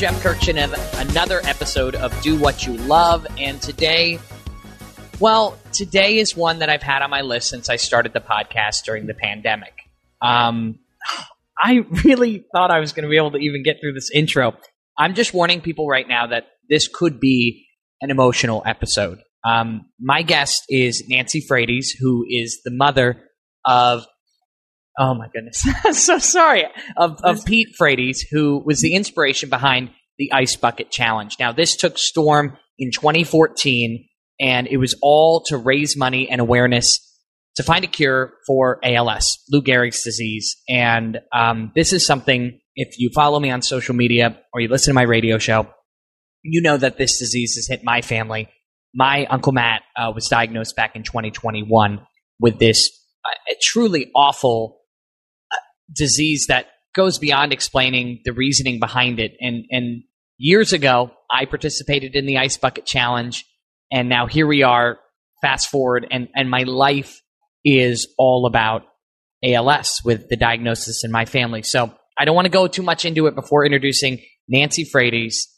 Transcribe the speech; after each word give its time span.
Jeff 0.00 0.22
Kurkjian 0.22 0.64
of 0.64 1.10
another 1.10 1.42
episode 1.44 1.94
of 1.94 2.18
Do 2.22 2.34
What 2.38 2.66
You 2.66 2.72
Love. 2.72 3.26
And 3.36 3.60
today, 3.60 4.18
well, 5.20 5.58
today 5.74 6.16
is 6.16 6.34
one 6.34 6.60
that 6.60 6.70
I've 6.70 6.82
had 6.82 7.02
on 7.02 7.10
my 7.10 7.20
list 7.20 7.50
since 7.50 7.68
I 7.68 7.76
started 7.76 8.14
the 8.14 8.20
podcast 8.22 8.84
during 8.86 9.06
the 9.06 9.12
pandemic. 9.12 9.74
Um, 10.22 10.78
I 11.62 11.84
really 12.02 12.46
thought 12.50 12.70
I 12.70 12.80
was 12.80 12.94
going 12.94 13.02
to 13.02 13.10
be 13.10 13.18
able 13.18 13.32
to 13.32 13.36
even 13.36 13.62
get 13.62 13.76
through 13.82 13.92
this 13.92 14.10
intro. 14.10 14.54
I'm 14.96 15.14
just 15.14 15.34
warning 15.34 15.60
people 15.60 15.86
right 15.86 16.08
now 16.08 16.28
that 16.28 16.46
this 16.70 16.88
could 16.88 17.20
be 17.20 17.66
an 18.00 18.10
emotional 18.10 18.62
episode. 18.64 19.18
Um, 19.44 19.90
my 20.00 20.22
guest 20.22 20.64
is 20.70 21.04
Nancy 21.10 21.42
Frates, 21.42 21.90
who 21.90 22.24
is 22.26 22.62
the 22.64 22.70
mother 22.70 23.22
of 23.66 24.06
Oh 25.00 25.14
my 25.14 25.28
goodness. 25.32 25.66
so 26.04 26.18
sorry. 26.18 26.64
Of, 26.94 27.18
of 27.24 27.46
Pete 27.46 27.74
Frates, 27.74 28.20
who 28.30 28.62
was 28.64 28.82
the 28.82 28.94
inspiration 28.94 29.48
behind 29.48 29.90
the 30.18 30.30
Ice 30.30 30.56
Bucket 30.56 30.90
Challenge. 30.90 31.34
Now, 31.40 31.52
this 31.52 31.74
took 31.74 31.96
storm 31.96 32.58
in 32.78 32.90
2014, 32.92 34.06
and 34.38 34.66
it 34.66 34.76
was 34.76 34.94
all 35.00 35.42
to 35.46 35.56
raise 35.56 35.96
money 35.96 36.28
and 36.30 36.38
awareness 36.38 37.00
to 37.56 37.62
find 37.62 37.82
a 37.82 37.88
cure 37.88 38.34
for 38.46 38.78
ALS, 38.84 39.38
Lou 39.50 39.62
Gehrig's 39.62 40.04
disease. 40.04 40.54
And 40.68 41.20
um, 41.32 41.72
this 41.74 41.94
is 41.94 42.04
something, 42.04 42.60
if 42.76 42.98
you 42.98 43.08
follow 43.14 43.40
me 43.40 43.50
on 43.50 43.62
social 43.62 43.94
media 43.94 44.38
or 44.52 44.60
you 44.60 44.68
listen 44.68 44.92
to 44.92 44.94
my 44.94 45.02
radio 45.02 45.38
show, 45.38 45.66
you 46.42 46.60
know 46.60 46.76
that 46.76 46.98
this 46.98 47.18
disease 47.18 47.54
has 47.56 47.66
hit 47.66 47.82
my 47.82 48.02
family. 48.02 48.50
My 48.94 49.24
Uncle 49.26 49.52
Matt 49.52 49.80
uh, 49.96 50.12
was 50.14 50.28
diagnosed 50.28 50.76
back 50.76 50.94
in 50.94 51.04
2021 51.04 52.00
with 52.38 52.58
this 52.58 52.90
uh, 53.24 53.54
truly 53.62 54.10
awful 54.14 54.79
disease 55.92 56.46
that 56.48 56.66
goes 56.94 57.18
beyond 57.18 57.52
explaining 57.52 58.20
the 58.24 58.32
reasoning 58.32 58.78
behind 58.78 59.20
it. 59.20 59.32
And 59.40 59.64
and 59.70 60.02
years 60.38 60.72
ago, 60.72 61.12
I 61.30 61.44
participated 61.44 62.14
in 62.14 62.26
the 62.26 62.38
Ice 62.38 62.56
Bucket 62.56 62.86
Challenge, 62.86 63.44
and 63.92 64.08
now 64.08 64.26
here 64.26 64.46
we 64.46 64.62
are. 64.62 64.98
Fast 65.40 65.70
forward, 65.70 66.06
and 66.10 66.28
and 66.34 66.50
my 66.50 66.64
life 66.64 67.20
is 67.64 68.12
all 68.18 68.46
about 68.46 68.82
ALS 69.42 70.02
with 70.04 70.28
the 70.28 70.36
diagnosis 70.36 71.02
in 71.02 71.10
my 71.10 71.24
family. 71.24 71.62
So 71.62 71.94
I 72.18 72.24
don't 72.26 72.34
want 72.34 72.44
to 72.44 72.50
go 72.50 72.66
too 72.66 72.82
much 72.82 73.04
into 73.06 73.26
it 73.26 73.34
before 73.34 73.64
introducing 73.64 74.20
Nancy 74.48 74.84
Frates, 74.84 75.48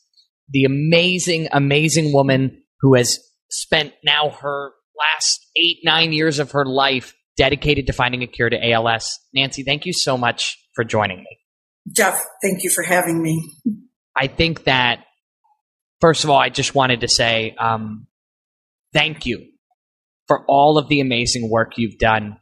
the 0.48 0.64
amazing, 0.64 1.48
amazing 1.53 2.12
woman 2.12 2.62
who 2.80 2.94
has 2.94 3.19
spent 3.50 3.92
now 4.05 4.30
her 4.30 4.70
last 4.97 5.41
eight, 5.56 5.78
nine 5.84 6.12
years 6.12 6.38
of 6.38 6.53
her 6.53 6.64
life 6.64 7.14
dedicated 7.36 7.86
to 7.86 7.92
finding 7.92 8.22
a 8.22 8.27
cure 8.27 8.50
to 8.50 8.70
ALS. 8.70 9.19
Nancy, 9.34 9.62
thank 9.62 9.86
you 9.86 9.92
so 9.92 10.16
much 10.16 10.58
for 10.75 10.84
joining 10.84 11.19
me. 11.19 11.38
Jeff, 11.91 12.22
thank 12.42 12.62
you 12.62 12.70
for 12.70 12.83
having 12.83 13.22
me. 13.22 13.52
I 14.16 14.27
think 14.27 14.64
that, 14.64 15.05
first 16.00 16.25
of 16.25 16.30
all, 16.30 16.38
I 16.38 16.48
just 16.48 16.75
wanted 16.75 17.00
to 17.00 17.08
say 17.08 17.55
um, 17.58 18.06
thank 18.92 19.27
you 19.27 19.47
for 20.28 20.44
all 20.47 20.78
of 20.78 20.88
the 20.88 21.00
amazing 21.00 21.50
work 21.50 21.72
you've 21.77 21.98
done 21.98 22.36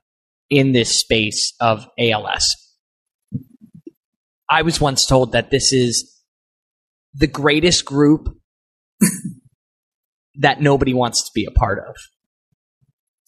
in 0.51 0.73
this 0.73 1.01
space 1.01 1.55
of 1.61 1.87
ALS. 1.99 2.57
I 4.49 4.63
was 4.63 4.81
once 4.81 5.07
told 5.07 5.33
that 5.33 5.51
this 5.51 5.73
is 5.73 6.21
the 7.15 7.29
greatest 7.29 7.85
group 7.85 8.37
that 10.37 10.61
nobody 10.61 10.93
wants 10.93 11.25
to 11.25 11.31
be 11.35 11.47
a 11.47 11.51
part 11.53 11.79
of. 11.79 11.95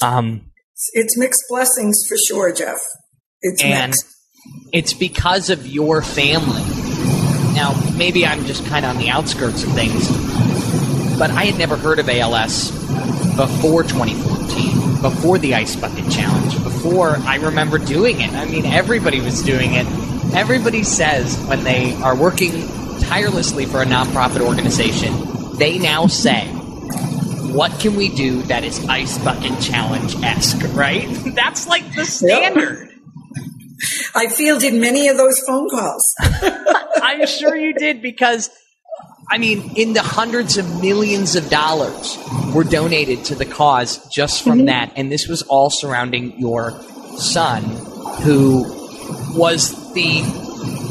Um, 0.02 0.51
it's 0.92 1.16
mixed 1.16 1.42
blessings 1.48 2.02
for 2.08 2.16
sure, 2.16 2.52
Jeff. 2.52 2.78
It's 3.40 3.62
and 3.62 3.90
mixed. 3.90 4.06
it's 4.72 4.92
because 4.92 5.50
of 5.50 5.66
your 5.66 6.02
family. 6.02 6.62
Now, 7.54 7.74
maybe 7.96 8.26
I'm 8.26 8.44
just 8.46 8.64
kind 8.66 8.84
of 8.84 8.96
on 8.96 9.02
the 9.02 9.10
outskirts 9.10 9.64
of 9.64 9.72
things, 9.72 10.08
but 11.18 11.30
I 11.30 11.44
had 11.44 11.58
never 11.58 11.76
heard 11.76 11.98
of 11.98 12.08
ALS 12.08 12.70
before 13.36 13.82
2014, 13.82 15.02
before 15.02 15.38
the 15.38 15.54
Ice 15.54 15.76
Bucket 15.76 16.10
Challenge, 16.10 16.62
before 16.62 17.16
I 17.18 17.36
remember 17.36 17.78
doing 17.78 18.20
it. 18.20 18.32
I 18.32 18.46
mean, 18.46 18.66
everybody 18.66 19.20
was 19.20 19.42
doing 19.42 19.74
it. 19.74 19.86
Everybody 20.34 20.82
says 20.82 21.36
when 21.46 21.62
they 21.64 21.94
are 21.96 22.16
working 22.16 22.68
tirelessly 23.00 23.66
for 23.66 23.82
a 23.82 23.84
nonprofit 23.84 24.40
organization, 24.40 25.12
they 25.58 25.78
now 25.78 26.06
say, 26.06 26.48
what 27.52 27.78
can 27.80 27.96
we 27.96 28.08
do 28.08 28.42
that 28.42 28.64
is 28.64 28.84
ice 28.88 29.18
bucket 29.18 29.60
challenge 29.60 30.16
esque, 30.22 30.62
right? 30.74 31.06
That's 31.34 31.66
like 31.66 31.94
the 31.94 32.04
standard. 32.04 32.88
Yep. 32.88 32.88
I 34.14 34.28
fielded 34.28 34.74
many 34.74 35.08
of 35.08 35.16
those 35.16 35.40
phone 35.40 35.68
calls. 35.68 36.14
I'm 37.02 37.26
sure 37.26 37.56
you 37.56 37.74
did 37.74 38.00
because, 38.00 38.50
I 39.28 39.38
mean, 39.38 39.72
in 39.76 39.92
the 39.92 40.02
hundreds 40.02 40.56
of 40.56 40.80
millions 40.80 41.34
of 41.34 41.50
dollars 41.50 42.16
were 42.54 42.64
donated 42.64 43.24
to 43.26 43.34
the 43.34 43.44
cause 43.44 44.08
just 44.08 44.44
from 44.44 44.58
mm-hmm. 44.58 44.66
that. 44.66 44.92
And 44.96 45.10
this 45.10 45.26
was 45.26 45.42
all 45.42 45.70
surrounding 45.70 46.38
your 46.38 46.80
son, 47.16 47.64
who 48.22 48.62
was 49.36 49.72
the 49.94 50.22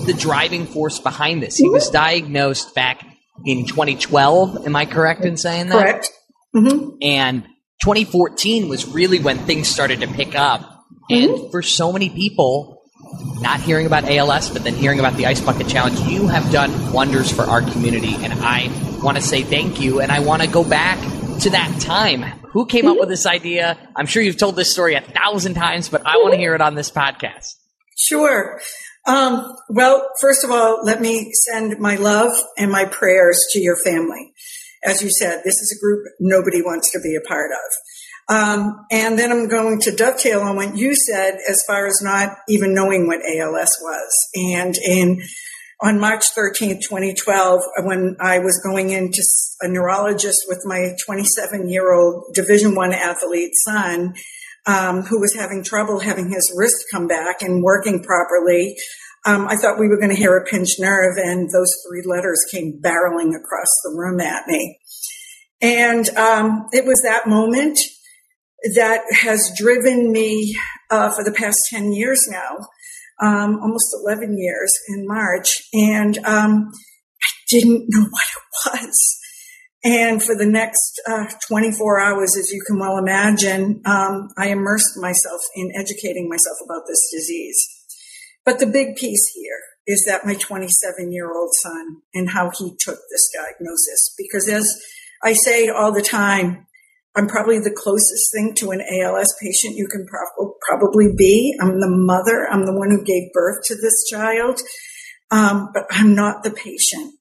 the 0.05 0.13
driving 0.13 0.65
force 0.65 0.99
behind 0.99 1.43
this. 1.43 1.57
He 1.57 1.69
was 1.69 1.85
mm-hmm. 1.85 1.93
diagnosed 1.93 2.73
back 2.75 3.05
in 3.45 3.65
2012. 3.65 4.65
Am 4.65 4.75
I 4.75 4.85
correct 4.85 5.25
in 5.25 5.37
saying 5.37 5.69
that? 5.69 5.81
Correct. 5.81 6.11
Mm-hmm. 6.55 6.97
And 7.01 7.43
2014 7.83 8.69
was 8.69 8.87
really 8.87 9.19
when 9.19 9.39
things 9.39 9.67
started 9.67 10.01
to 10.01 10.07
pick 10.07 10.35
up. 10.35 10.61
Mm-hmm. 11.09 11.43
And 11.43 11.51
for 11.51 11.61
so 11.61 11.91
many 11.91 12.09
people, 12.09 12.81
not 13.41 13.59
hearing 13.59 13.85
about 13.85 14.05
ALS, 14.05 14.49
but 14.49 14.63
then 14.63 14.75
hearing 14.75 14.99
about 14.99 15.15
the 15.15 15.25
Ice 15.25 15.41
Bucket 15.41 15.67
Challenge, 15.67 15.99
you 16.01 16.27
have 16.27 16.51
done 16.51 16.93
wonders 16.93 17.31
for 17.31 17.43
our 17.43 17.61
community. 17.61 18.15
And 18.15 18.33
I 18.33 18.69
want 19.01 19.17
to 19.17 19.23
say 19.23 19.43
thank 19.43 19.81
you. 19.81 19.99
And 19.99 20.11
I 20.11 20.19
want 20.19 20.41
to 20.41 20.47
go 20.47 20.63
back 20.63 20.99
to 21.41 21.49
that 21.51 21.81
time. 21.81 22.21
Who 22.51 22.65
came 22.65 22.83
mm-hmm. 22.83 22.91
up 22.91 22.99
with 22.99 23.09
this 23.09 23.25
idea? 23.25 23.77
I'm 23.95 24.05
sure 24.05 24.21
you've 24.21 24.37
told 24.37 24.55
this 24.55 24.71
story 24.71 24.95
a 24.95 25.01
thousand 25.01 25.55
times, 25.55 25.89
but 25.89 26.05
I 26.05 26.17
want 26.17 26.33
to 26.33 26.37
hear 26.37 26.53
it 26.53 26.61
on 26.61 26.75
this 26.75 26.91
podcast. 26.91 27.55
Sure. 27.97 28.59
Um, 29.07 29.55
well, 29.69 30.07
first 30.19 30.43
of 30.43 30.51
all, 30.51 30.81
let 30.83 31.01
me 31.01 31.31
send 31.33 31.79
my 31.79 31.95
love 31.95 32.31
and 32.57 32.71
my 32.71 32.85
prayers 32.85 33.43
to 33.51 33.59
your 33.59 33.75
family 33.75 34.30
as 34.83 35.01
you 35.01 35.09
said, 35.09 35.41
this 35.43 35.55
is 35.55 35.77
a 35.77 35.83
group 35.83 36.05
nobody 36.19 36.61
wants 36.61 36.91
to 36.91 36.99
be 36.99 37.15
a 37.15 37.27
part 37.27 37.51
of. 37.51 38.35
Um, 38.35 38.85
and 38.91 39.19
then 39.19 39.31
I'm 39.31 39.47
going 39.49 39.79
to 39.81 39.95
dovetail 39.95 40.41
on 40.41 40.55
what 40.55 40.77
you 40.77 40.95
said 40.95 41.39
as 41.49 41.63
far 41.67 41.85
as 41.85 42.01
not 42.01 42.37
even 42.47 42.73
knowing 42.73 43.07
what 43.07 43.19
ALS 43.19 43.77
was. 43.81 44.29
And 44.35 44.75
in 44.77 45.21
on 45.83 45.99
March 45.99 46.33
13th, 46.35 46.81
2012, 46.81 47.61
when 47.83 48.15
I 48.19 48.39
was 48.39 48.61
going 48.63 48.91
into 48.91 49.23
a 49.61 49.67
neurologist 49.67 50.45
with 50.47 50.61
my 50.63 50.95
27 51.03 51.67
year 51.67 51.91
old 51.91 52.33
Division 52.33 52.75
One 52.75 52.93
athlete 52.93 53.53
son, 53.65 54.13
um, 54.67 55.01
who 55.01 55.19
was 55.19 55.33
having 55.33 55.63
trouble 55.63 55.99
having 55.99 56.29
his 56.29 56.53
wrist 56.55 56.85
come 56.91 57.07
back 57.07 57.41
and 57.41 57.63
working 57.63 58.03
properly, 58.03 58.77
um, 59.25 59.47
I 59.47 59.55
thought 59.55 59.79
we 59.79 59.87
were 59.87 59.99
going 59.99 60.09
to 60.09 60.15
hear 60.15 60.35
a 60.37 60.45
pinched 60.45 60.79
nerve, 60.79 61.17
and 61.17 61.49
those 61.51 61.73
three 61.87 62.03
letters 62.05 62.43
came 62.51 62.81
barreling 62.81 63.35
across 63.35 63.69
the 63.83 63.93
room 63.95 64.19
at 64.19 64.47
me. 64.47 64.79
And 65.61 66.09
um, 66.17 66.67
it 66.71 66.85
was 66.85 67.01
that 67.03 67.27
moment 67.27 67.77
that 68.75 69.01
has 69.11 69.51
driven 69.55 70.11
me 70.11 70.57
uh, 70.89 71.11
for 71.11 71.23
the 71.23 71.31
past 71.31 71.57
10 71.69 71.93
years 71.93 72.27
now, 72.27 72.57
um, 73.21 73.59
almost 73.61 73.95
11 74.03 74.37
years 74.39 74.71
in 74.89 75.05
March. 75.07 75.61
And 75.73 76.17
um, 76.19 76.71
I 77.21 77.29
didn't 77.49 77.85
know 77.89 78.05
what 78.09 78.25
it 78.25 78.79
was. 78.81 79.17
And 79.83 80.21
for 80.21 80.35
the 80.35 80.45
next 80.45 81.01
uh, 81.09 81.25
24 81.47 81.99
hours, 81.99 82.37
as 82.37 82.51
you 82.51 82.61
can 82.65 82.77
well 82.77 82.97
imagine, 82.97 83.81
um, 83.85 84.29
I 84.37 84.49
immersed 84.49 84.97
myself 84.97 85.41
in 85.55 85.71
educating 85.75 86.29
myself 86.29 86.57
about 86.63 86.83
this 86.87 87.09
disease. 87.11 87.80
But 88.45 88.59
the 88.59 88.67
big 88.67 88.95
piece 88.95 89.31
here 89.33 89.59
is 89.87 90.05
that 90.07 90.25
my 90.25 90.35
27 90.35 91.11
year 91.11 91.31
old 91.31 91.53
son 91.53 92.01
and 92.13 92.29
how 92.29 92.51
he 92.57 92.75
took 92.79 92.99
this 93.09 93.29
diagnosis. 93.33 94.13
Because 94.17 94.47
as 94.49 94.81
I 95.23 95.33
say 95.33 95.69
all 95.69 95.91
the 95.91 96.01
time, 96.01 96.67
I'm 97.15 97.27
probably 97.27 97.59
the 97.59 97.75
closest 97.75 98.31
thing 98.31 98.53
to 98.55 98.71
an 98.71 98.81
ALS 98.81 99.35
patient 99.41 99.75
you 99.75 99.87
can 99.87 100.05
pro- 100.05 100.55
probably 100.61 101.13
be. 101.15 101.55
I'm 101.59 101.79
the 101.79 101.89
mother. 101.89 102.47
I'm 102.49 102.65
the 102.65 102.77
one 102.77 102.89
who 102.89 103.03
gave 103.03 103.33
birth 103.33 103.63
to 103.65 103.75
this 103.75 104.07
child. 104.09 104.61
Um, 105.29 105.69
but 105.73 105.85
I'm 105.91 106.15
not 106.15 106.43
the 106.43 106.51
patient. 106.51 107.15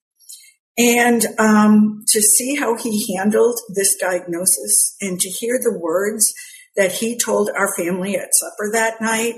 And 0.79 1.27
um, 1.39 2.05
to 2.09 2.21
see 2.21 2.57
how 2.57 2.77
he 2.77 3.17
handled 3.17 3.59
this 3.75 3.97
diagnosis 3.97 4.97
and 5.01 5.19
to 5.21 5.29
hear 5.29 5.59
the 5.59 5.77
words 5.79 6.33
that 6.77 6.93
he 6.93 7.19
told 7.19 7.51
our 7.57 7.75
family 7.77 8.17
at 8.17 8.33
supper 8.33 8.71
that 8.73 9.01
night, 9.01 9.35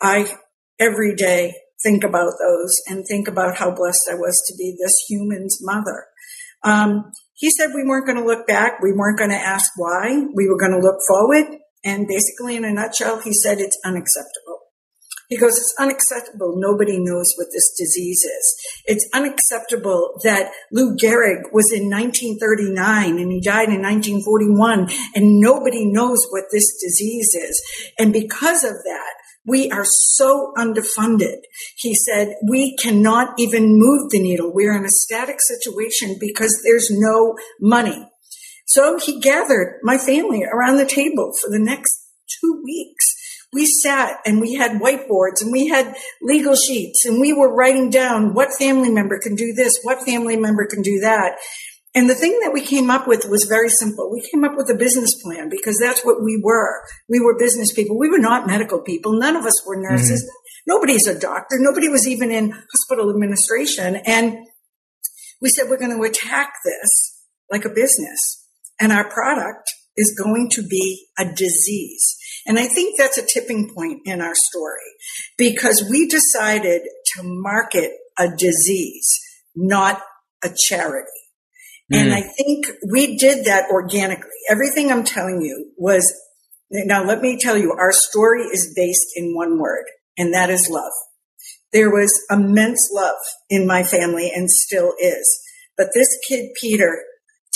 I 0.00 0.34
every 0.80 1.14
day 1.14 1.54
think 1.82 2.04
about 2.04 2.32
those 2.38 2.80
and 2.88 3.04
think 3.06 3.28
about 3.28 3.56
how 3.56 3.74
blessed 3.74 4.10
I 4.10 4.14
was 4.14 4.42
to 4.48 4.56
be 4.56 4.76
this 4.78 5.04
human's 5.08 5.58
mother. 5.60 6.06
Um, 6.62 7.12
he 7.34 7.50
said 7.50 7.70
we 7.74 7.86
weren't 7.86 8.06
going 8.06 8.18
to 8.18 8.24
look 8.24 8.46
back. 8.46 8.82
We 8.82 8.92
weren't 8.92 9.18
going 9.18 9.30
to 9.30 9.36
ask 9.36 9.70
why. 9.76 10.26
We 10.34 10.48
were 10.48 10.58
going 10.58 10.72
to 10.72 10.86
look 10.86 10.98
forward. 11.08 11.58
And 11.82 12.06
basically, 12.06 12.56
in 12.56 12.64
a 12.64 12.72
nutshell, 12.72 13.20
he 13.20 13.32
said 13.32 13.58
it's 13.58 13.78
unacceptable. 13.84 14.60
He 15.30 15.36
goes, 15.36 15.56
it's 15.56 15.74
unacceptable. 15.78 16.54
Nobody 16.56 16.98
knows 16.98 17.32
what 17.36 17.46
this 17.52 17.72
disease 17.78 18.24
is. 18.24 18.56
It's 18.84 19.08
unacceptable 19.14 20.18
that 20.24 20.50
Lou 20.72 20.96
Gehrig 20.96 21.52
was 21.52 21.72
in 21.72 21.88
1939 21.88 23.16
and 23.16 23.30
he 23.30 23.40
died 23.40 23.68
in 23.68 23.80
1941 23.80 24.90
and 25.14 25.38
nobody 25.40 25.86
knows 25.86 26.26
what 26.30 26.50
this 26.50 26.76
disease 26.82 27.32
is. 27.36 27.62
And 27.96 28.12
because 28.12 28.64
of 28.64 28.72
that, 28.72 29.14
we 29.46 29.70
are 29.70 29.84
so 29.84 30.52
underfunded. 30.56 31.38
He 31.76 31.94
said, 31.94 32.34
we 32.48 32.76
cannot 32.76 33.34
even 33.38 33.78
move 33.78 34.10
the 34.10 34.20
needle. 34.20 34.52
We're 34.52 34.76
in 34.76 34.84
a 34.84 34.90
static 34.90 35.36
situation 35.40 36.16
because 36.20 36.62
there's 36.64 36.88
no 36.90 37.36
money. 37.60 38.08
So 38.66 38.98
he 38.98 39.20
gathered 39.20 39.80
my 39.82 39.98
family 39.98 40.44
around 40.44 40.76
the 40.76 40.86
table 40.86 41.32
for 41.40 41.50
the 41.50 41.58
next 41.58 42.06
two 42.40 42.62
weeks 42.64 43.16
we 43.52 43.66
sat 43.66 44.18
and 44.24 44.40
we 44.40 44.54
had 44.54 44.80
whiteboards 44.80 45.42
and 45.42 45.50
we 45.50 45.68
had 45.68 45.94
legal 46.22 46.54
sheets 46.54 47.04
and 47.04 47.20
we 47.20 47.32
were 47.32 47.52
writing 47.52 47.90
down 47.90 48.32
what 48.32 48.52
family 48.58 48.90
member 48.90 49.18
can 49.18 49.34
do 49.34 49.52
this, 49.52 49.80
what 49.82 50.04
family 50.04 50.36
member 50.36 50.66
can 50.66 50.82
do 50.82 51.00
that. 51.00 51.36
And 51.94 52.08
the 52.08 52.14
thing 52.14 52.38
that 52.44 52.52
we 52.52 52.60
came 52.60 52.88
up 52.88 53.08
with 53.08 53.26
was 53.28 53.46
very 53.48 53.68
simple. 53.68 54.10
We 54.12 54.26
came 54.30 54.44
up 54.44 54.56
with 54.56 54.70
a 54.70 54.78
business 54.78 55.20
plan 55.22 55.48
because 55.48 55.76
that's 55.78 56.02
what 56.02 56.22
we 56.22 56.40
were. 56.42 56.82
We 57.08 57.18
were 57.18 57.38
business 57.38 57.72
people. 57.72 57.98
We 57.98 58.08
were 58.08 58.18
not 58.18 58.46
medical 58.46 58.80
people. 58.80 59.18
None 59.18 59.34
of 59.34 59.44
us 59.44 59.66
were 59.66 59.76
nurses. 59.76 60.22
Mm-hmm. 60.22 60.72
Nobody's 60.72 61.08
a 61.08 61.18
doctor. 61.18 61.56
Nobody 61.58 61.88
was 61.88 62.06
even 62.06 62.30
in 62.30 62.52
hospital 62.52 63.10
administration. 63.10 63.96
And 64.06 64.38
we 65.40 65.48
said, 65.48 65.68
we're 65.68 65.78
going 65.78 65.96
to 65.96 66.02
attack 66.04 66.52
this 66.64 67.24
like 67.50 67.64
a 67.64 67.70
business. 67.70 68.46
And 68.78 68.92
our 68.92 69.10
product 69.10 69.68
is 69.96 70.16
going 70.16 70.48
to 70.50 70.62
be 70.62 71.06
a 71.18 71.24
disease. 71.24 72.16
And 72.46 72.58
I 72.58 72.68
think 72.68 72.96
that's 72.96 73.18
a 73.18 73.26
tipping 73.26 73.72
point 73.74 74.02
in 74.04 74.20
our 74.20 74.34
story 74.34 74.94
because 75.36 75.84
we 75.90 76.08
decided 76.08 76.82
to 77.14 77.22
market 77.22 77.92
a 78.18 78.28
disease, 78.28 79.08
not 79.56 80.02
a 80.42 80.50
charity. 80.68 81.10
Mm. 81.92 81.96
And 81.96 82.14
I 82.14 82.22
think 82.22 82.66
we 82.92 83.16
did 83.16 83.46
that 83.46 83.70
organically. 83.70 84.30
Everything 84.48 84.90
I'm 84.90 85.04
telling 85.04 85.42
you 85.42 85.72
was, 85.76 86.12
now 86.70 87.04
let 87.04 87.20
me 87.20 87.38
tell 87.38 87.56
you, 87.56 87.72
our 87.72 87.92
story 87.92 88.42
is 88.44 88.72
based 88.76 89.12
in 89.16 89.34
one 89.34 89.58
word, 89.58 89.84
and 90.16 90.32
that 90.34 90.50
is 90.50 90.68
love. 90.70 90.92
There 91.72 91.90
was 91.90 92.12
immense 92.30 92.90
love 92.92 93.16
in 93.48 93.66
my 93.66 93.84
family 93.84 94.30
and 94.34 94.50
still 94.50 94.94
is. 95.00 95.40
But 95.76 95.88
this 95.94 96.18
kid, 96.28 96.50
Peter, 96.60 97.02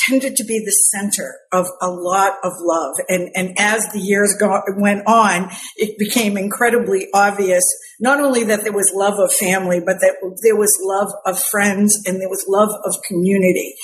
tended 0.09 0.37
to 0.37 0.45
be 0.45 0.59
the 0.59 0.71
center 0.71 1.37
of 1.53 1.67
a 1.81 1.89
lot 1.89 2.35
of 2.43 2.53
love. 2.59 2.95
And, 3.09 3.31
and 3.35 3.55
as 3.59 3.87
the 3.93 4.01
years 4.01 4.35
go, 4.39 4.61
went 4.77 5.06
on, 5.06 5.51
it 5.77 5.99
became 5.99 6.37
incredibly 6.37 7.09
obvious, 7.15 7.65
not 8.01 8.21
only 8.21 8.45
that 8.45 8.62
there 8.62 8.73
was 8.73 8.93
love 8.95 9.19
of 9.19 9.33
family, 9.33 9.81
but 9.81 10.01
that 10.01 10.17
there 10.43 10.56
was 10.56 10.77
love 10.83 11.12
of 11.27 11.43
friends 11.43 12.03
and 12.06 12.21
there 12.21 12.29
was 12.29 12.45
love 12.49 12.71
of 12.85 12.95
community 13.06 13.75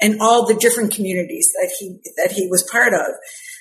and 0.00 0.20
all 0.20 0.46
the 0.46 0.54
different 0.54 0.94
communities 0.94 1.48
that 1.60 1.70
he, 1.78 1.98
that 2.16 2.32
he 2.32 2.46
was 2.48 2.68
part 2.70 2.92
of. 2.92 3.06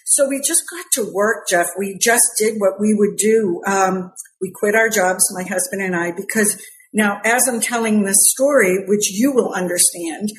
So 0.05 0.27
we 0.27 0.41
just 0.45 0.63
got 0.71 0.85
to 0.93 1.13
work, 1.13 1.47
Jeff. 1.47 1.67
We 1.77 1.97
just 2.01 2.25
did 2.39 2.55
what 2.57 2.79
we 2.79 2.95
would 2.95 3.17
do. 3.17 3.61
Um, 3.67 4.11
we 4.41 4.51
quit 4.51 4.73
our 4.73 4.89
jobs, 4.89 5.23
my 5.35 5.43
husband 5.43 5.83
and 5.83 5.95
I, 5.95 6.11
because 6.11 6.59
now, 6.91 7.21
as 7.23 7.47
I'm 7.47 7.61
telling 7.61 8.03
this 8.03 8.17
story, 8.31 8.85
which 8.87 9.11
you 9.11 9.31
will 9.31 9.53
understand, 9.53 10.29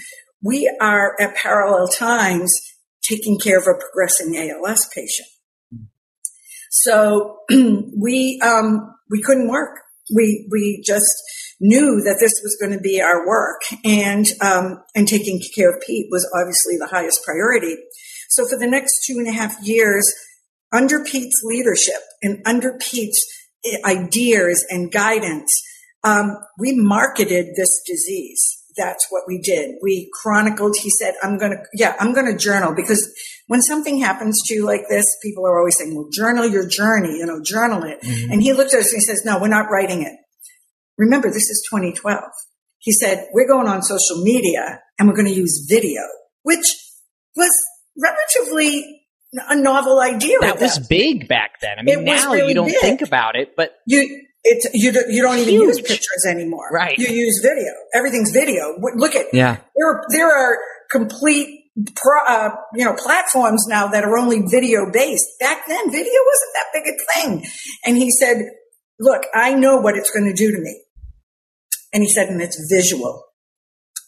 we 0.42 0.74
are 0.80 1.14
at 1.20 1.36
parallel 1.36 1.88
times 1.88 2.52
taking 3.02 3.38
care 3.38 3.58
of 3.58 3.64
a 3.64 3.78
progressing 3.78 4.36
ALS 4.36 4.88
patient. 4.94 5.28
So 6.70 7.38
we 7.50 8.40
um, 8.42 8.94
we 9.10 9.22
couldn't 9.22 9.48
work. 9.48 9.80
We 10.14 10.48
we 10.50 10.82
just 10.84 11.12
knew 11.60 12.00
that 12.02 12.16
this 12.20 12.40
was 12.42 12.56
going 12.60 12.72
to 12.72 12.80
be 12.80 13.02
our 13.02 13.26
work, 13.26 13.60
and 13.84 14.26
um, 14.40 14.82
and 14.94 15.06
taking 15.06 15.40
care 15.54 15.70
of 15.70 15.82
Pete 15.82 16.06
was 16.10 16.28
obviously 16.34 16.76
the 16.78 16.88
highest 16.90 17.22
priority. 17.24 17.76
So 18.28 18.46
for 18.48 18.56
the 18.58 18.68
next 18.68 19.04
two 19.04 19.14
and 19.18 19.28
a 19.28 19.32
half 19.32 19.56
years, 19.62 20.12
under 20.72 21.04
Pete's 21.04 21.42
leadership 21.42 22.00
and 22.22 22.40
under 22.46 22.78
Pete's 22.78 23.26
ideas 23.84 24.64
and 24.70 24.90
guidance, 24.90 25.60
um, 26.04 26.36
we 26.56 26.72
marketed 26.72 27.56
this 27.56 27.82
disease 27.84 28.59
that's 28.80 29.06
what 29.10 29.24
we 29.28 29.38
did. 29.38 29.76
We 29.82 30.10
chronicled, 30.22 30.76
he 30.80 30.90
said, 30.90 31.14
I'm 31.22 31.36
going 31.36 31.52
to, 31.52 31.58
yeah, 31.74 31.94
I'm 32.00 32.14
going 32.14 32.26
to 32.26 32.36
journal 32.36 32.74
because 32.74 33.12
when 33.46 33.60
something 33.60 34.00
happens 34.00 34.42
to 34.46 34.54
you 34.54 34.64
like 34.64 34.82
this, 34.88 35.04
people 35.22 35.46
are 35.46 35.58
always 35.58 35.76
saying, 35.78 35.94
well, 35.94 36.08
journal 36.10 36.46
your 36.46 36.66
journey, 36.66 37.18
you 37.18 37.26
know, 37.26 37.42
journal 37.42 37.84
it. 37.84 38.00
Mm-hmm. 38.00 38.32
And 38.32 38.42
he 38.42 38.54
looked 38.54 38.72
at 38.72 38.80
us 38.80 38.92
and 38.92 38.98
he 38.98 39.04
says, 39.04 39.22
no, 39.24 39.38
we're 39.38 39.48
not 39.48 39.70
writing 39.70 40.02
it. 40.02 40.16
Remember, 40.96 41.28
this 41.28 41.50
is 41.50 41.66
2012. 41.70 42.22
He 42.78 42.92
said, 42.92 43.28
we're 43.34 43.48
going 43.48 43.68
on 43.68 43.82
social 43.82 44.22
media 44.22 44.80
and 44.98 45.08
we're 45.08 45.14
going 45.14 45.28
to 45.28 45.34
use 45.34 45.66
video, 45.68 46.00
which 46.42 46.64
was 47.36 47.50
relatively 48.02 49.02
a 49.48 49.56
novel 49.60 50.00
idea. 50.00 50.38
That 50.40 50.60
was 50.60 50.78
big 50.78 51.28
back 51.28 51.60
then. 51.60 51.78
I 51.78 51.82
mean, 51.82 52.04
now 52.04 52.32
really 52.32 52.48
you 52.48 52.54
don't 52.54 52.66
big. 52.66 52.80
think 52.80 53.02
about 53.02 53.36
it, 53.36 53.54
but 53.56 53.72
you, 53.86 54.26
it's 54.44 54.66
you 54.72 54.92
don't, 54.92 55.10
you 55.10 55.22
don't 55.22 55.38
even 55.38 55.54
use 55.54 55.80
pictures 55.80 56.26
anymore. 56.28 56.68
Right. 56.72 56.96
You 56.98 57.08
use 57.08 57.40
video. 57.42 57.72
Everything's 57.94 58.30
video. 58.30 58.76
Look 58.96 59.14
at 59.14 59.26
yeah. 59.32 59.58
There 59.76 60.02
there 60.10 60.30
are 60.30 60.58
complete 60.90 61.60
pro, 61.94 62.20
uh, 62.26 62.50
you 62.74 62.84
know 62.84 62.94
platforms 62.94 63.66
now 63.68 63.88
that 63.88 64.04
are 64.04 64.18
only 64.18 64.42
video 64.50 64.90
based. 64.90 65.26
Back 65.38 65.66
then, 65.68 65.90
video 65.90 66.20
wasn't 66.26 66.52
that 66.54 66.66
big 66.72 66.84
a 66.86 67.14
thing. 67.14 67.50
And 67.84 67.96
he 67.96 68.10
said, 68.10 68.46
"Look, 68.98 69.22
I 69.34 69.54
know 69.54 69.76
what 69.76 69.96
it's 69.96 70.10
going 70.10 70.26
to 70.26 70.34
do 70.34 70.50
to 70.52 70.60
me." 70.60 70.82
And 71.92 72.02
he 72.02 72.08
said, 72.08 72.28
"And 72.28 72.40
it's 72.40 72.58
visual." 72.70 73.24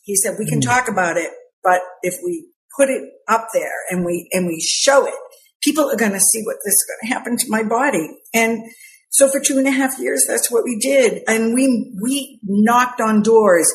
He 0.02 0.16
said, 0.16 0.36
"We 0.38 0.48
can 0.48 0.60
mm. 0.60 0.64
talk 0.64 0.88
about 0.88 1.16
it, 1.16 1.30
but 1.62 1.80
if 2.02 2.14
we 2.24 2.48
put 2.76 2.88
it 2.88 3.02
up 3.28 3.48
there 3.52 3.84
and 3.90 4.04
we 4.04 4.28
and 4.32 4.46
we 4.46 4.60
show 4.60 5.06
it, 5.06 5.14
people 5.62 5.90
are 5.90 5.96
going 5.96 6.12
to 6.12 6.20
see 6.20 6.42
what 6.42 6.56
this 6.64 6.74
is 6.74 6.86
going 6.88 7.08
to 7.08 7.14
happen 7.14 7.36
to 7.36 7.46
my 7.50 7.62
body." 7.62 8.08
And 8.32 8.62
so 9.12 9.28
for 9.28 9.40
two 9.40 9.58
and 9.58 9.68
a 9.68 9.70
half 9.70 9.98
years, 9.98 10.24
that's 10.26 10.50
what 10.50 10.64
we 10.64 10.78
did. 10.78 11.22
And 11.28 11.54
we, 11.54 11.92
we 12.02 12.40
knocked 12.42 13.00
on 13.00 13.22
doors. 13.22 13.70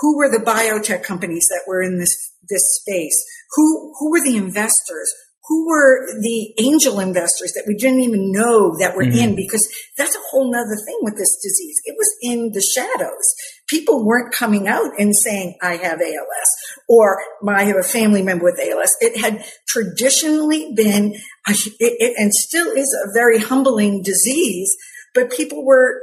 Who 0.00 0.16
were 0.16 0.30
the 0.30 0.42
biotech 0.42 1.02
companies 1.02 1.46
that 1.50 1.64
were 1.66 1.82
in 1.82 1.98
this, 1.98 2.32
this 2.48 2.80
space? 2.80 3.22
Who, 3.54 3.92
who 3.98 4.10
were 4.10 4.24
the 4.24 4.36
investors? 4.36 5.12
who 5.48 5.66
were 5.66 6.06
the 6.20 6.52
angel 6.60 7.00
investors 7.00 7.52
that 7.54 7.64
we 7.66 7.74
didn't 7.74 8.00
even 8.00 8.30
know 8.30 8.76
that 8.78 8.94
were 8.94 9.02
mm-hmm. 9.02 9.30
in 9.30 9.34
because 9.34 9.66
that's 9.96 10.14
a 10.14 10.20
whole 10.30 10.52
nother 10.52 10.76
thing 10.84 10.98
with 11.00 11.16
this 11.16 11.40
disease. 11.42 11.80
It 11.86 11.96
was 11.96 12.14
in 12.20 12.52
the 12.52 12.60
shadows. 12.60 13.34
People 13.68 14.04
weren't 14.04 14.34
coming 14.34 14.66
out 14.66 14.92
and 14.98 15.14
saying, 15.14 15.56
I 15.62 15.76
have 15.76 16.00
ALS 16.00 16.48
or 16.88 17.18
I 17.46 17.64
have 17.64 17.76
a 17.76 17.82
family 17.82 18.22
member 18.22 18.44
with 18.44 18.60
ALS. 18.60 18.96
It 19.00 19.20
had 19.20 19.44
traditionally 19.68 20.72
been, 20.74 21.14
it, 21.46 21.72
it, 21.78 22.14
and 22.18 22.32
still 22.32 22.70
is 22.72 22.96
a 23.04 23.12
very 23.12 23.38
humbling 23.38 24.02
disease, 24.02 24.74
but 25.14 25.30
people 25.30 25.64
were 25.66 26.00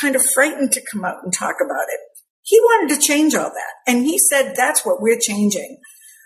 kind 0.00 0.14
of 0.14 0.24
frightened 0.24 0.72
to 0.72 0.84
come 0.92 1.04
out 1.04 1.24
and 1.24 1.32
talk 1.32 1.56
about 1.64 1.86
it. 1.88 2.00
He 2.42 2.58
wanted 2.60 2.94
to 2.94 3.00
change 3.06 3.34
all 3.34 3.50
that. 3.50 3.74
And 3.92 4.04
he 4.04 4.18
said, 4.18 4.54
that's 4.56 4.86
what 4.86 5.02
we're 5.02 5.18
changing. 5.18 5.78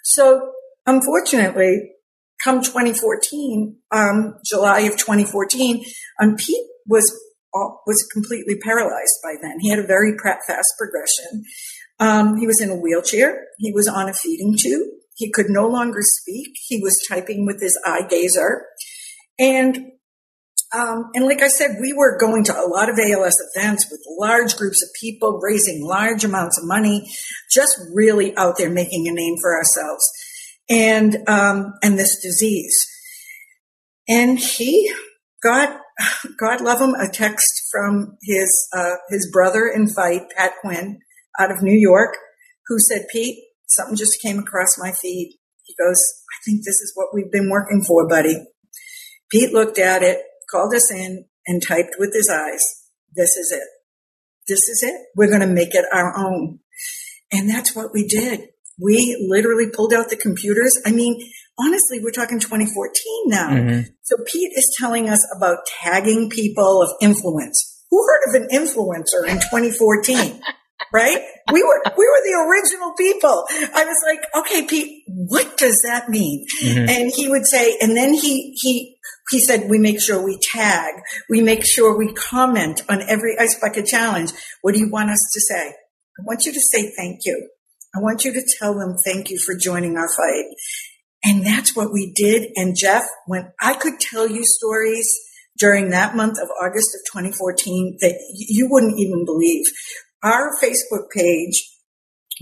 So 0.05 0.53
unfortunately, 0.87 1.93
come 2.43 2.63
2014, 2.63 3.77
um, 3.91 4.35
July 4.45 4.81
of 4.81 4.97
2014, 4.97 5.85
um, 6.21 6.37
Pete 6.37 6.67
was 6.87 7.19
was 7.53 8.09
completely 8.13 8.57
paralyzed 8.59 9.19
by 9.23 9.35
then. 9.41 9.61
He 9.61 9.69
had 9.69 9.79
a 9.79 9.87
very 9.87 10.17
fast 10.19 10.75
progression. 10.79 11.45
Um, 12.01 12.39
he 12.39 12.47
was 12.47 12.61
in 12.61 12.71
a 12.71 12.77
wheelchair. 12.77 13.47
He 13.59 13.73
was 13.73 13.89
on 13.89 14.09
a 14.09 14.15
feeding 14.15 14.57
tube. 14.59 14.89
He 15.15 15.31
could 15.31 15.47
no 15.49 15.69
longer 15.69 16.01
speak. 16.01 16.55
He 16.67 16.81
was 16.83 16.99
typing 17.09 17.47
with 17.47 17.61
his 17.61 17.79
eye 17.85 18.07
gazer, 18.09 18.67
and 19.39 19.93
um, 20.75 21.11
and 21.15 21.27
like 21.27 21.43
I 21.43 21.49
said, 21.49 21.77
we 21.81 21.93
were 21.93 22.19
going 22.19 22.45
to 22.45 22.59
a 22.59 22.67
lot 22.67 22.89
of 22.89 22.99
ALS 22.99 23.37
events 23.55 23.89
with 23.91 24.01
large 24.19 24.57
groups 24.57 24.83
of 24.83 24.89
people, 24.99 25.39
raising 25.43 25.85
large 25.85 26.25
amounts 26.25 26.59
of 26.59 26.67
money, 26.67 27.11
just 27.53 27.79
really 27.93 28.35
out 28.37 28.57
there 28.57 28.71
making 28.71 29.07
a 29.07 29.13
name 29.13 29.37
for 29.41 29.55
ourselves 29.55 30.03
and 30.71 31.29
um, 31.29 31.75
and 31.83 31.99
this 31.99 32.21
disease. 32.23 32.87
And 34.09 34.39
he 34.39 34.93
got 35.43 35.82
God 36.39 36.61
love 36.61 36.81
him 36.81 36.95
a 36.95 37.11
text 37.11 37.69
from 37.71 38.17
his 38.23 38.69
uh, 38.77 38.97
his 39.11 39.31
brother 39.33 39.67
in 39.67 39.89
fight, 39.89 40.23
Pat 40.37 40.53
Quinn, 40.61 41.01
out 41.39 41.51
of 41.51 41.63
New 41.63 41.77
York, 41.77 42.17
who 42.67 42.79
said, 42.79 43.07
"Pete, 43.13 43.39
something 43.69 43.97
just 43.97 44.21
came 44.23 44.39
across 44.39 44.79
my 44.79 44.93
feed." 44.93 45.39
He 45.65 45.75
goes, 45.79 45.99
"I 46.31 46.39
think 46.45 46.61
this 46.61 46.81
is 46.81 46.93
what 46.95 47.09
we've 47.15 47.31
been 47.31 47.51
working 47.51 47.83
for, 47.87 48.09
buddy." 48.09 48.47
Pete 49.31 49.53
looked 49.53 49.79
at 49.79 50.03
it, 50.03 50.21
called 50.51 50.75
us 50.75 50.91
in, 50.93 51.27
and 51.47 51.63
typed 51.63 51.97
with 51.99 52.15
his 52.15 52.29
eyes, 52.29 52.63
"This 53.15 53.37
is 53.37 53.53
it. 53.53 53.69
This 54.49 54.69
is 54.69 54.83
it. 54.83 54.95
We're 55.17 55.31
going 55.31 55.41
to 55.41 55.47
make 55.47 55.75
it 55.75 55.85
our 55.93 56.17
own." 56.17 56.61
And 57.31 57.49
that's 57.49 57.75
what 57.75 57.93
we 57.95 58.07
did. 58.07 58.49
We 58.79 59.27
literally 59.29 59.69
pulled 59.73 59.95
out 59.95 60.11
the 60.11 60.17
computers. 60.17 60.73
I 60.85 60.93
mean, 60.93 61.31
honestly, 61.63 62.01
we're 62.03 62.11
talking 62.11 62.41
2014 62.41 62.93
now. 63.27 63.51
Mm-hmm. 63.51 63.81
So 64.03 64.17
Pete 64.27 64.53
is 64.57 64.75
telling 64.79 65.09
us 65.09 65.25
about 65.37 65.59
tagging 65.67 66.31
people 66.31 66.83
of 66.83 66.91
influence. 67.01 67.85
who 67.91 68.05
heard 68.05 68.35
of 68.35 68.43
an 68.43 68.49
influencer 68.49 69.29
in 69.29 69.37
2014? 69.37 70.41
right? 70.93 71.19
We 71.53 71.63
were 71.63 71.83
we 71.97 72.07
were 72.07 72.23
the 72.25 72.47
original 72.49 72.93
people. 72.95 73.45
I 73.75 73.85
was 73.85 73.97
like, 74.07 74.25
okay, 74.35 74.67
Pete, 74.67 75.05
what 75.07 75.57
does 75.57 75.83
that 75.87 76.09
mean? 76.09 76.47
Mm-hmm. 76.63 76.89
And 76.89 77.13
he 77.15 77.29
would 77.29 77.47
say, 77.47 77.77
and 77.81 77.97
then 77.97 78.15
he 78.15 78.55
he 78.61 78.97
he 79.31 79.41
said, 79.41 79.69
we 79.69 79.79
make 79.79 80.01
sure 80.01 80.23
we 80.23 80.39
tag, 80.39 80.95
we 81.31 81.41
make 81.41 81.65
sure 81.65 81.97
we 81.97 82.13
comment 82.13 82.83
on 82.89 83.03
every 83.09 83.37
ice 83.39 83.59
bucket 83.61 83.87
challenge. 83.87 84.33
What 84.63 84.75
do 84.75 84.81
you 84.81 84.91
want 84.91 85.11
us 85.11 85.31
to 85.33 85.41
say? 85.41 85.69
I 85.69 86.23
want 86.25 86.45
you 86.45 86.53
to 86.53 86.61
say 86.61 86.93
thank 86.97 87.21
you. 87.25 87.49
I 87.95 88.01
want 88.01 88.25
you 88.25 88.33
to 88.33 88.43
tell 88.59 88.75
them 88.79 88.97
thank 89.05 89.31
you 89.31 89.39
for 89.39 89.55
joining 89.55 89.97
our 89.97 90.09
fight. 90.09 90.45
And 91.25 91.47
that's 91.47 91.77
what 91.77 91.93
we 91.93 92.13
did. 92.15 92.51
And 92.57 92.77
Jeff, 92.77 93.05
when 93.27 93.53
I 93.61 93.75
could 93.75 94.01
tell 94.01 94.29
you 94.29 94.43
stories 94.45 95.09
during 95.59 95.91
that 95.91 96.17
month 96.17 96.39
of 96.43 96.49
August 96.63 96.95
of 96.95 97.01
2014 97.13 97.99
that 98.01 98.15
you 98.35 98.69
wouldn't 98.71 98.99
even 98.99 99.25
believe. 99.25 99.65
Our 100.23 100.51
Facebook 100.63 101.11
page, 101.15 101.69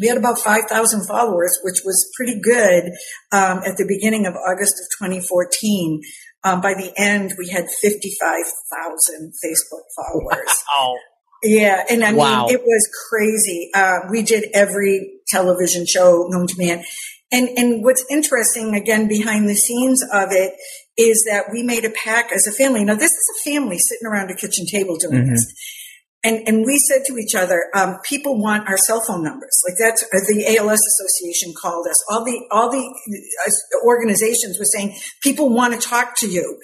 we 0.00 0.08
had 0.08 0.16
about 0.16 0.38
5,000 0.38 1.06
followers, 1.06 1.58
which 1.62 1.82
was 1.84 2.10
pretty 2.16 2.40
good 2.40 2.84
um, 3.32 3.60
at 3.66 3.76
the 3.76 3.86
beginning 3.86 4.26
of 4.26 4.34
August 4.34 4.74
of 4.74 5.06
2014. 5.06 6.00
Um, 6.44 6.60
by 6.60 6.74
the 6.74 6.92
end, 6.96 7.34
we 7.38 7.48
had 7.48 7.66
55,000 7.82 9.32
Facebook 9.44 9.84
followers. 9.96 10.64
Wow. 10.78 10.96
Yeah, 11.42 11.84
and 11.88 12.04
I 12.04 12.12
wow. 12.12 12.44
mean, 12.44 12.54
it 12.54 12.60
was 12.60 12.88
crazy. 13.08 13.70
Uh, 13.74 14.00
we 14.10 14.22
did 14.22 14.50
every 14.52 15.20
television 15.26 15.86
show 15.86 16.26
known 16.28 16.46
to 16.48 16.58
man. 16.58 16.84
And, 17.32 17.48
and 17.56 17.84
what's 17.84 18.04
interesting, 18.10 18.74
again, 18.74 19.06
behind 19.06 19.48
the 19.48 19.54
scenes 19.54 20.02
of 20.02 20.32
it 20.32 20.54
is 20.96 21.24
that 21.30 21.46
we 21.52 21.62
made 21.62 21.84
a 21.84 21.90
pact 21.90 22.32
as 22.32 22.46
a 22.46 22.52
family. 22.52 22.84
Now, 22.84 22.94
this 22.94 23.10
is 23.10 23.32
a 23.38 23.50
family 23.50 23.78
sitting 23.78 24.06
around 24.06 24.30
a 24.30 24.34
kitchen 24.34 24.66
table 24.66 24.96
doing 24.96 25.22
mm-hmm. 25.22 25.30
this. 25.30 25.54
And, 26.22 26.46
and 26.46 26.66
we 26.66 26.78
said 26.78 27.02
to 27.06 27.16
each 27.16 27.34
other, 27.34 27.70
um, 27.74 27.96
people 28.04 28.38
want 28.38 28.68
our 28.68 28.76
cell 28.76 29.02
phone 29.06 29.24
numbers. 29.24 29.62
Like 29.66 29.78
that's 29.78 30.02
uh, 30.02 30.20
the 30.28 30.54
ALS 30.58 30.78
Association 30.78 31.54
called 31.58 31.86
us. 31.88 31.96
All 32.10 32.24
the, 32.24 32.46
all 32.50 32.70
the 32.70 32.84
uh, 32.84 33.86
organizations 33.86 34.58
were 34.58 34.66
saying 34.66 34.96
people 35.22 35.48
want 35.48 35.72
to 35.72 35.80
talk 35.80 36.18
to 36.18 36.28
you. 36.28 36.58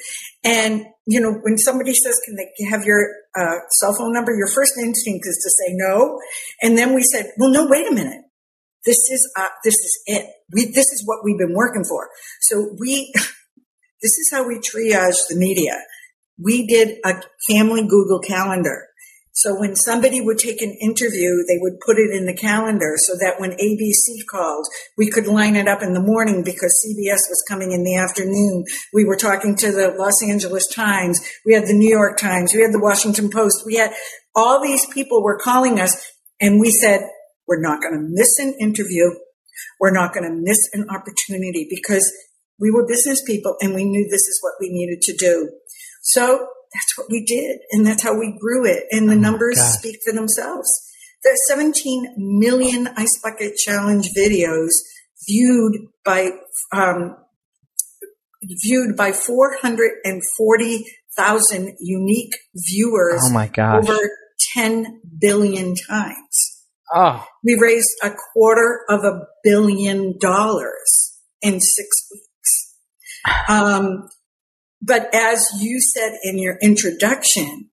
And, 0.45 0.85
you 1.07 1.21
know, 1.21 1.33
when 1.43 1.57
somebody 1.57 1.95
says, 1.95 2.21
can 2.27 2.37
they 2.37 2.69
have 2.69 2.85
your 2.85 3.09
uh, 3.35 3.61
cell 3.81 3.95
phone 3.97 4.13
number? 4.13 4.37
Your 4.37 4.49
first 4.49 4.75
instinct 4.79 5.27
is 5.27 5.41
to 5.43 5.65
say 5.65 5.73
no. 5.75 6.21
And 6.61 6.77
then 6.77 6.95
we 6.95 7.03
said, 7.03 7.33
well, 7.39 7.51
no, 7.51 7.67
wait 7.67 7.91
a 7.91 7.95
minute. 7.95 8.26
This 8.87 9.11
is, 9.11 9.31
uh, 9.39 9.49
this 9.65 9.75
is 9.75 10.03
it. 10.07 10.31
We, 10.53 10.67
this 10.67 10.87
is 10.93 11.03
what 11.05 11.19
we've 11.25 11.39
been 11.39 11.55
working 11.55 11.85
for. 11.85 12.09
So 12.41 12.75
we, 12.79 13.13
this 14.03 14.17
is 14.19 14.31
how 14.33 14.49
we 14.49 14.57
triage 14.57 15.29
the 15.29 15.37
media. 15.37 15.75
We 16.43 16.67
did 16.67 16.99
a 17.05 17.23
family 17.49 17.83
Google 17.83 18.21
calendar 18.21 18.87
so 19.37 19.55
when 19.61 19.77
somebody 19.77 20.23
would 20.23 20.39
take 20.39 20.63
an 20.63 20.75
interview, 20.81 21.45
they 21.47 21.59
would 21.61 21.79
put 21.85 21.99
it 21.99 22.11
in 22.11 22.25
the 22.25 22.35
calendar 22.35 22.95
so 22.97 23.13
that 23.21 23.39
when 23.39 23.51
ABC 23.51 24.25
called, 24.31 24.65
we 24.97 25.11
could 25.11 25.27
line 25.27 25.57
it 25.57 25.69
up 25.69 25.83
in 25.83 25.93
the 25.93 26.01
morning 26.01 26.43
because 26.43 26.83
CBS 26.83 27.29
was 27.29 27.45
coming 27.47 27.73
in 27.73 27.85
the 27.85 27.97
afternoon. 27.97 28.65
We 28.95 29.05
were 29.05 29.17
talking 29.17 29.55
to 29.57 29.71
the 29.71 29.95
Los 29.99 30.25
Angeles 30.27 30.67
Times. 30.75 31.21
We 31.45 31.53
had 31.53 31.65
the 31.65 31.75
New 31.75 31.91
York 31.91 32.17
Times. 32.17 32.55
We 32.55 32.63
had 32.63 32.73
the 32.73 32.81
Washington 32.81 33.29
Post. 33.29 33.65
We 33.67 33.77
had 33.77 33.93
all 34.35 34.63
these 34.63 34.87
people 34.87 35.23
were 35.23 35.39
calling 35.39 35.81
us 35.81 36.03
and 36.41 36.59
we 36.59 36.71
said, 36.71 37.03
we're 37.47 37.61
not 37.61 37.81
going 37.81 37.95
to 37.95 38.09
miss 38.09 38.39
an 38.39 38.55
interview. 38.61 39.11
We're 39.81 39.93
not 39.93 40.13
going 40.13 40.29
to 40.29 40.35
miss 40.35 40.69
an 40.73 40.89
opportunity 40.91 41.67
because 41.69 42.13
we 42.59 42.71
were 42.71 42.87
business 42.87 43.23
people 43.23 43.57
and 43.61 43.75
we 43.75 43.85
knew 43.85 44.05
this 44.05 44.23
is 44.23 44.39
what 44.43 44.55
we 44.61 44.71
needed 44.71 45.03
to 45.03 45.15
do. 45.17 45.51
So 46.03 46.49
that's 46.75 46.97
what 46.97 47.09
we 47.11 47.25
did. 47.25 47.61
And 47.73 47.87
that's 47.87 48.03
how 48.03 48.19
we 48.19 48.37
grew 48.39 48.67
it. 48.67 48.85
And 48.91 49.09
the 49.09 49.15
oh 49.15 49.19
numbers 49.19 49.59
speak 49.61 50.01
for 50.05 50.13
themselves. 50.13 50.69
There 51.23 51.33
are 51.33 51.49
17 51.49 52.15
million 52.17 52.89
Ice 52.97 53.21
Bucket 53.23 53.57
Challenge 53.57 54.09
videos 54.17 54.71
viewed 55.27 55.89
by, 56.05 56.33
um, 56.73 57.17
viewed 58.43 58.97
by 58.97 59.13
440,000 59.13 61.77
unique 61.81 62.37
viewers. 62.55 63.23
Oh 63.25 63.33
my 63.33 63.49
gosh. 63.49 63.89
Over 63.89 63.99
10 64.55 65.01
billion 65.19 65.75
times. 65.75 66.56
Oh. 66.95 67.25
We 67.45 67.59
raised 67.61 67.95
a 68.03 68.11
quarter 68.33 68.81
of 68.89 69.05
a 69.05 69.27
billion 69.43 70.19
dollars 70.19 71.19
in 71.43 71.61
six 71.61 71.89
weeks. 72.13 72.75
Um, 73.49 74.09
but 74.81 75.13
as 75.15 75.49
you 75.61 75.81
said 75.81 76.13
in 76.23 76.39
your 76.39 76.59
introduction, 76.63 77.71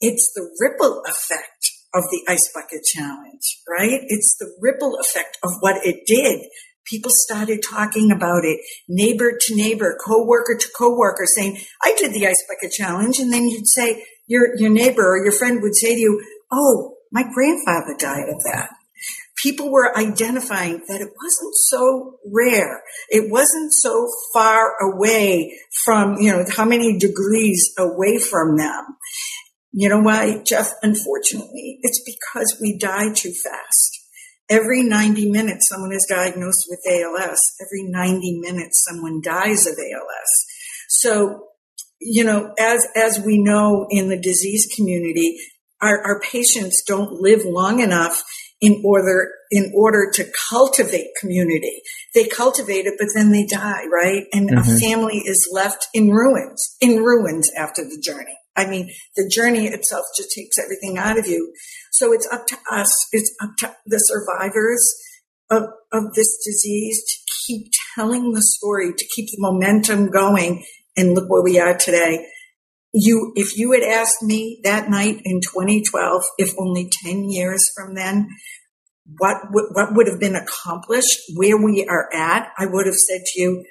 it's 0.00 0.32
the 0.34 0.48
ripple 0.60 1.02
effect 1.06 1.70
of 1.94 2.04
the 2.10 2.24
ice 2.28 2.50
bucket 2.54 2.84
challenge, 2.84 3.58
right? 3.68 4.00
It's 4.06 4.36
the 4.38 4.54
ripple 4.60 4.96
effect 5.00 5.38
of 5.42 5.52
what 5.60 5.84
it 5.84 6.06
did. 6.06 6.40
People 6.86 7.10
started 7.14 7.62
talking 7.68 8.10
about 8.10 8.44
it, 8.44 8.60
neighbor 8.88 9.32
to 9.38 9.56
neighbor, 9.56 9.96
coworker 10.04 10.56
to 10.58 10.68
coworker, 10.76 11.26
saying, 11.26 11.60
"I 11.82 11.94
did 11.96 12.12
the 12.12 12.26
ice 12.26 12.42
bucket 12.48 12.72
challenge," 12.72 13.20
and 13.20 13.32
then 13.32 13.48
you'd 13.48 13.68
say, 13.68 14.04
your 14.26 14.56
your 14.56 14.70
neighbor 14.70 15.02
or 15.02 15.22
your 15.22 15.32
friend 15.32 15.62
would 15.62 15.76
say 15.76 15.94
to 15.94 16.00
you, 16.00 16.22
"Oh, 16.50 16.91
my 17.12 17.24
grandfather 17.32 17.94
died 17.98 18.28
of 18.28 18.42
that." 18.44 18.70
people 19.42 19.70
were 19.70 19.96
identifying 19.96 20.82
that 20.88 21.00
it 21.00 21.08
wasn't 21.22 21.54
so 21.54 22.18
rare. 22.24 22.82
It 23.08 23.30
wasn't 23.30 23.72
so 23.72 24.08
far 24.32 24.74
away 24.80 25.58
from, 25.84 26.16
you 26.20 26.32
know, 26.32 26.44
how 26.56 26.64
many 26.64 26.98
degrees 26.98 27.72
away 27.78 28.18
from 28.18 28.56
them. 28.56 28.84
You 29.72 29.88
know 29.88 30.00
why, 30.00 30.42
Jeff? 30.44 30.72
Unfortunately, 30.82 31.78
it's 31.82 32.02
because 32.04 32.58
we 32.60 32.78
die 32.78 33.12
too 33.12 33.32
fast. 33.32 33.98
Every 34.48 34.82
90 34.82 35.30
minutes, 35.30 35.68
someone 35.68 35.92
is 35.92 36.06
diagnosed 36.08 36.66
with 36.68 36.80
ALS. 36.86 37.40
Every 37.60 37.84
90 37.88 38.40
minutes, 38.40 38.84
someone 38.86 39.20
dies 39.22 39.66
of 39.66 39.74
ALS. 39.78 40.46
So, 40.88 41.46
you 41.98 42.22
know, 42.22 42.52
as, 42.58 42.86
as 42.94 43.18
we 43.24 43.42
know 43.42 43.86
in 43.88 44.08
the 44.08 44.20
disease 44.20 44.70
community, 44.76 45.38
our, 45.82 46.00
our 46.02 46.20
patients 46.20 46.82
don't 46.86 47.20
live 47.20 47.44
long 47.44 47.80
enough 47.80 48.22
in 48.60 48.80
order 48.84 49.28
in 49.50 49.72
order 49.74 50.10
to 50.14 50.24
cultivate 50.48 51.08
community. 51.20 51.82
They 52.14 52.26
cultivate 52.26 52.86
it, 52.86 52.94
but 52.98 53.08
then 53.14 53.32
they 53.32 53.44
die, 53.44 53.84
right? 53.92 54.24
And 54.32 54.48
mm-hmm. 54.48 54.58
a 54.58 54.78
family 54.78 55.18
is 55.26 55.50
left 55.52 55.88
in 55.92 56.10
ruins, 56.10 56.76
in 56.80 57.02
ruins 57.02 57.50
after 57.58 57.82
the 57.82 58.00
journey. 58.00 58.38
I 58.56 58.66
mean, 58.66 58.90
the 59.16 59.28
journey 59.28 59.66
itself 59.66 60.04
just 60.16 60.30
takes 60.32 60.58
everything 60.58 60.96
out 60.96 61.18
of 61.18 61.26
you. 61.26 61.52
So 61.90 62.12
it's 62.12 62.28
up 62.32 62.46
to 62.46 62.56
us, 62.70 63.08
it's 63.12 63.34
up 63.42 63.50
to 63.58 63.74
the 63.84 63.98
survivors 63.98 64.94
of, 65.50 65.64
of 65.92 66.14
this 66.14 66.38
disease 66.44 67.02
to 67.04 67.32
keep 67.46 67.72
telling 67.94 68.32
the 68.32 68.42
story, 68.42 68.92
to 68.96 69.06
keep 69.14 69.26
the 69.26 69.38
momentum 69.38 70.10
going. 70.10 70.64
And 70.94 71.14
look 71.14 71.30
where 71.30 71.42
we 71.42 71.58
are 71.58 71.74
today 71.74 72.26
you, 72.92 73.32
if 73.36 73.56
you 73.56 73.72
had 73.72 73.82
asked 73.82 74.22
me 74.22 74.60
that 74.64 74.90
night 74.90 75.20
in 75.24 75.40
2012, 75.40 76.22
if 76.38 76.52
only 76.58 76.90
10 77.04 77.30
years 77.30 77.64
from 77.74 77.94
then, 77.94 78.28
what, 79.18 79.36
what 79.50 79.94
would 79.94 80.06
have 80.06 80.20
been 80.20 80.36
accomplished, 80.36 81.18
where 81.34 81.56
we 81.56 81.86
are 81.88 82.08
at, 82.14 82.52
I 82.58 82.66
would 82.66 82.86
have 82.86 82.94
said 82.94 83.22
to 83.24 83.40
you, 83.40 83.64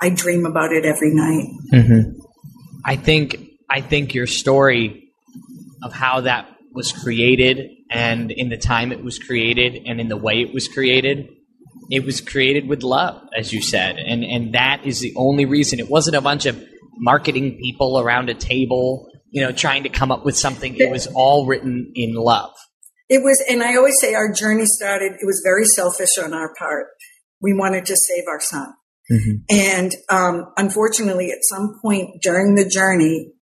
I 0.00 0.10
dream 0.10 0.46
about 0.46 0.72
it 0.72 0.84
every 0.84 1.14
night. 1.14 1.48
Mm-hmm. 1.72 2.20
I 2.84 2.96
think, 2.96 3.38
I 3.70 3.80
think 3.80 4.14
your 4.14 4.26
story 4.26 5.12
of 5.82 5.92
how 5.92 6.22
that 6.22 6.48
was 6.72 6.90
created 6.90 7.70
and 7.90 8.30
in 8.30 8.48
the 8.48 8.56
time 8.56 8.90
it 8.90 9.04
was 9.04 9.18
created 9.18 9.82
and 9.86 10.00
in 10.00 10.08
the 10.08 10.16
way 10.16 10.40
it 10.40 10.54
was 10.54 10.66
created, 10.66 11.28
it 11.90 12.04
was 12.04 12.20
created 12.20 12.66
with 12.66 12.82
love, 12.82 13.22
as 13.36 13.52
you 13.52 13.60
said. 13.60 13.96
And, 13.98 14.24
and 14.24 14.54
that 14.54 14.84
is 14.84 15.00
the 15.00 15.12
only 15.14 15.44
reason. 15.44 15.78
It 15.78 15.90
wasn't 15.90 16.16
a 16.16 16.20
bunch 16.20 16.46
of 16.46 16.62
marketing 16.96 17.58
people 17.60 17.98
around 17.98 18.28
a 18.28 18.34
table, 18.34 19.08
you 19.30 19.42
know, 19.42 19.52
trying 19.52 19.82
to 19.84 19.88
come 19.88 20.10
up 20.10 20.24
with 20.24 20.36
something. 20.36 20.76
It 20.76 20.90
was 20.90 21.06
all 21.14 21.46
written 21.46 21.90
in 21.94 22.14
love. 22.14 22.52
It 23.08 23.22
was, 23.22 23.42
and 23.48 23.62
I 23.62 23.76
always 23.76 23.96
say 24.00 24.14
our 24.14 24.32
journey 24.32 24.66
started, 24.66 25.12
it 25.12 25.26
was 25.26 25.42
very 25.44 25.64
selfish 25.64 26.16
on 26.22 26.32
our 26.32 26.54
part. 26.58 26.86
We 27.40 27.52
wanted 27.52 27.84
to 27.86 27.96
save 27.96 28.24
our 28.28 28.40
son. 28.40 28.68
Mm-hmm. 29.10 29.32
And 29.50 29.92
um, 30.08 30.52
unfortunately, 30.56 31.30
at 31.30 31.38
some 31.42 31.78
point 31.82 32.22
during 32.22 32.54
the 32.54 32.68
journey, 32.68 33.32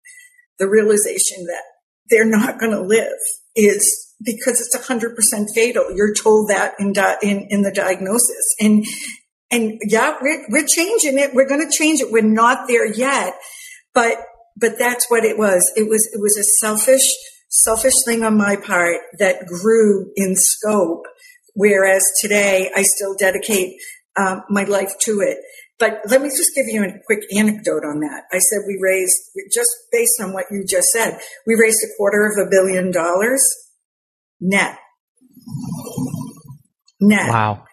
the 0.58 0.68
realization 0.68 1.44
that 1.46 1.62
they're 2.08 2.28
not 2.28 2.58
going 2.58 2.72
to 2.72 2.82
live 2.82 3.18
is 3.54 4.14
because 4.22 4.60
it's 4.60 4.76
100% 4.76 5.14
fatal. 5.54 5.84
You're 5.94 6.14
told 6.14 6.50
that 6.50 6.74
in, 6.78 6.92
di- 6.92 7.18
in, 7.22 7.46
in 7.50 7.62
the 7.62 7.72
diagnosis. 7.72 8.54
And 8.58 8.84
and 9.50 9.80
yeah, 9.82 10.14
we're, 10.20 10.46
we're 10.48 10.66
changing 10.66 11.18
it. 11.18 11.34
We're 11.34 11.48
going 11.48 11.66
to 11.68 11.76
change 11.76 12.00
it. 12.00 12.12
We're 12.12 12.22
not 12.22 12.68
there 12.68 12.86
yet, 12.86 13.34
but, 13.94 14.18
but 14.56 14.78
that's 14.78 15.10
what 15.10 15.24
it 15.24 15.38
was. 15.38 15.60
It 15.76 15.88
was, 15.88 16.08
it 16.12 16.20
was 16.20 16.36
a 16.36 16.44
selfish, 16.60 17.02
selfish 17.48 17.94
thing 18.04 18.22
on 18.22 18.36
my 18.36 18.56
part 18.56 18.98
that 19.18 19.46
grew 19.46 20.10
in 20.16 20.34
scope. 20.36 21.04
Whereas 21.54 22.02
today 22.20 22.70
I 22.74 22.82
still 22.82 23.14
dedicate 23.18 23.76
um, 24.16 24.44
my 24.48 24.64
life 24.64 24.92
to 25.00 25.20
it. 25.20 25.38
But 25.78 26.00
let 26.08 26.20
me 26.20 26.28
just 26.28 26.54
give 26.54 26.66
you 26.68 26.84
a 26.84 26.92
quick 27.06 27.20
anecdote 27.34 27.84
on 27.84 28.00
that. 28.00 28.24
I 28.30 28.38
said 28.38 28.60
we 28.68 28.78
raised, 28.80 29.16
just 29.52 29.70
based 29.90 30.20
on 30.20 30.32
what 30.32 30.44
you 30.50 30.64
just 30.68 30.88
said, 30.88 31.18
we 31.46 31.54
raised 31.54 31.78
a 31.82 31.96
quarter 31.96 32.26
of 32.26 32.46
a 32.46 32.50
billion 32.50 32.92
dollars 32.92 33.42
net. 34.40 34.78
Net. 37.00 37.30
Wow. 37.30 37.64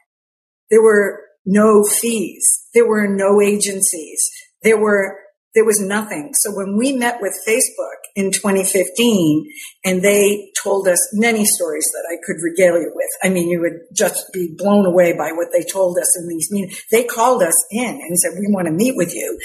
There 0.72 0.82
were 0.82 1.27
no 1.48 1.84
fees. 1.84 2.66
There 2.74 2.88
were 2.88 3.08
no 3.08 3.42
agencies. 3.42 4.30
There 4.62 4.80
were 4.80 5.18
there 5.56 5.66
was 5.66 5.82
nothing. 5.82 6.34
So 6.36 6.52
when 6.52 6.78
we 6.78 6.94
met 6.94 7.18
with 7.20 7.34
Facebook 7.48 7.98
in 8.16 8.32
2015 8.32 9.52
and 9.84 10.04
they 10.04 10.52
told 10.62 10.88
us 10.88 11.00
many 11.14 11.46
stories 11.46 11.90
that 11.94 12.08
I 12.12 12.18
could 12.24 12.44
regale 12.44 12.80
you 12.80 12.92
with. 12.94 13.10
I 13.24 13.30
mean, 13.30 13.50
you 13.50 13.62
would 13.62 13.80
just 13.96 14.32
be 14.34 14.54
blown 14.56 14.86
away 14.86 15.14
by 15.14 15.32
what 15.32 15.48
they 15.52 15.64
told 15.64 15.98
us 15.98 16.16
in 16.20 16.28
these 16.28 16.52
meetings. 16.52 16.84
They 16.92 17.06
called 17.06 17.42
us 17.42 17.56
in 17.72 17.90
and 17.90 18.20
said, 18.20 18.34
we 18.38 18.46
want 18.50 18.68
to 18.68 18.72
meet 18.72 18.96
with 18.96 19.16
you. 19.16 19.40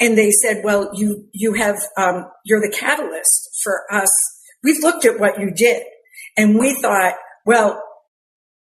And 0.00 0.18
they 0.18 0.30
said, 0.30 0.62
well, 0.64 0.90
you, 0.94 1.28
you 1.32 1.54
have, 1.54 1.78
um, 1.96 2.26
you're 2.44 2.60
the 2.60 2.74
catalyst 2.76 3.60
for 3.62 3.82
us. 3.92 4.10
We've 4.64 4.82
looked 4.82 5.04
at 5.04 5.20
what 5.20 5.38
you 5.38 5.52
did 5.52 5.84
and 6.36 6.58
we 6.58 6.74
thought, 6.74 7.14
well, 7.46 7.82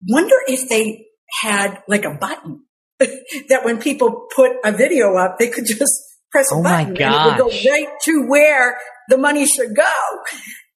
wonder 0.08 0.36
if 0.48 0.70
they 0.70 1.08
had 1.42 1.82
like 1.88 2.06
a 2.06 2.14
button 2.14 2.65
that 3.50 3.64
when 3.64 3.80
people 3.80 4.28
put 4.36 4.52
a 4.64 4.72
video 4.72 5.16
up, 5.16 5.38
they 5.38 5.50
could 5.50 5.66
just 5.66 5.94
press 6.32 6.52
a 6.52 6.56
Oh 6.56 6.64
button 6.64 6.98
and 7.02 7.14
it 7.14 7.26
would 7.26 7.38
go 7.38 7.70
right 7.70 7.88
to 8.04 8.26
where 8.28 8.78
the 9.10 9.18
money 9.18 9.46
should 9.46 9.76
go. 9.76 9.94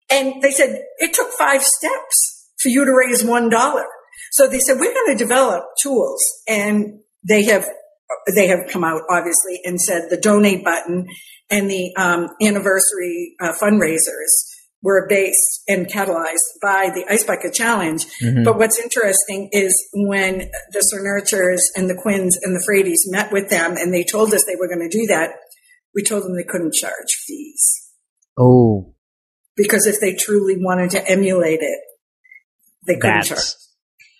And 0.09 0.41
they 0.41 0.51
said 0.51 0.81
it 0.99 1.13
took 1.13 1.31
five 1.31 1.63
steps 1.63 2.49
for 2.59 2.69
you 2.69 2.85
to 2.85 2.91
raise 2.91 3.23
one 3.23 3.49
dollar. 3.49 3.85
So 4.31 4.47
they 4.47 4.59
said 4.59 4.79
we're 4.79 4.93
going 4.93 5.17
to 5.17 5.23
develop 5.23 5.63
tools, 5.81 6.21
and 6.47 6.99
they 7.27 7.43
have 7.45 7.67
they 8.35 8.47
have 8.47 8.67
come 8.69 8.83
out 8.83 9.01
obviously 9.09 9.59
and 9.63 9.79
said 9.79 10.09
the 10.09 10.17
donate 10.17 10.63
button 10.63 11.07
and 11.49 11.69
the 11.69 11.95
um, 11.95 12.29
anniversary 12.41 13.35
uh, 13.39 13.53
fundraisers 13.53 14.56
were 14.83 15.07
based 15.09 15.63
and 15.67 15.87
catalyzed 15.87 16.37
by 16.61 16.91
the 16.93 17.05
Ice 17.09 17.23
Bucket 17.23 17.53
Challenge. 17.53 18.05
Mhm. 18.21 18.45
But 18.45 18.57
what's 18.57 18.79
interesting 18.79 19.49
is 19.51 19.73
when 19.93 20.49
the 20.71 20.79
Senerchias 20.79 21.61
and 21.75 21.89
the 21.89 21.95
Quinns 21.99 22.37
and 22.41 22.55
the 22.55 22.63
Frates 22.63 23.09
met 23.09 23.31
with 23.31 23.49
them 23.49 23.75
and 23.75 23.93
they 23.93 24.03
told 24.03 24.33
us 24.33 24.45
they 24.45 24.55
were 24.55 24.67
going 24.67 24.87
to 24.87 24.97
do 24.97 25.07
that, 25.07 25.31
we 25.95 26.03
told 26.03 26.23
them 26.23 26.35
they 26.35 26.43
couldn't 26.43 26.73
charge 26.73 27.15
fees 27.25 27.65
Oh, 28.37 28.93
because 29.55 29.87
if 29.87 29.99
they 29.99 30.13
truly 30.13 30.55
wanted 30.59 30.91
to 30.91 31.09
emulate 31.09 31.59
it, 31.61 31.79
they 32.85 32.97
couldn't 32.97 33.23
charge. 33.23 33.39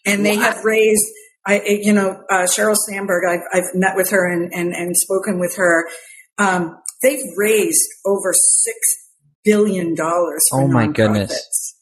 And 0.05 0.25
they 0.25 0.35
have 0.35 0.63
raised, 0.63 1.05
I, 1.45 1.61
you 1.61 1.93
know, 1.93 2.23
uh, 2.31 2.45
Sheryl 2.45 2.75
Sandberg, 2.75 3.23
I've, 3.29 3.43
I've 3.53 3.75
met 3.75 3.95
with 3.95 4.09
her 4.09 4.25
and, 4.27 4.51
and, 4.53 4.73
and 4.73 4.97
spoken 4.97 5.39
with 5.39 5.55
her. 5.57 5.87
Um, 6.39 6.79
they've 7.03 7.21
raised 7.35 7.87
over 8.05 8.31
$6 8.33 8.35
billion 9.47 9.95
for 9.95 10.37
Oh 10.53 10.67
my 10.67 10.87
goodness. 10.87 11.75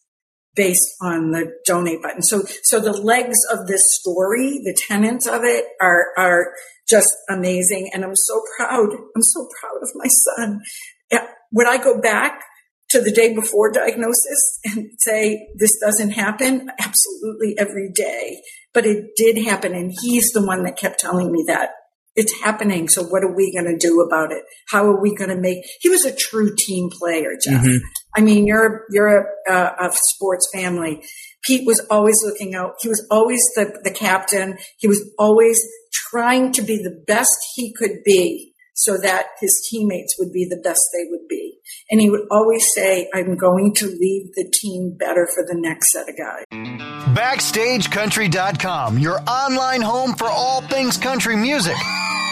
based 0.55 0.95
on 1.01 1.31
the 1.31 1.51
donate 1.65 2.01
button. 2.01 2.21
So, 2.21 2.43
so 2.63 2.79
the 2.79 2.93
legs 2.93 3.37
of 3.51 3.67
this 3.67 3.81
story, 3.99 4.61
the 4.63 4.77
tenets 4.87 5.27
of 5.27 5.43
it 5.43 5.65
are, 5.81 6.13
are 6.17 6.53
just 6.87 7.13
amazing. 7.29 7.89
And 7.93 8.05
I'm 8.05 8.15
so 8.15 8.41
proud. 8.57 8.93
I'm 8.93 9.21
so 9.21 9.47
proud 9.59 9.81
of 9.81 9.89
my 9.95 10.07
son. 10.07 10.61
Would 11.51 11.67
I 11.67 11.77
go 11.77 11.99
back 11.99 12.41
to 12.89 13.01
the 13.01 13.11
day 13.11 13.33
before 13.33 13.71
diagnosis 13.71 14.59
and 14.65 14.91
say 14.99 15.47
this 15.55 15.79
doesn't 15.79 16.11
happen? 16.11 16.69
Absolutely 16.79 17.55
every 17.57 17.89
day. 17.93 18.41
But 18.73 18.85
it 18.85 19.15
did 19.15 19.43
happen. 19.45 19.73
And 19.73 19.93
he's 20.01 20.31
the 20.31 20.45
one 20.45 20.63
that 20.63 20.77
kept 20.77 20.99
telling 20.99 21.31
me 21.31 21.43
that 21.47 21.71
it's 22.15 22.33
happening. 22.43 22.87
So 22.87 23.03
what 23.03 23.23
are 23.23 23.35
we 23.35 23.53
going 23.53 23.65
to 23.65 23.77
do 23.77 24.01
about 24.01 24.31
it? 24.31 24.43
How 24.69 24.85
are 24.85 25.01
we 25.01 25.13
going 25.15 25.29
to 25.29 25.39
make, 25.39 25.59
he 25.81 25.89
was 25.89 26.05
a 26.05 26.15
true 26.15 26.55
team 26.57 26.89
player, 26.89 27.31
Jeff. 27.43 27.63
Mhm. 27.63 27.79
I 28.15 28.21
mean, 28.21 28.47
you're, 28.47 28.85
you're 28.91 29.17
a, 29.47 29.51
a, 29.53 29.87
a 29.87 29.91
sports 30.13 30.47
family. 30.53 31.03
Pete 31.43 31.65
was 31.67 31.85
always 31.91 32.15
looking 32.23 32.55
out. 32.55 32.75
He 32.81 32.87
was 32.87 33.05
always 33.11 33.41
the, 33.55 33.79
the 33.83 33.91
captain. 33.91 34.57
He 34.77 34.87
was 34.87 35.03
always 35.19 35.61
trying 36.09 36.51
to 36.53 36.61
be 36.61 36.77
the 36.77 37.03
best 37.05 37.35
he 37.55 37.73
could 37.73 38.03
be 38.05 38.53
so 38.77 38.97
that 38.97 39.27
his 39.39 39.67
teammates 39.69 40.15
would 40.19 40.31
be 40.33 40.45
the 40.49 40.59
best 40.61 40.81
they 40.93 41.09
would 41.09 41.27
be. 41.29 41.57
And 41.89 42.01
he 42.01 42.09
would 42.09 42.27
always 42.31 42.65
say, 42.73 43.09
I'm 43.13 43.35
going 43.37 43.73
to 43.75 43.85
leave 43.85 44.33
the 44.35 44.51
team 44.61 44.95
better 44.97 45.27
for 45.33 45.45
the 45.47 45.55
next 45.57 45.91
set 45.91 46.09
of 46.09 46.15
guys. 46.17 46.43
BackstageCountry.com, 47.15 48.99
your 48.99 49.19
online 49.27 49.81
home 49.81 50.13
for 50.13 50.27
all 50.27 50.61
things 50.61 50.97
country 50.97 51.35
music. 51.37 51.75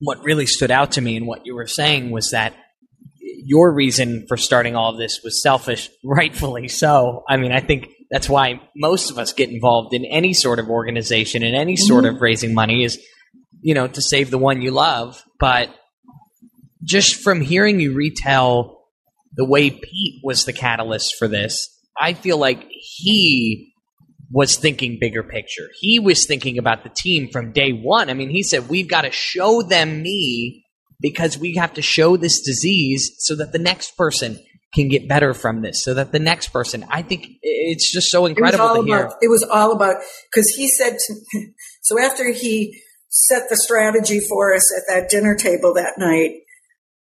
what 0.00 0.22
really 0.22 0.46
stood 0.46 0.70
out 0.70 0.92
to 0.92 1.00
me 1.00 1.16
and 1.16 1.26
what 1.26 1.46
you 1.46 1.54
were 1.54 1.66
saying 1.66 2.10
was 2.10 2.30
that 2.30 2.54
your 3.20 3.72
reason 3.72 4.26
for 4.28 4.36
starting 4.36 4.74
all 4.74 4.92
of 4.92 4.98
this 4.98 5.20
was 5.22 5.42
selfish, 5.42 5.90
rightfully 6.04 6.68
so. 6.68 7.24
I 7.28 7.36
mean, 7.36 7.52
I 7.52 7.60
think 7.60 7.88
that's 8.10 8.28
why 8.28 8.60
most 8.76 9.10
of 9.10 9.18
us 9.18 9.32
get 9.32 9.50
involved 9.50 9.94
in 9.94 10.04
any 10.04 10.32
sort 10.32 10.58
of 10.58 10.68
organization 10.68 11.42
and 11.42 11.56
any 11.56 11.76
sort 11.76 12.04
mm-hmm. 12.04 12.16
of 12.16 12.22
raising 12.22 12.54
money 12.54 12.84
is, 12.84 13.00
you 13.62 13.74
know, 13.74 13.88
to 13.88 14.02
save 14.02 14.30
the 14.30 14.38
one 14.38 14.62
you 14.62 14.70
love. 14.70 15.22
But 15.40 15.70
just 16.84 17.16
from 17.16 17.40
hearing 17.40 17.80
you 17.80 17.94
retell 17.94 18.84
the 19.34 19.44
way 19.44 19.70
Pete 19.70 20.20
was 20.22 20.44
the 20.44 20.52
catalyst 20.52 21.16
for 21.18 21.28
this, 21.28 21.68
I 21.98 22.12
feel 22.12 22.38
like 22.38 22.66
he 22.70 23.72
was 24.30 24.56
thinking 24.56 24.98
bigger 25.00 25.22
picture. 25.22 25.68
He 25.78 25.98
was 25.98 26.26
thinking 26.26 26.58
about 26.58 26.82
the 26.82 26.90
team 26.90 27.28
from 27.30 27.52
day 27.52 27.72
one. 27.72 28.10
I 28.10 28.14
mean, 28.14 28.30
he 28.30 28.42
said, 28.42 28.68
We've 28.68 28.88
got 28.88 29.02
to 29.02 29.10
show 29.10 29.62
them 29.62 30.02
me 30.02 30.64
because 31.00 31.38
we 31.38 31.54
have 31.56 31.74
to 31.74 31.82
show 31.82 32.16
this 32.16 32.40
disease 32.40 33.12
so 33.18 33.36
that 33.36 33.52
the 33.52 33.58
next 33.58 33.96
person 33.96 34.38
can 34.74 34.88
get 34.88 35.08
better 35.08 35.32
from 35.32 35.62
this, 35.62 35.82
so 35.82 35.94
that 35.94 36.12
the 36.12 36.18
next 36.18 36.48
person, 36.48 36.84
I 36.90 37.02
think 37.02 37.26
it's 37.42 37.90
just 37.90 38.10
so 38.10 38.26
incredible 38.26 38.74
to 38.74 38.82
hear. 38.82 39.06
about, 39.06 39.16
it 39.22 39.28
was 39.28 39.46
all 39.50 39.72
about, 39.72 39.96
cause 40.34 40.48
he 40.56 40.68
said, 40.68 40.98
to, 40.98 41.14
so 41.82 41.98
after 41.98 42.32
he 42.32 42.78
set 43.08 43.48
the 43.48 43.56
strategy 43.56 44.20
for 44.20 44.54
us 44.54 44.70
at 44.76 44.82
that 44.88 45.08
dinner 45.08 45.34
table 45.34 45.72
that 45.74 45.94
night, 45.98 46.40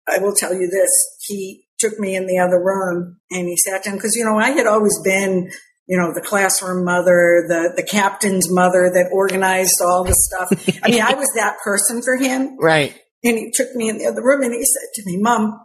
I 0.07 0.19
will 0.19 0.33
tell 0.33 0.53
you 0.53 0.69
this, 0.69 0.91
he 1.27 1.65
took 1.79 1.99
me 1.99 2.15
in 2.15 2.27
the 2.27 2.38
other 2.38 2.63
room 2.63 3.17
and 3.31 3.47
he 3.47 3.57
sat 3.57 3.83
down, 3.83 3.99
cause 3.99 4.15
you 4.15 4.23
know, 4.23 4.38
I 4.38 4.51
had 4.51 4.67
always 4.67 4.97
been, 5.03 5.51
you 5.87 5.97
know, 5.97 6.13
the 6.13 6.21
classroom 6.21 6.83
mother, 6.83 7.45
the, 7.47 7.73
the 7.75 7.83
captain's 7.83 8.51
mother 8.51 8.89
that 8.93 9.09
organized 9.13 9.81
all 9.81 10.03
the 10.03 10.15
stuff. 10.15 10.49
I 10.83 10.89
mean, 10.89 11.01
I 11.01 11.13
was 11.13 11.29
that 11.35 11.57
person 11.63 12.01
for 12.01 12.17
him. 12.17 12.57
Right. 12.65 12.99
And 13.23 13.37
he 13.37 13.51
took 13.51 13.73
me 13.75 13.89
in 13.89 13.97
the 13.97 14.05
other 14.05 14.23
room 14.23 14.41
and 14.43 14.53
he 14.53 14.63
said 14.63 14.87
to 14.95 15.03
me, 15.05 15.17
Mom, 15.19 15.59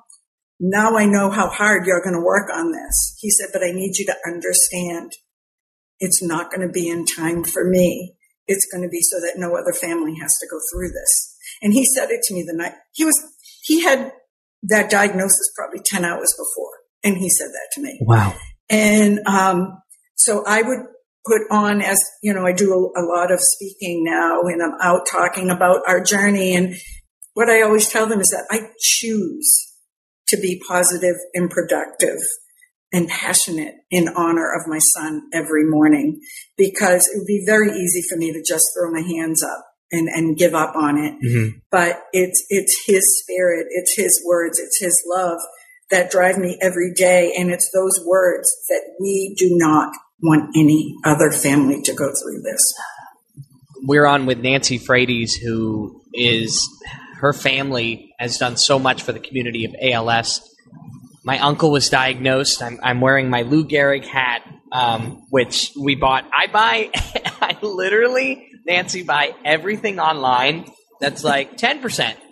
now 0.59 0.97
I 0.97 1.07
know 1.07 1.31
how 1.31 1.49
hard 1.49 1.87
you're 1.87 2.03
going 2.03 2.15
to 2.15 2.25
work 2.25 2.49
on 2.53 2.73
this. 2.73 3.17
He 3.19 3.31
said, 3.31 3.49
but 3.53 3.63
I 3.63 3.71
need 3.71 3.97
you 3.97 4.07
to 4.07 4.17
understand 4.27 5.13
it's 5.99 6.23
not 6.23 6.51
going 6.51 6.67
to 6.67 6.73
be 6.73 6.89
in 6.89 7.07
time 7.07 7.45
for 7.45 7.65
me. 7.65 8.15
It's 8.47 8.67
going 8.71 8.83
to 8.83 8.89
be 8.89 9.01
so 9.01 9.19
that 9.21 9.35
no 9.37 9.57
other 9.57 9.73
family 9.73 10.15
has 10.21 10.37
to 10.41 10.47
go 10.51 10.59
through 10.71 10.89
this. 10.89 11.37
And 11.63 11.73
he 11.73 11.85
said 11.85 12.11
it 12.11 12.23
to 12.25 12.35
me 12.35 12.45
the 12.47 12.57
night 12.57 12.73
he 12.93 13.05
was, 13.05 13.15
he 13.63 13.83
had 13.83 14.13
that 14.65 14.91
diagnosis 14.91 15.51
probably 15.57 15.81
10 15.85 16.05
hours 16.05 16.35
before. 16.37 16.73
And 17.03 17.17
he 17.17 17.31
said 17.31 17.49
that 17.49 17.69
to 17.75 17.83
me. 17.83 17.99
Wow. 18.03 18.35
And 18.69 19.21
um, 19.27 19.81
so 20.25 20.45
I 20.47 20.63
would 20.63 20.81
put 21.27 21.43
on, 21.51 21.83
as 21.83 22.01
you 22.23 22.33
know, 22.33 22.47
I 22.47 22.53
do 22.53 22.73
a, 22.73 23.01
a 23.01 23.05
lot 23.05 23.31
of 23.31 23.39
speaking 23.41 24.05
now, 24.05 24.41
and 24.43 24.63
I'm 24.63 24.79
out 24.81 25.07
talking 25.11 25.51
about 25.51 25.83
our 25.87 26.03
journey. 26.03 26.55
And 26.55 26.75
what 27.35 27.49
I 27.51 27.63
always 27.63 27.89
tell 27.89 28.07
them 28.07 28.21
is 28.21 28.29
that 28.29 28.47
I 28.51 28.71
choose 28.79 29.77
to 30.29 30.37
be 30.37 30.63
positive 30.67 31.17
and 31.35 31.51
productive 31.51 32.19
and 32.93 33.09
passionate 33.09 33.75
in 33.91 34.09
honor 34.09 34.53
of 34.53 34.67
my 34.67 34.79
son 34.79 35.23
every 35.33 35.65
morning 35.65 36.21
because 36.57 37.07
it 37.09 37.19
would 37.19 37.27
be 37.27 37.45
very 37.47 37.71
easy 37.71 38.03
for 38.09 38.17
me 38.17 38.33
to 38.33 38.43
just 38.47 38.67
throw 38.75 38.91
my 38.91 39.01
hands 39.01 39.43
up 39.45 39.65
and, 39.93 40.09
and 40.09 40.37
give 40.37 40.55
up 40.55 40.75
on 40.75 40.99
it. 40.99 41.15
Mhm. 41.25 41.61
But 41.71 42.03
it's, 42.13 42.45
it's 42.49 42.85
his 42.87 43.23
spirit. 43.23 43.67
It's 43.71 43.97
his 43.97 44.23
words. 44.27 44.59
It's 44.59 44.81
his 44.81 45.05
love 45.07 45.39
that 45.91 46.11
drive 46.11 46.39
me 46.39 46.59
every 46.61 46.93
day. 46.93 47.33
And 47.37 47.51
it's 47.51 47.71
those 47.73 48.05
words 48.07 48.49
that 48.69 48.83
we 49.01 49.35
do 49.39 49.51
not 49.53 49.93
want 50.23 50.51
any 50.57 50.97
other 51.05 51.31
family 51.31 51.81
to 51.83 51.93
go 51.93 52.13
through 52.13 52.43
this. 52.43 52.75
We're 53.83 54.07
on 54.07 54.27
with 54.27 54.39
Nancy 54.39 54.79
Frates, 54.79 55.35
who 55.35 56.03
is 56.13 56.69
her 57.15 57.33
family 57.33 58.15
has 58.19 58.39
done 58.39 58.57
so 58.57 58.79
much 58.79 59.03
for 59.03 59.13
the 59.13 59.21
community 59.21 59.65
of 59.65 59.75
ALS. 59.81 60.41
My 61.25 61.39
uncle 61.39 61.71
was 61.71 61.89
diagnosed. 61.89 62.63
I'm, 62.63 62.79
I'm 62.83 63.01
wearing 63.01 63.29
my 63.29 63.43
Lou 63.43 63.67
Gehrig 63.67 64.07
hat, 64.07 64.43
um, 64.73 65.27
which 65.31 65.73
we 65.79 65.95
bought. 65.95 66.25
I 66.33 66.47
buy, 66.47 66.91
I 67.41 67.57
literally, 67.63 68.49
Nancy, 68.67 69.03
buy 69.03 69.35
everything 69.45 69.99
online 69.99 70.71
that's 71.01 71.25
like 71.25 71.57
10%, 71.57 71.81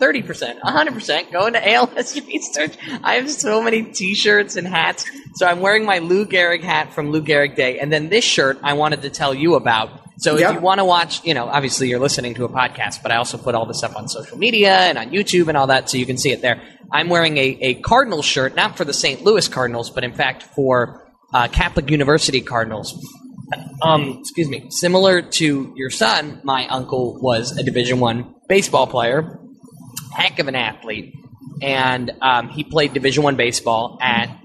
30%, 0.00 0.60
100% 0.60 1.32
going 1.32 1.52
to 1.54 1.72
ALS 1.72 2.14
research. 2.26 2.74
I 3.02 3.14
have 3.14 3.30
so 3.30 3.62
many 3.62 3.82
t-shirts 3.82 4.56
and 4.56 4.66
hats. 4.66 5.06
So 5.34 5.46
I'm 5.46 5.60
wearing 5.60 5.84
my 5.84 5.98
Lou 5.98 6.26
Gehrig 6.26 6.62
hat 6.62 6.92
from 6.92 7.10
Lou 7.10 7.22
Gehrig 7.22 7.56
Day. 7.56 7.78
And 7.78 7.92
then 7.92 8.08
this 8.10 8.24
shirt 8.24 8.58
I 8.62 8.74
wanted 8.74 9.02
to 9.02 9.10
tell 9.10 9.34
you 9.34 9.54
about. 9.54 9.90
So 10.18 10.34
if 10.34 10.40
Yep. 10.40 10.54
you 10.54 10.60
want 10.60 10.78
to 10.80 10.84
watch, 10.84 11.24
you 11.24 11.32
know, 11.32 11.46
obviously 11.46 11.88
you're 11.88 12.00
listening 12.00 12.34
to 12.34 12.44
a 12.44 12.48
podcast, 12.48 13.02
but 13.02 13.12
I 13.12 13.16
also 13.16 13.38
put 13.38 13.54
all 13.54 13.66
this 13.66 13.78
stuff 13.78 13.96
on 13.96 14.08
social 14.08 14.36
media 14.36 14.72
and 14.76 14.98
on 14.98 15.10
YouTube 15.10 15.48
and 15.48 15.56
all 15.56 15.68
that, 15.68 15.88
so 15.88 15.96
you 15.96 16.06
can 16.06 16.18
see 16.18 16.32
it 16.32 16.42
there. 16.42 16.60
I'm 16.92 17.08
wearing 17.08 17.36
a, 17.36 17.56
a 17.60 17.74
Cardinals 17.74 18.24
shirt, 18.24 18.56
not 18.56 18.76
for 18.76 18.84
the 18.84 18.92
St. 18.92 19.22
Louis 19.22 19.46
Cardinals, 19.46 19.90
but 19.90 20.02
in 20.04 20.12
fact 20.12 20.42
for 20.42 21.08
uh, 21.32 21.46
Catholic 21.48 21.88
University 21.90 22.40
Cardinals. 22.40 22.98
Um, 23.82 24.18
excuse 24.20 24.48
me. 24.48 24.66
Similar 24.70 25.22
to 25.22 25.72
your 25.76 25.90
son, 25.90 26.40
my 26.44 26.66
uncle 26.68 27.18
was 27.20 27.56
a 27.56 27.62
Division 27.62 28.00
One 28.00 28.34
baseball 28.48 28.86
player, 28.86 29.38
heck 30.14 30.38
of 30.38 30.48
an 30.48 30.54
athlete, 30.54 31.14
and 31.62 32.12
um, 32.20 32.48
he 32.48 32.64
played 32.64 32.92
Division 32.92 33.22
One 33.22 33.36
baseball 33.36 33.98
at 34.00 34.36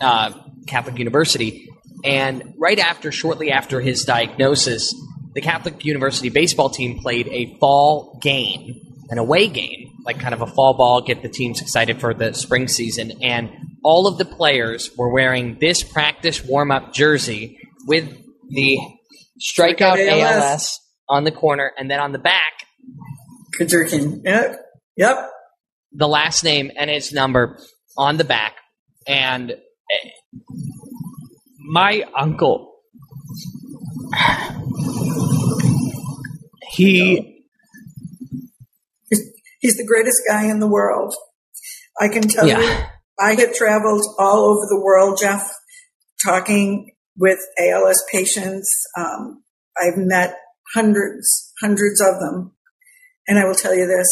uh, 0.00 0.32
Catholic 0.66 0.98
University. 0.98 1.68
And 2.04 2.54
right 2.56 2.78
after, 2.78 3.10
shortly 3.10 3.50
after 3.50 3.80
his 3.80 4.04
diagnosis, 4.04 4.94
the 5.34 5.40
Catholic 5.40 5.84
University 5.84 6.28
baseball 6.28 6.70
team 6.70 7.00
played 7.00 7.28
a 7.28 7.56
fall 7.58 8.18
game, 8.22 8.80
an 9.10 9.18
away 9.18 9.48
game, 9.48 9.92
like 10.04 10.20
kind 10.20 10.34
of 10.34 10.42
a 10.42 10.46
fall 10.46 10.74
ball, 10.74 11.00
get 11.00 11.22
the 11.22 11.28
teams 11.28 11.60
excited 11.60 12.00
for 12.00 12.14
the 12.14 12.32
spring 12.34 12.68
season. 12.68 13.12
And 13.22 13.50
all 13.82 14.06
of 14.06 14.18
the 14.18 14.24
players 14.24 14.90
were 14.96 15.10
wearing 15.10 15.58
this 15.60 15.82
practice 15.82 16.44
warm 16.44 16.70
up 16.70 16.92
jersey 16.92 17.58
with 17.86 18.16
the 18.48 18.78
strikeout 19.40 19.98
ALS. 19.98 20.50
ALS 20.52 20.80
on 21.08 21.24
the 21.24 21.32
corner, 21.32 21.72
and 21.78 21.90
then 21.90 22.00
on 22.00 22.12
the 22.12 22.18
back, 22.18 22.52
Kurkjian. 23.58 24.22
Yep. 24.24 24.60
Yep. 24.96 25.30
the 25.92 26.08
last 26.08 26.42
name 26.44 26.70
and 26.76 26.90
his 26.90 27.12
number 27.12 27.58
on 27.96 28.16
the 28.16 28.24
back. 28.24 28.54
And 29.06 29.52
eh, 29.52 30.10
my 31.70 32.02
uncle, 32.16 32.74
he, 36.70 37.34
He's 39.60 39.76
the 39.76 39.84
greatest 39.86 40.22
guy 40.28 40.44
in 40.48 40.60
the 40.60 40.68
world. 40.68 41.14
I 42.00 42.06
can 42.08 42.22
tell 42.22 42.46
Yeah. 42.46 42.60
you, 42.60 42.84
I 43.18 43.34
have 43.34 43.54
traveled 43.54 44.04
all 44.18 44.44
over 44.44 44.66
the 44.68 44.80
world, 44.80 45.18
Jeff, 45.20 45.50
talking 46.24 46.92
with 47.18 47.38
ALS 47.60 48.02
patients. 48.12 48.70
Um, 48.96 49.42
I've 49.76 49.96
met 49.98 50.36
hundreds, 50.74 51.52
hundreds 51.60 52.00
of 52.00 52.18
them. 52.20 52.52
And 53.26 53.38
I 53.38 53.44
will 53.44 53.54
tell 53.54 53.74
you 53.74 53.86
this, 53.86 54.08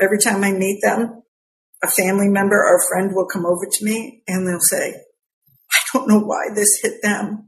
every 0.00 0.18
time 0.18 0.42
I 0.42 0.52
meet 0.52 0.80
them, 0.82 1.22
a 1.84 1.88
family 1.88 2.28
member 2.28 2.56
or 2.56 2.76
a 2.78 2.88
friend 2.88 3.14
will 3.14 3.26
come 3.26 3.46
over 3.46 3.66
to 3.70 3.84
me 3.84 4.22
and 4.26 4.46
they'll 4.46 4.58
say, 4.60 4.94
I 4.94 5.78
don't 5.92 6.08
know 6.08 6.20
why 6.20 6.46
this 6.54 6.80
hit 6.82 7.02
them. 7.02 7.46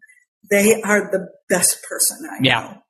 They 0.51 0.81
are 0.83 1.11
the 1.11 1.29
best 1.49 1.83
person 1.88 2.18
I 2.31 2.38
Yeah. 2.42 2.61
know. 2.61 2.83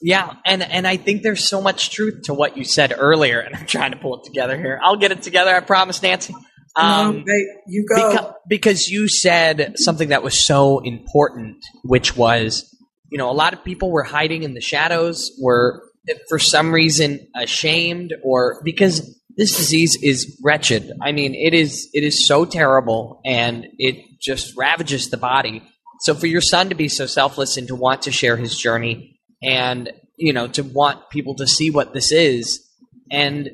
yeah, 0.00 0.34
and, 0.44 0.62
and 0.62 0.86
I 0.86 0.96
think 0.96 1.22
there's 1.22 1.44
so 1.44 1.60
much 1.60 1.90
truth 1.90 2.22
to 2.24 2.34
what 2.34 2.56
you 2.56 2.64
said 2.64 2.92
earlier, 2.96 3.40
and 3.40 3.54
I'm 3.54 3.66
trying 3.66 3.92
to 3.92 3.96
pull 3.98 4.18
it 4.20 4.24
together 4.24 4.56
here. 4.56 4.78
I'll 4.82 4.96
get 4.96 5.12
it 5.12 5.22
together, 5.22 5.54
I 5.54 5.60
promise, 5.60 6.02
Nancy. 6.02 6.34
Um, 6.76 7.24
no, 7.26 7.34
you 7.66 7.86
go. 7.86 8.16
Beca- 8.16 8.34
because 8.48 8.88
you 8.88 9.08
said 9.08 9.74
something 9.76 10.08
that 10.08 10.22
was 10.22 10.46
so 10.46 10.78
important, 10.80 11.56
which 11.84 12.16
was, 12.16 12.64
you 13.10 13.18
know, 13.18 13.30
a 13.30 13.32
lot 13.32 13.52
of 13.52 13.62
people 13.64 13.90
were 13.90 14.02
hiding 14.02 14.42
in 14.42 14.54
the 14.54 14.60
shadows, 14.60 15.30
were 15.40 15.82
for 16.28 16.38
some 16.38 16.72
reason 16.72 17.20
ashamed, 17.36 18.14
or 18.22 18.60
because 18.64 19.18
this 19.36 19.56
disease 19.56 19.96
is 20.02 20.38
wretched. 20.42 20.90
I 21.00 21.12
mean, 21.12 21.34
it 21.34 21.54
is 21.54 21.88
it 21.92 22.04
is 22.04 22.26
so 22.26 22.44
terrible, 22.44 23.20
and 23.24 23.66
it 23.78 23.96
just 24.20 24.54
ravages 24.56 25.10
the 25.10 25.16
body. 25.16 25.62
So 26.00 26.14
for 26.14 26.26
your 26.26 26.40
son 26.40 26.68
to 26.70 26.74
be 26.74 26.88
so 26.88 27.06
selfless 27.06 27.56
and 27.56 27.68
to 27.68 27.76
want 27.76 28.02
to 28.02 28.12
share 28.12 28.36
his 28.36 28.56
journey, 28.56 29.20
and 29.42 29.92
you 30.16 30.32
know, 30.32 30.48
to 30.48 30.62
want 30.62 31.10
people 31.10 31.34
to 31.36 31.46
see 31.46 31.70
what 31.70 31.92
this 31.92 32.12
is, 32.12 32.66
and 33.10 33.50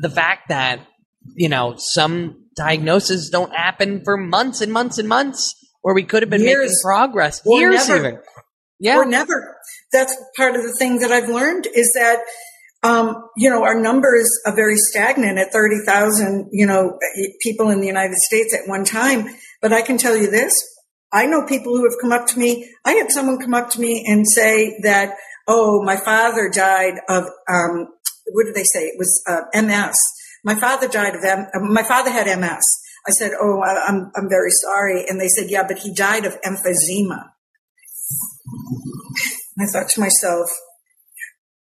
the 0.00 0.10
fact 0.10 0.48
that 0.48 0.80
you 1.34 1.48
know 1.48 1.74
some 1.78 2.44
diagnoses 2.56 3.30
don't 3.30 3.54
happen 3.54 4.02
for 4.04 4.16
months 4.16 4.60
and 4.60 4.72
months 4.72 4.98
and 4.98 5.08
months 5.08 5.54
where 5.82 5.94
we 5.94 6.04
could 6.04 6.22
have 6.22 6.30
been 6.30 6.42
making 6.42 6.56
Years. 6.60 6.80
progress 6.84 7.42
Or 7.44 7.58
years 7.58 7.88
never. 7.88 8.08
even 8.08 8.20
yeah 8.80 8.96
or 8.98 9.04
never. 9.06 9.56
That's 9.92 10.16
part 10.36 10.56
of 10.56 10.62
the 10.62 10.74
thing 10.78 10.98
that 10.98 11.12
I've 11.12 11.28
learned 11.28 11.66
is 11.72 11.92
that, 11.94 12.18
um, 12.82 13.28
you 13.36 13.48
know, 13.48 13.62
our 13.62 13.80
numbers 13.80 14.28
are 14.44 14.54
very 14.54 14.76
stagnant 14.76 15.38
at 15.38 15.52
30,000, 15.52 16.48
you 16.52 16.66
know, 16.66 16.98
people 17.40 17.70
in 17.70 17.80
the 17.80 17.86
United 17.86 18.16
States 18.16 18.52
at 18.52 18.68
one 18.68 18.84
time. 18.84 19.28
But 19.62 19.72
I 19.72 19.82
can 19.82 19.96
tell 19.96 20.16
you 20.16 20.28
this. 20.28 20.52
I 21.12 21.26
know 21.26 21.46
people 21.46 21.76
who 21.76 21.84
have 21.84 21.96
come 22.00 22.10
up 22.10 22.26
to 22.28 22.38
me. 22.40 22.68
I 22.84 22.94
had 22.94 23.12
someone 23.12 23.38
come 23.38 23.54
up 23.54 23.70
to 23.70 23.80
me 23.80 24.04
and 24.04 24.26
say 24.28 24.76
that, 24.82 25.14
oh, 25.46 25.80
my 25.84 25.96
father 25.96 26.50
died 26.52 26.94
of, 27.08 27.22
um, 27.48 27.86
what 28.32 28.46
did 28.46 28.56
they 28.56 28.64
say? 28.64 28.86
It 28.86 28.96
was 28.98 29.22
uh, 29.28 29.42
MS. 29.62 29.96
My 30.44 30.54
father 30.54 30.88
died 30.88 31.14
of 31.16 31.24
M. 31.24 31.46
My 31.72 31.82
father 31.82 32.10
had 32.10 32.26
MS. 32.38 32.62
I 33.06 33.10
said, 33.10 33.32
oh, 33.40 33.60
I- 33.60 33.84
I'm 33.86 34.10
I'm 34.16 34.28
very 34.28 34.50
sorry, 34.50 35.04
and 35.08 35.20
they 35.20 35.28
said, 35.28 35.50
yeah, 35.50 35.64
but 35.66 35.78
he 35.78 35.92
died 35.94 36.24
of 36.24 36.40
emphysema. 36.42 37.30
I 39.60 39.66
thought 39.66 39.88
to 39.90 40.00
myself, 40.00 40.48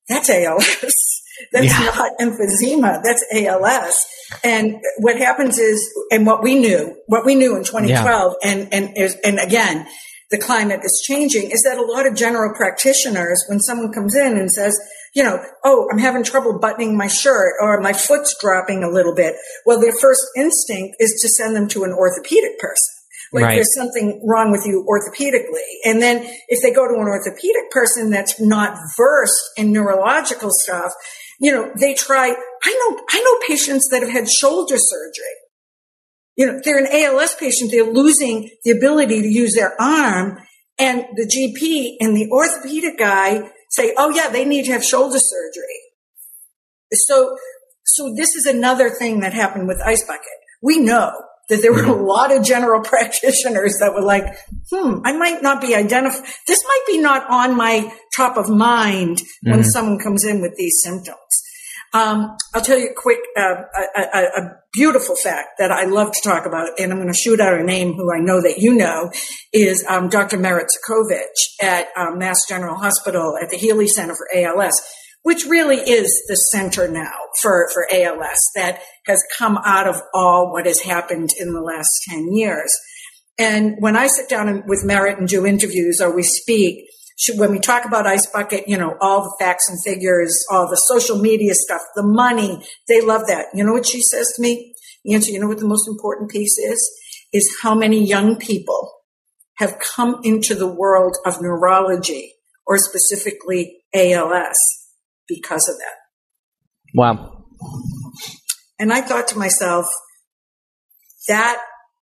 that's 0.09 0.31
ALS. 0.31 0.77
That's 1.53 1.67
Yeah. 1.67 1.93
not 1.95 2.13
emphysema. 2.19 3.03
That's 3.05 3.23
ALS. 3.35 3.99
And 4.43 4.77
what 5.01 5.19
happens 5.19 5.59
is, 5.59 5.79
and 6.11 6.25
what 6.27 6.43
we 6.43 6.55
knew, 6.59 6.97
what 7.09 7.27
we 7.27 7.35
knew 7.35 7.55
in 7.57 7.63
2012, 7.63 8.35
and, 8.43 8.73
and, 8.73 8.97
and 9.23 9.39
again, 9.39 9.87
the 10.31 10.39
climate 10.39 10.81
is 10.83 11.05
changing, 11.07 11.51
is 11.51 11.61
that 11.65 11.77
a 11.77 11.83
lot 11.83 12.07
of 12.07 12.15
general 12.17 12.55
practitioners, 12.57 13.45
when 13.51 13.61
someone 13.61 13.93
comes 13.93 14.17
in 14.17 14.39
and 14.39 14.51
says, 14.51 14.81
you 15.17 15.23
know, 15.23 15.43
oh, 15.65 15.89
I'm 15.91 15.99
having 15.99 16.23
trouble 16.23 16.59
buttoning 16.59 16.95
my 16.95 17.07
shirt 17.07 17.55
or 17.59 17.81
my 17.81 17.95
foot's 17.95 18.37
dropping 18.39 18.85
a 18.85 18.91
little 18.91 19.15
bit. 19.15 19.35
Well, 19.65 19.81
their 19.81 19.95
first 19.99 20.21
instinct 20.37 20.97
is 21.01 21.19
to 21.23 21.29
send 21.31 21.57
them 21.57 21.69
to 21.69 21.85
an 21.85 21.93
orthopedic 21.93 22.59
person. 22.59 22.93
Like 23.33 23.45
Right. 23.45 23.55
there's 23.55 23.75
something 23.75 24.23
wrong 24.29 24.53
with 24.53 24.67
you 24.67 24.87
orthopedically. 24.87 25.91
And 25.91 26.03
then 26.03 26.23
if 26.49 26.63
they 26.63 26.71
go 26.71 26.87
to 26.87 27.01
an 27.01 27.09
orthopedic 27.09 27.71
person 27.71 28.11
that's 28.11 28.39
not 28.39 28.77
versed 28.99 29.53
in 29.57 29.73
neurological 29.73 30.51
stuff, 30.53 30.93
you 31.41 31.51
know, 31.51 31.73
they 31.81 31.95
try, 31.95 32.29
I 32.65 32.73
know, 32.91 33.01
I 33.09 33.21
know 33.23 33.39
patients 33.49 33.89
that 33.91 34.03
have 34.03 34.13
had 34.13 34.29
shoulder 34.31 34.77
surgery. 34.77 35.25
You 36.37 36.47
know, 36.47 36.61
they're 36.63 36.79
an 36.79 36.89
ALS 36.93 37.35
patient. 37.37 37.71
They're 37.71 37.91
losing 37.91 38.51
the 38.65 38.73
ability 38.73 39.23
to 39.23 39.29
use 39.29 39.55
their 39.55 39.81
arm 39.81 40.43
and 40.79 41.07
the 41.15 41.25
GP 41.25 41.97
and 42.01 42.15
the 42.15 42.29
orthopedic 42.31 42.99
guy 42.99 43.51
say, 43.77 43.95
oh 43.97 44.11
yeah, 44.11 44.29
they 44.29 44.45
need 44.45 44.65
to 44.65 44.73
have 44.73 44.85
shoulder 44.85 45.19
surgery. 45.19 45.81
So, 46.93 47.37
so 47.85 48.15
this 48.17 48.35
is 48.35 48.47
another 48.47 48.91
thing 48.91 49.21
that 49.21 49.33
happened 49.33 49.69
with 49.69 49.81
Ice 49.85 50.05
Bucket. 50.07 50.25
We 50.63 50.79
know 50.79 51.13
that 51.49 51.63
there 51.63 51.73
were 51.73 51.85
a 51.85 52.03
lot 52.03 52.35
of 52.35 52.45
general 52.45 52.83
practitioners 52.85 53.77
that 53.81 53.93
were 53.95 54.03
like, 54.03 54.25
hmm, 54.71 55.01
I 55.05 55.13
might 55.17 55.43
not 55.43 55.61
be 55.61 55.75
identified. 55.75 56.29
This 56.47 56.63
might 56.65 56.85
be 56.87 56.99
not 56.99 57.29
on 57.31 57.57
my 57.57 57.93
top 58.17 58.37
of 58.37 58.49
mind 58.49 59.23
when 59.43 59.63
someone 59.63 59.99
comes 59.99 60.25
in 60.25 60.41
with 60.41 60.57
these 60.57 60.81
symptoms. 60.83 61.17
Um, 61.97 62.37
I'll 62.53 62.63
tell 62.63 62.79
you 62.79 62.91
a 62.91 62.95
quick, 62.95 63.21
uh, 63.39 63.55
a, 63.97 64.01
a, 64.01 64.23
a 64.23 64.51
beautiful 64.71 65.17
fact 65.17 65.59
that 65.59 65.71
I 65.71 65.85
love 65.85 66.13
to 66.13 66.21
talk 66.23 66.45
about, 66.45 66.79
and 66.79 66.93
I'm 66.93 66.99
going 66.99 67.11
to 67.11 67.19
shoot 67.19 67.41
out 67.41 67.59
a 67.59 67.65
name 67.65 67.95
who 67.95 68.13
I 68.13 68.19
know 68.19 68.43
that 68.43 68.59
you 68.59 68.75
know 68.75 69.11
is 69.51 69.83
um, 69.89 70.11
Dr. 70.11 70.37
Merit 70.37 70.67
Cudkowicz 70.87 71.63
at 71.63 71.87
um, 71.97 72.19
Mass 72.19 72.37
General 72.47 72.77
Hospital 72.77 73.39
at 73.43 73.49
the 73.49 73.57
Healey 73.57 73.89
Center 73.89 74.15
for 74.15 74.29
ALS, 74.35 74.79
which 75.23 75.47
really 75.47 75.77
is 75.77 76.23
the 76.29 76.37
center 76.37 76.87
now 76.87 77.15
for, 77.41 77.67
for 77.73 77.87
ALS 77.91 78.41
that 78.57 78.83
has 79.07 79.23
come 79.39 79.59
out 79.65 79.89
of 79.89 79.97
all 80.13 80.53
what 80.53 80.67
has 80.67 80.81
happened 80.81 81.31
in 81.41 81.55
the 81.55 81.63
last 81.63 81.89
10 82.11 82.35
years. 82.35 82.77
And 83.39 83.77
when 83.79 83.97
I 83.97 84.09
sit 84.09 84.29
down 84.29 84.65
with 84.67 84.85
Merit 84.85 85.19
and 85.19 85.29
do 85.29 85.47
interviews 85.47 86.01
or 86.03 86.15
we 86.15 86.25
speak, 86.25 86.85
when 87.37 87.51
we 87.51 87.59
talk 87.59 87.85
about 87.85 88.07
Ice 88.07 88.27
Bucket, 88.31 88.69
you 88.69 88.77
know, 88.77 88.97
all 89.01 89.23
the 89.23 89.37
facts 89.41 89.69
and 89.69 89.79
figures, 89.83 90.45
all 90.51 90.69
the 90.69 90.77
social 90.77 91.19
media 91.19 91.55
stuff, 91.55 91.81
the 91.95 92.03
money, 92.03 92.63
they 92.89 93.01
love 93.01 93.23
that. 93.29 93.47
You 93.55 93.65
know 93.65 93.73
what 93.73 93.87
she 93.87 94.03
says 94.03 94.33
to 94.37 94.43
me? 94.43 94.75
Nancy, 95.05 95.33
you 95.33 95.41
know 95.41 95.49
what 95.49 95.59
the 95.59 95.69
most 95.69 95.89
important 95.89 96.31
piece 96.31 96.59
is? 96.59 96.91
Is 97.33 97.59
how 97.63 97.75
many 97.75 98.05
young 98.05 98.37
people 98.37 98.93
have 99.57 99.79
come 99.79 100.21
into 100.23 100.55
the 100.55 100.67
world 100.67 101.17
of 101.25 101.41
neurology 101.41 102.35
or 102.67 102.79
specifically 102.79 103.79
ALS 103.95 104.57
because 105.29 105.69
of 105.69 105.77
that. 105.79 105.95
wow 106.95 107.45
And 108.79 108.93
I 108.93 109.01
thought 109.01 109.29
to 109.29 109.39
myself, 109.39 109.87
that 111.29 111.59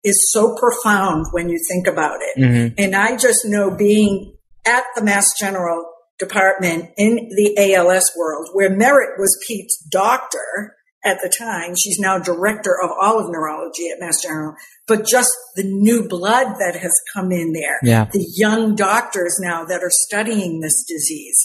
is 0.04 0.30
so 0.32 0.56
profound 0.56 1.26
when 1.32 1.48
you 1.48 1.58
think 1.68 1.86
about 1.86 2.18
it. 2.20 2.40
Mm-hmm. 2.40 2.74
And 2.78 2.94
I 2.94 3.16
just 3.16 3.44
know 3.44 3.74
being 3.74 4.36
at 4.66 4.84
the 4.94 5.02
Mass 5.02 5.26
General 5.38 5.84
department 6.18 6.90
in 6.96 7.30
the 7.30 7.74
ALS 7.74 8.10
world, 8.16 8.48
where 8.52 8.70
Merit 8.70 9.18
was 9.18 9.42
Pete's 9.46 9.78
doctor 9.90 10.76
at 11.04 11.18
the 11.22 11.28
time. 11.28 11.74
She's 11.76 11.98
now 11.98 12.18
director 12.18 12.76
of 12.82 12.90
all 13.00 13.18
of 13.18 13.30
neurology 13.30 13.88
at 13.90 14.00
Mass 14.00 14.22
General. 14.22 14.54
But 14.86 15.06
just 15.06 15.30
the 15.56 15.64
new 15.64 16.06
blood 16.06 16.56
that 16.58 16.76
has 16.76 17.00
come 17.14 17.32
in 17.32 17.52
there, 17.52 17.78
yeah. 17.82 18.06
the 18.12 18.26
young 18.36 18.74
doctors 18.74 19.38
now 19.40 19.64
that 19.64 19.82
are 19.82 19.90
studying 19.90 20.60
this 20.60 20.84
disease. 20.86 21.44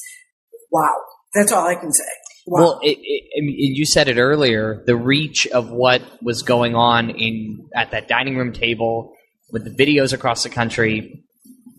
Wow. 0.72 0.96
That's 1.34 1.52
all 1.52 1.68
I 1.68 1.76
can 1.76 1.92
say. 1.92 2.04
Wow. 2.48 2.62
Well, 2.62 2.80
it, 2.84 2.98
it, 3.02 3.24
I 3.38 3.42
you 3.42 3.86
said 3.86 4.08
it 4.08 4.18
earlier. 4.18 4.84
The 4.86 4.96
reach 4.96 5.48
of 5.48 5.70
what 5.70 6.02
was 6.22 6.44
going 6.44 6.76
on 6.76 7.10
in 7.10 7.68
at 7.76 7.92
that 7.92 8.08
dining 8.08 8.38
room 8.38 8.54
table 8.54 9.14
with 9.52 9.64
the 9.64 9.84
videos 9.84 10.14
across 10.14 10.44
the 10.44 10.50
country, 10.50 11.25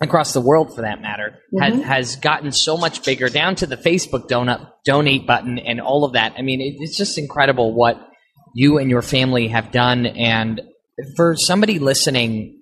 across 0.01 0.33
the 0.33 0.41
world 0.41 0.75
for 0.75 0.83
that 0.83 1.01
matter, 1.01 1.39
mm-hmm. 1.53 1.81
has, 1.81 1.85
has 1.85 2.17
gotten 2.17 2.53
so 2.53 2.77
much 2.77 3.05
bigger. 3.05 3.29
Down 3.29 3.55
to 3.57 3.67
the 3.67 3.77
Facebook 3.77 4.29
donut 4.29 4.71
donate 4.85 5.27
button 5.27 5.59
and 5.59 5.81
all 5.81 6.05
of 6.05 6.13
that. 6.13 6.35
I 6.37 6.43
mean, 6.43 6.61
it, 6.61 6.77
it's 6.79 6.97
just 6.97 7.19
incredible 7.19 7.75
what 7.75 8.01
you 8.55 8.79
and 8.79 8.91
your 8.91 9.03
family 9.03 9.49
have 9.49 9.71
done. 9.71 10.07
And 10.07 10.61
for 11.17 11.37
somebody 11.37 11.79
listening, 11.79 12.61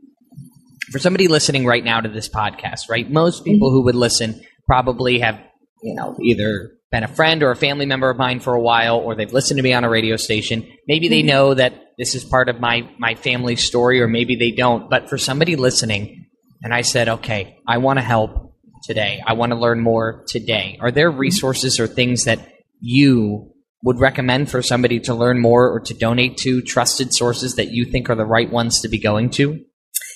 for 0.90 0.98
somebody 0.98 1.28
listening 1.28 1.66
right 1.66 1.84
now 1.84 2.00
to 2.00 2.08
this 2.08 2.28
podcast, 2.28 2.88
right? 2.88 3.10
Most 3.10 3.44
people 3.44 3.68
mm-hmm. 3.68 3.76
who 3.76 3.84
would 3.84 3.94
listen 3.94 4.40
probably 4.66 5.20
have, 5.20 5.40
you 5.82 5.94
know, 5.94 6.16
either 6.22 6.72
been 6.90 7.04
a 7.04 7.08
friend 7.08 7.42
or 7.42 7.50
a 7.50 7.56
family 7.56 7.86
member 7.86 8.08
of 8.08 8.16
mine 8.16 8.38
for 8.40 8.54
a 8.54 8.60
while, 8.60 8.98
or 8.98 9.14
they've 9.14 9.32
listened 9.32 9.58
to 9.58 9.62
me 9.62 9.72
on 9.72 9.82
a 9.82 9.88
radio 9.88 10.16
station. 10.16 10.66
Maybe 10.86 11.08
they 11.08 11.20
mm-hmm. 11.20 11.28
know 11.28 11.54
that 11.54 11.74
this 11.98 12.14
is 12.14 12.24
part 12.24 12.48
of 12.48 12.60
my 12.60 12.88
my 12.98 13.14
family 13.14 13.56
story, 13.56 14.00
or 14.00 14.08
maybe 14.08 14.36
they 14.36 14.52
don't. 14.52 14.88
But 14.88 15.08
for 15.08 15.18
somebody 15.18 15.56
listening, 15.56 16.23
and 16.64 16.72
I 16.72 16.80
said, 16.80 17.10
okay, 17.10 17.58
I 17.68 17.76
want 17.76 17.98
to 17.98 18.02
help 18.02 18.54
today. 18.84 19.22
I 19.24 19.34
want 19.34 19.52
to 19.52 19.58
learn 19.58 19.80
more 19.80 20.24
today. 20.26 20.78
Are 20.80 20.90
there 20.90 21.10
resources 21.10 21.78
or 21.78 21.86
things 21.86 22.24
that 22.24 22.38
you 22.80 23.52
would 23.82 24.00
recommend 24.00 24.50
for 24.50 24.62
somebody 24.62 24.98
to 25.00 25.14
learn 25.14 25.40
more 25.40 25.68
or 25.68 25.80
to 25.80 25.92
donate 25.92 26.38
to 26.38 26.62
trusted 26.62 27.12
sources 27.12 27.56
that 27.56 27.68
you 27.68 27.84
think 27.84 28.08
are 28.08 28.14
the 28.14 28.24
right 28.24 28.50
ones 28.50 28.80
to 28.80 28.88
be 28.88 28.98
going 28.98 29.28
to? 29.30 29.60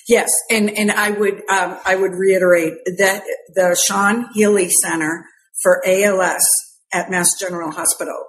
Yes, 0.07 0.27
and 0.49 0.71
and 0.71 0.91
I 0.91 1.11
would 1.11 1.35
um, 1.51 1.77
I 1.85 1.95
would 1.95 2.13
reiterate 2.13 2.73
that 2.97 3.21
the 3.53 3.79
Sean 3.87 4.25
Healey 4.33 4.69
Center 4.69 5.25
for 5.61 5.83
ALS 5.85 6.41
at 6.91 7.11
Mass 7.11 7.29
General 7.39 7.69
Hospital. 7.69 8.25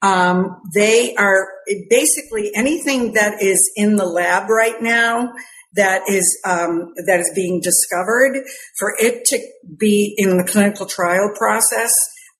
Um, 0.00 0.60
they 0.74 1.16
are 1.16 1.48
basically 1.90 2.52
anything 2.54 3.14
that 3.14 3.42
is 3.42 3.72
in 3.74 3.96
the 3.96 4.04
lab 4.04 4.48
right 4.48 4.80
now 4.80 5.32
that 5.74 6.02
is 6.08 6.40
um, 6.46 6.92
that 7.06 7.20
is 7.20 7.30
being 7.34 7.60
discovered 7.60 8.44
for 8.78 8.94
it 8.98 9.24
to 9.26 9.38
be 9.78 10.14
in 10.16 10.36
the 10.36 10.44
clinical 10.44 10.86
trial 10.86 11.30
process 11.36 11.92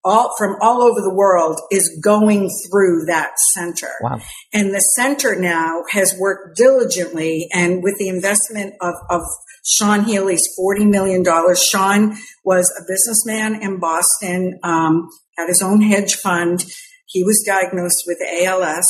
all 0.05 0.35
from 0.37 0.57
all 0.61 0.83
over 0.83 1.01
the 1.01 1.15
world 1.15 1.59
is 1.71 1.99
going 2.03 2.51
through 2.69 3.07
that 3.07 3.39
center. 3.55 3.91
Wow. 4.03 4.21
And 4.53 4.75
the 4.75 4.81
center 4.81 5.35
now 5.35 5.83
has 5.91 6.15
worked 6.19 6.57
diligently 6.57 7.49
and 7.53 7.83
with 7.83 7.97
the 7.99 8.09
investment 8.09 8.75
of, 8.81 8.95
of 9.09 9.23
Sean 9.65 10.05
Healey's 10.05 10.47
$40 10.59 10.89
million. 10.91 11.25
Sean 11.57 12.17
was 12.45 12.71
a 12.79 12.85
businessman 12.87 13.63
in 13.63 13.81
Boston, 13.81 14.61
um, 14.63 15.09
had 15.39 15.49
his 15.49 15.63
own 15.63 15.81
hedge 15.81 16.17
fund. 16.17 16.65
He 17.07 17.25
was 17.25 17.43
diagnosed 17.47 18.05
with 18.07 18.19
ALS. 18.43 18.87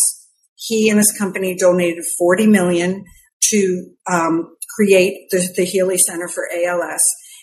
He 0.56 0.88
and 0.88 0.98
his 0.98 1.14
company 1.16 1.56
donated 1.56 2.04
40 2.18 2.48
million 2.48 3.04
to 3.50 3.86
um, 4.10 4.56
create 4.76 5.28
the, 5.30 5.48
the 5.56 5.64
Healey 5.64 5.98
Center 5.98 6.28
for 6.28 6.48
ALS. 6.54 7.02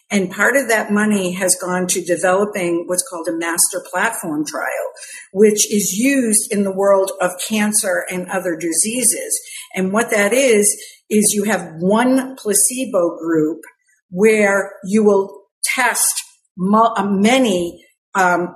And 0.10 0.30
part 0.30 0.58
of 0.58 0.68
that 0.68 0.92
money 0.92 1.32
has 1.34 1.56
gone 1.56 1.88
to 1.88 2.04
developing 2.04 2.84
what's 2.86 3.08
called 3.10 3.30
a 3.30 3.38
master 3.38 3.82
platform 3.90 4.46
trial, 4.46 4.92
which 5.32 5.72
is 5.72 5.94
used 5.94 6.52
in 6.52 6.64
the 6.64 6.76
world 6.76 7.12
of 7.22 7.32
cancer 7.48 8.04
and 8.12 8.28
other 8.30 8.58
diseases. 8.58 9.40
And 9.74 9.94
what 9.94 10.12
that 10.12 10.34
is, 10.34 10.68
is 11.10 11.34
you 11.34 11.46
have 11.46 11.76
one 11.80 12.36
placebo 12.36 13.18
group 13.18 13.62
where 14.10 14.74
you 14.84 15.06
will 15.06 15.44
test 15.64 16.14
uh, 16.60 17.06
many, 17.06 17.86
um, 18.14 18.54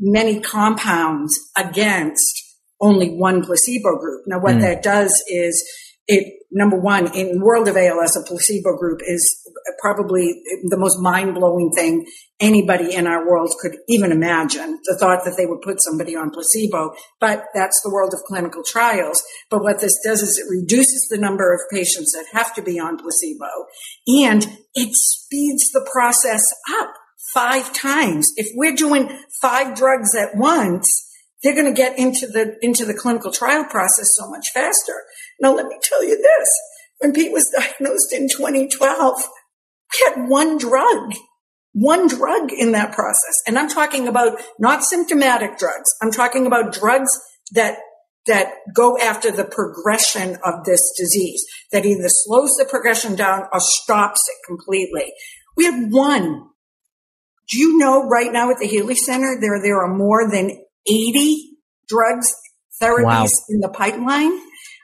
many 0.00 0.40
compounds 0.40 1.38
against 1.54 2.56
only 2.80 3.10
one 3.10 3.44
placebo 3.44 3.98
group. 3.98 4.22
Now, 4.26 4.40
what 4.40 4.56
mm. 4.56 4.60
that 4.60 4.82
does 4.82 5.12
is 5.28 5.62
it, 6.08 6.42
number 6.50 6.80
one, 6.80 7.14
in 7.14 7.40
world 7.40 7.68
of 7.68 7.76
ALS, 7.76 8.16
a 8.16 8.22
placebo 8.22 8.76
group 8.78 9.00
is 9.06 9.46
probably 9.78 10.42
the 10.64 10.78
most 10.78 10.98
mind 10.98 11.34
blowing 11.34 11.70
thing 11.70 12.06
anybody 12.40 12.94
in 12.94 13.06
our 13.06 13.28
world 13.28 13.52
could 13.60 13.76
even 13.88 14.10
imagine. 14.10 14.78
The 14.84 14.96
thought 14.98 15.24
that 15.24 15.34
they 15.36 15.44
would 15.44 15.60
put 15.60 15.82
somebody 15.82 16.16
on 16.16 16.30
placebo, 16.30 16.94
but 17.20 17.44
that's 17.54 17.80
the 17.84 17.90
world 17.90 18.14
of 18.14 18.20
clinical 18.26 18.62
trials. 18.64 19.22
But 19.50 19.62
what 19.62 19.80
this 19.80 19.98
does 20.02 20.22
is 20.22 20.38
it 20.38 20.50
reduces 20.50 21.08
the 21.10 21.18
number 21.18 21.52
of 21.52 21.60
patients 21.70 22.12
that 22.12 22.26
have 22.32 22.54
to 22.54 22.62
be 22.62 22.80
on 22.80 22.96
placebo 22.96 23.66
and 24.06 24.44
it 24.74 24.94
speeds 24.94 25.70
the 25.72 25.86
process 25.92 26.42
up 26.80 26.94
five 27.34 27.72
times. 27.74 28.32
If 28.36 28.48
we're 28.54 28.74
doing 28.74 29.10
five 29.42 29.76
drugs 29.76 30.14
at 30.14 30.36
once, 30.36 31.04
they're 31.42 31.54
going 31.54 31.72
to 31.72 31.76
get 31.76 31.98
into 31.98 32.26
the 32.26 32.56
into 32.62 32.84
the 32.84 32.94
clinical 32.94 33.30
trial 33.30 33.64
process 33.64 34.08
so 34.16 34.28
much 34.28 34.46
faster. 34.52 35.04
Now, 35.40 35.54
let 35.54 35.66
me 35.66 35.76
tell 35.82 36.04
you 36.04 36.16
this: 36.16 36.48
when 36.98 37.12
Pete 37.12 37.32
was 37.32 37.52
diagnosed 37.56 38.12
in 38.12 38.28
2012, 38.28 39.22
we 39.92 40.04
had 40.06 40.28
one 40.28 40.58
drug, 40.58 41.14
one 41.72 42.08
drug 42.08 42.52
in 42.52 42.72
that 42.72 42.92
process, 42.92 43.42
and 43.46 43.58
I'm 43.58 43.68
talking 43.68 44.08
about 44.08 44.40
not 44.58 44.84
symptomatic 44.84 45.58
drugs. 45.58 45.88
I'm 46.02 46.10
talking 46.10 46.46
about 46.46 46.72
drugs 46.72 47.10
that 47.52 47.78
that 48.28 48.52
go 48.74 48.98
after 48.98 49.30
the 49.30 49.44
progression 49.44 50.36
of 50.44 50.64
this 50.64 50.92
disease, 50.96 51.44
that 51.72 51.84
either 51.86 52.08
slows 52.08 52.50
the 52.58 52.66
progression 52.68 53.16
down 53.16 53.44
or 53.52 53.58
stops 53.58 54.20
it 54.28 54.46
completely. 54.46 55.12
We 55.56 55.64
have 55.64 55.90
one. 55.90 56.44
Do 57.50 57.58
you 57.58 57.78
know 57.78 58.06
right 58.06 58.30
now 58.30 58.50
at 58.50 58.58
the 58.58 58.66
Healey 58.66 58.94
Center 58.94 59.38
there 59.40 59.60
there 59.62 59.80
are 59.80 59.96
more 59.96 60.30
than 60.30 60.50
80 60.86 61.56
drugs, 61.88 62.34
therapies 62.80 63.04
wow. 63.04 63.26
in 63.48 63.60
the 63.60 63.70
pipeline. 63.70 64.38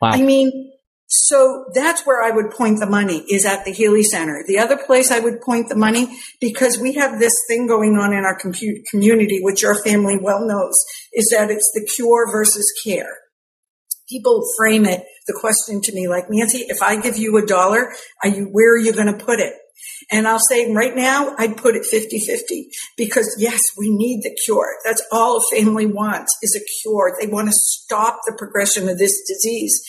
Wow. 0.04 0.10
I 0.12 0.22
mean, 0.22 0.72
so 1.06 1.64
that's 1.74 2.04
where 2.04 2.22
I 2.22 2.30
would 2.30 2.50
point 2.50 2.80
the 2.80 2.86
money 2.86 3.24
is 3.30 3.46
at 3.46 3.64
the 3.64 3.72
Healey 3.72 4.02
Center. 4.02 4.44
The 4.46 4.58
other 4.58 4.76
place 4.76 5.10
I 5.10 5.20
would 5.20 5.40
point 5.40 5.68
the 5.68 5.76
money 5.76 6.08
because 6.40 6.78
we 6.78 6.94
have 6.94 7.18
this 7.18 7.34
thing 7.48 7.66
going 7.66 7.96
on 7.96 8.12
in 8.12 8.24
our 8.24 8.38
community, 8.38 9.40
which 9.40 9.62
your 9.62 9.82
family 9.82 10.18
well 10.20 10.46
knows, 10.46 10.74
is 11.12 11.30
that 11.30 11.50
it's 11.50 11.70
the 11.74 11.86
cure 11.86 12.30
versus 12.30 12.70
care. 12.84 13.16
People 14.08 14.44
frame 14.56 14.84
it, 14.84 15.04
the 15.26 15.36
question 15.38 15.80
to 15.82 15.94
me 15.94 16.08
like, 16.08 16.26
Nancy, 16.28 16.66
if 16.68 16.82
I 16.82 17.00
give 17.00 17.16
you 17.16 17.36
a 17.38 17.46
dollar, 17.46 17.92
are 18.22 18.28
you, 18.28 18.44
where 18.52 18.74
are 18.74 18.78
you 18.78 18.92
going 18.92 19.06
to 19.06 19.24
put 19.24 19.40
it? 19.40 19.54
And 20.10 20.28
I'll 20.28 20.40
say 20.40 20.72
right 20.72 20.94
now, 20.94 21.34
I'd 21.38 21.56
put 21.56 21.76
it 21.76 21.84
50 21.84 22.20
50 22.20 22.68
because 22.96 23.36
yes, 23.38 23.60
we 23.78 23.90
need 23.90 24.20
the 24.22 24.36
cure. 24.44 24.76
That's 24.84 25.02
all 25.10 25.38
a 25.38 25.56
family 25.56 25.86
wants 25.86 26.36
is 26.42 26.56
a 26.56 26.82
cure. 26.82 27.16
They 27.18 27.26
want 27.26 27.48
to 27.48 27.54
stop 27.54 28.20
the 28.26 28.34
progression 28.36 28.88
of 28.88 28.98
this 28.98 29.22
disease. 29.26 29.82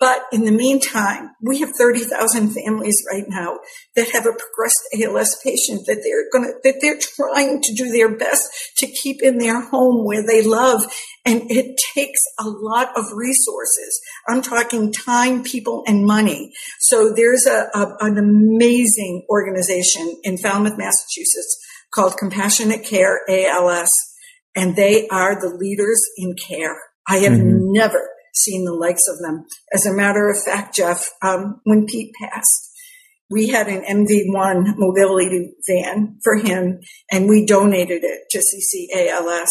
But 0.00 0.22
in 0.32 0.46
the 0.46 0.50
meantime, 0.50 1.32
we 1.42 1.60
have 1.60 1.76
30,000 1.76 2.54
families 2.54 3.04
right 3.12 3.26
now 3.28 3.58
that 3.94 4.10
have 4.12 4.24
a 4.24 4.32
progressed 4.32 4.88
ALS 4.98 5.38
patient 5.44 5.82
that 5.86 6.00
they're 6.02 6.30
going 6.32 6.50
to, 6.50 6.58
that 6.64 6.80
they're 6.80 6.98
trying 6.98 7.60
to 7.60 7.74
do 7.74 7.90
their 7.90 8.16
best 8.16 8.48
to 8.78 8.86
keep 8.86 9.22
in 9.22 9.36
their 9.36 9.60
home 9.60 10.06
where 10.06 10.26
they 10.26 10.42
love. 10.42 10.84
And 11.26 11.42
it 11.50 11.78
takes 11.94 12.20
a 12.38 12.48
lot 12.48 12.96
of 12.96 13.12
resources. 13.14 14.00
I'm 14.26 14.40
talking 14.40 14.90
time, 14.90 15.42
people, 15.42 15.84
and 15.86 16.06
money. 16.06 16.54
So 16.78 17.12
there's 17.14 17.46
a, 17.46 17.68
a 17.74 17.96
an 18.00 18.16
amazing 18.16 19.26
organization 19.28 20.18
in 20.22 20.38
Falmouth, 20.38 20.78
Massachusetts 20.78 21.58
called 21.92 22.16
Compassionate 22.16 22.84
Care 22.84 23.20
ALS. 23.28 23.90
And 24.56 24.76
they 24.76 25.06
are 25.08 25.38
the 25.38 25.54
leaders 25.54 26.02
in 26.16 26.36
care. 26.36 26.78
I 27.06 27.18
have 27.18 27.34
mm-hmm. 27.34 27.72
never 27.72 28.08
seen 28.34 28.64
the 28.64 28.74
likes 28.74 29.06
of 29.08 29.18
them. 29.18 29.44
As 29.72 29.86
a 29.86 29.94
matter 29.94 30.28
of 30.28 30.42
fact, 30.42 30.74
Jeff, 30.74 31.10
um, 31.22 31.60
when 31.64 31.86
Pete 31.86 32.12
passed, 32.20 32.70
we 33.30 33.48
had 33.48 33.68
an 33.68 33.82
MV1 33.82 34.74
mobility 34.76 35.52
van 35.66 36.18
for 36.22 36.36
him 36.36 36.80
and 37.10 37.28
we 37.28 37.46
donated 37.46 38.02
it 38.02 38.22
to 38.30 38.38
CCALS 38.38 39.48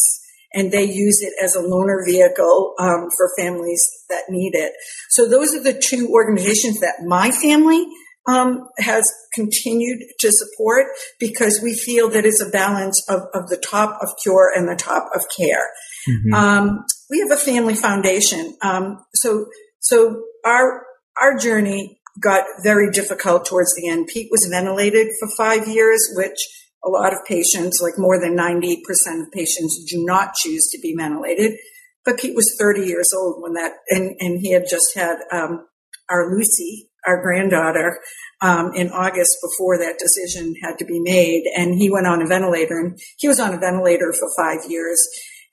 and 0.54 0.72
they 0.72 0.84
use 0.84 1.22
it 1.22 1.34
as 1.42 1.56
a 1.56 1.62
loaner 1.62 2.06
vehicle 2.06 2.74
um, 2.80 3.08
for 3.16 3.32
families 3.38 3.88
that 4.10 4.24
need 4.30 4.54
it. 4.54 4.74
So 5.10 5.28
those 5.28 5.54
are 5.56 5.64
the 5.64 5.80
two 5.80 6.10
organizations 6.12 6.80
that 6.82 7.06
my 7.06 7.32
family 7.32 7.86
um, 8.28 8.68
has 8.80 9.06
continued 9.34 10.00
to 10.20 10.32
support 10.32 10.88
because 11.20 11.62
we 11.64 11.74
feel 11.74 12.10
that 12.10 12.26
it's 12.26 12.42
a 12.42 12.50
balance 12.50 13.02
of, 13.08 13.22
of 13.34 13.48
the 13.50 13.58
top 13.58 13.98
of 14.02 14.10
cure 14.22 14.52
and 14.54 14.68
the 14.68 14.76
top 14.76 15.10
of 15.16 15.24
care. 15.38 15.70
Mm-hmm. 16.08 16.34
Um, 16.34 16.86
we 17.10 17.20
have 17.20 17.32
a 17.32 17.42
family 17.42 17.76
foundation. 17.76 18.56
Um, 18.62 19.04
so, 19.16 19.48
so 19.80 20.24
our, 20.46 20.84
our 21.22 21.38
journey 21.38 22.00
got 22.22 22.46
very 22.64 22.92
difficult 22.92 23.46
towards 23.46 23.74
the 23.76 23.88
end. 23.88 24.08
Pete 24.08 24.30
was 24.32 24.48
ventilated 24.50 25.08
for 25.20 25.30
five 25.38 25.68
years, 25.68 26.00
which 26.16 26.38
a 26.84 26.90
lot 26.90 27.14
of 27.14 27.20
patients, 27.26 27.82
like 27.82 27.98
more 27.98 28.20
than 28.20 28.38
90% 28.38 28.78
of 29.22 29.32
patients 29.32 29.84
do 29.90 30.04
not 30.06 30.34
choose 30.34 30.70
to 30.72 30.80
be 30.82 30.96
ventilated. 30.98 31.58
But 32.06 32.20
Pete 32.20 32.36
was 32.36 32.56
30 32.58 32.82
years 32.82 33.12
old 33.16 33.42
when 33.42 33.54
that, 33.54 33.74
and, 33.90 34.16
and 34.20 34.40
he 34.40 34.52
had 34.52 34.64
just 34.70 34.96
had, 34.96 35.18
um, 35.32 35.66
our 36.10 36.34
Lucy, 36.34 36.90
our 37.06 37.22
granddaughter, 37.22 38.00
um, 38.42 38.72
in 38.74 38.90
August 38.90 39.38
before 39.42 39.78
that 39.78 40.00
decision 40.00 40.56
had 40.62 40.78
to 40.80 40.86
be 40.86 41.00
made. 41.00 41.44
And 41.56 41.76
he 41.76 41.90
went 41.90 42.08
on 42.08 42.22
a 42.22 42.28
ventilator 42.28 42.80
and 42.80 43.00
he 43.18 43.28
was 43.28 43.40
on 43.40 43.54
a 43.54 43.60
ventilator 43.60 44.14
for 44.14 44.30
five 44.38 44.70
years. 44.70 45.00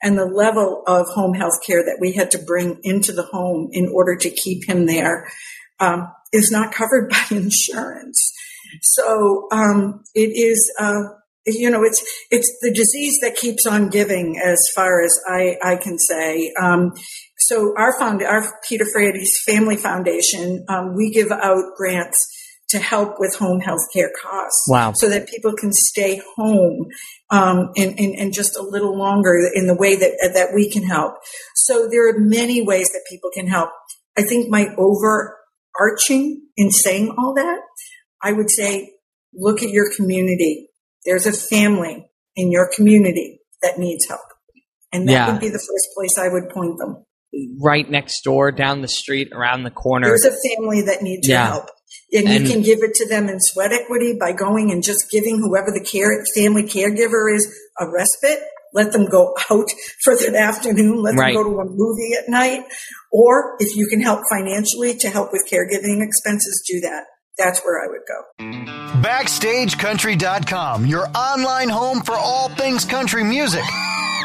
And 0.01 0.17
the 0.17 0.25
level 0.25 0.83
of 0.85 1.07
home 1.07 1.33
health 1.33 1.59
care 1.65 1.83
that 1.83 1.97
we 1.99 2.13
had 2.13 2.31
to 2.31 2.39
bring 2.39 2.79
into 2.83 3.11
the 3.11 3.23
home 3.23 3.69
in 3.71 3.89
order 3.93 4.15
to 4.15 4.29
keep 4.29 4.67
him 4.67 4.85
there 4.85 5.27
um, 5.79 6.11
is 6.31 6.51
not 6.51 6.73
covered 6.73 7.09
by 7.29 7.35
insurance. 7.35 8.33
So 8.81 9.47
um, 9.51 10.03
it 10.13 10.29
is, 10.35 10.71
uh, 10.79 11.03
you 11.45 11.69
know, 11.69 11.83
it's 11.83 12.03
it's 12.29 12.57
the 12.61 12.73
disease 12.73 13.19
that 13.21 13.35
keeps 13.35 13.65
on 13.65 13.89
giving, 13.89 14.39
as 14.43 14.59
far 14.75 15.01
as 15.01 15.17
I 15.27 15.55
I 15.63 15.77
can 15.77 15.97
say. 15.97 16.53
Um, 16.61 16.91
so 17.37 17.73
our 17.77 17.97
found 17.97 18.21
our 18.23 18.59
Peter 18.67 18.85
Frates 18.91 19.41
Family 19.45 19.77
Foundation, 19.77 20.65
um, 20.67 20.95
we 20.95 21.09
give 21.09 21.31
out 21.31 21.63
grants 21.77 22.36
to 22.69 22.79
help 22.79 23.15
with 23.17 23.35
home 23.35 23.61
health 23.61 23.85
care 23.93 24.11
costs. 24.21 24.65
Wow. 24.69 24.93
So 24.93 25.09
that 25.09 25.29
people 25.29 25.53
can 25.53 25.71
stay 25.71 26.21
home 26.35 26.87
um, 27.29 27.71
and, 27.77 27.97
and, 27.97 28.15
and 28.15 28.33
just 28.33 28.57
a 28.57 28.61
little 28.61 28.97
longer 28.97 29.49
in 29.53 29.67
the 29.67 29.75
way 29.75 29.95
that 29.95 30.31
that 30.33 30.49
we 30.53 30.69
can 30.69 30.83
help. 30.83 31.15
So 31.55 31.87
there 31.89 32.09
are 32.09 32.19
many 32.19 32.61
ways 32.61 32.89
that 32.89 33.01
people 33.09 33.29
can 33.33 33.47
help. 33.47 33.69
I 34.17 34.23
think 34.23 34.49
my 34.49 34.67
overarching 34.77 36.41
in 36.57 36.71
saying 36.71 37.15
all 37.17 37.33
that, 37.35 37.59
I 38.21 38.33
would 38.33 38.49
say, 38.49 38.93
look 39.33 39.61
at 39.63 39.69
your 39.69 39.91
community. 39.95 40.69
There's 41.05 41.25
a 41.25 41.33
family 41.33 42.09
in 42.35 42.51
your 42.51 42.69
community 42.75 43.39
that 43.61 43.77
needs 43.77 44.07
help. 44.07 44.21
And 44.91 45.07
that 45.07 45.13
Yeah. 45.13 45.31
would 45.31 45.41
be 45.41 45.49
the 45.49 45.59
first 45.59 45.89
place 45.95 46.17
I 46.17 46.27
would 46.29 46.49
point 46.49 46.77
them. 46.79 47.05
Right 47.61 47.89
next 47.89 48.21
door, 48.23 48.51
down 48.51 48.81
the 48.81 48.87
street, 48.87 49.29
around 49.33 49.63
the 49.63 49.71
corner. 49.71 50.07
There's 50.07 50.25
a 50.25 50.55
family 50.55 50.81
that 50.83 51.01
needs 51.01 51.27
your 51.27 51.37
help. 51.37 51.65
And, 52.13 52.27
And- 52.27 52.47
you 52.47 52.53
can 52.53 52.61
give 52.61 52.79
it 52.83 52.93
to 52.95 53.07
them 53.07 53.27
in 53.29 53.37
sweat 53.39 53.73
equity 53.73 54.15
by 54.19 54.31
going 54.31 54.71
and 54.71 54.81
just 54.83 55.09
giving 55.11 55.39
whoever 55.39 55.71
the 55.71 55.83
care 55.83 56.23
family 56.35 56.63
caregiver 56.63 57.33
is 57.35 57.47
a 57.79 57.85
respite. 57.89 58.39
Let 58.73 58.91
them 58.93 59.05
go 59.09 59.33
out 59.51 59.69
for 60.03 60.15
that 60.15 60.35
afternoon. 60.35 61.01
Let 61.01 61.15
Right. 61.15 61.33
them 61.33 61.43
go 61.43 61.49
to 61.49 61.59
a 61.59 61.65
movie 61.65 62.13
at 62.17 62.29
night. 62.29 62.63
Or 63.11 63.55
if 63.59 63.75
you 63.75 63.87
can 63.87 64.01
help 64.01 64.21
financially 64.29 64.95
to 64.99 65.09
help 65.09 65.31
with 65.33 65.47
caregiving 65.51 66.01
expenses, 66.03 66.63
do 66.67 66.79
that. 66.81 67.05
That's 67.37 67.59
where 67.61 67.83
I 67.83 67.87
would 67.87 68.01
go. 68.07 68.23
BackstageCountry.com, 69.01 70.85
your 70.85 71.07
online 71.15 71.69
home 71.69 72.01
for 72.01 72.15
all 72.15 72.49
things 72.49 72.83
country 72.85 73.23
music. 73.23 73.63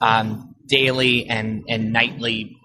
um, 0.00 0.54
daily 0.66 1.26
and, 1.26 1.64
and 1.68 1.92
nightly 1.92 2.56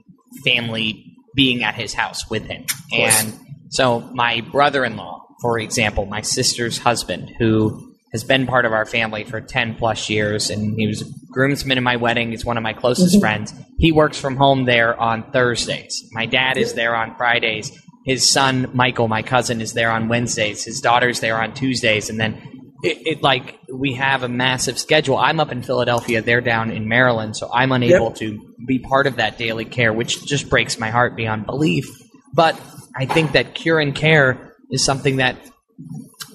family 0.44 1.16
being 1.36 1.64
at 1.64 1.76
his 1.76 1.94
house 1.94 2.30
with 2.30 2.46
him. 2.46 2.66
And 2.94 3.34
so 3.70 4.00
my 4.14 4.42
brother 4.42 4.86
in 4.86 4.96
law, 4.96 5.26
for 5.42 5.60
example, 5.60 6.06
my 6.06 6.22
sister's 6.22 6.78
husband, 6.78 7.32
who 7.38 7.94
has 8.14 8.24
been 8.24 8.48
part 8.48 8.66
of 8.66 8.72
our 8.72 8.86
family 8.86 9.26
for 9.26 9.42
10 9.42 9.76
plus 9.76 10.10
years, 10.10 10.50
and 10.50 10.80
he 10.80 10.88
was 10.88 11.02
a 11.02 11.06
groomsman 11.32 11.78
in 11.78 11.84
my 11.84 11.98
wedding, 11.98 12.32
he's 12.32 12.46
one 12.46 12.56
of 12.56 12.64
my 12.64 12.72
closest 12.72 13.20
friends. 13.20 13.54
He 13.78 13.92
works 13.92 14.18
from 14.18 14.38
home 14.38 14.64
there 14.64 14.98
on 14.98 15.30
Thursdays. 15.32 16.08
My 16.14 16.26
dad 16.26 16.58
is 16.58 16.74
there 16.74 16.96
on 16.96 17.16
Fridays. 17.18 17.78
His 18.06 18.32
son, 18.32 18.70
Michael, 18.74 19.10
my 19.10 19.22
cousin, 19.22 19.60
is 19.60 19.74
there 19.74 19.92
on 19.92 20.08
Wednesdays. 20.08 20.64
His 20.64 20.80
daughter's 20.80 21.20
there 21.20 21.42
on 21.42 21.54
Tuesdays. 21.54 22.10
And 22.10 22.20
then 22.20 22.55
it, 22.86 23.08
it 23.08 23.24
like 23.24 23.60
we 23.72 23.94
have 23.94 24.24
a 24.24 24.28
massive 24.30 24.78
schedule. 24.80 25.18
I'm 25.18 25.40
up 25.40 25.52
in 25.52 25.62
Philadelphia, 25.64 26.22
they're 26.22 26.42
down 26.42 26.72
in 26.72 26.88
Maryland, 26.88 27.36
so 27.36 27.50
I'm 27.54 27.72
unable 27.72 28.08
Yep. 28.10 28.16
to 28.18 28.56
be 28.66 28.80
part 28.80 29.08
of 29.08 29.18
that 29.18 29.38
daily 29.38 29.66
care, 29.66 29.92
which 29.92 30.26
just 30.26 30.50
breaks 30.50 30.80
my 30.80 30.90
heart 30.90 31.16
beyond 31.16 31.46
belief. 31.46 31.86
But 32.34 32.60
I 32.96 33.06
think 33.06 33.34
that 33.34 33.56
cure 33.56 33.80
and 33.80 33.96
care 33.96 34.56
is 34.72 34.84
something 34.86 35.18
that 35.18 35.38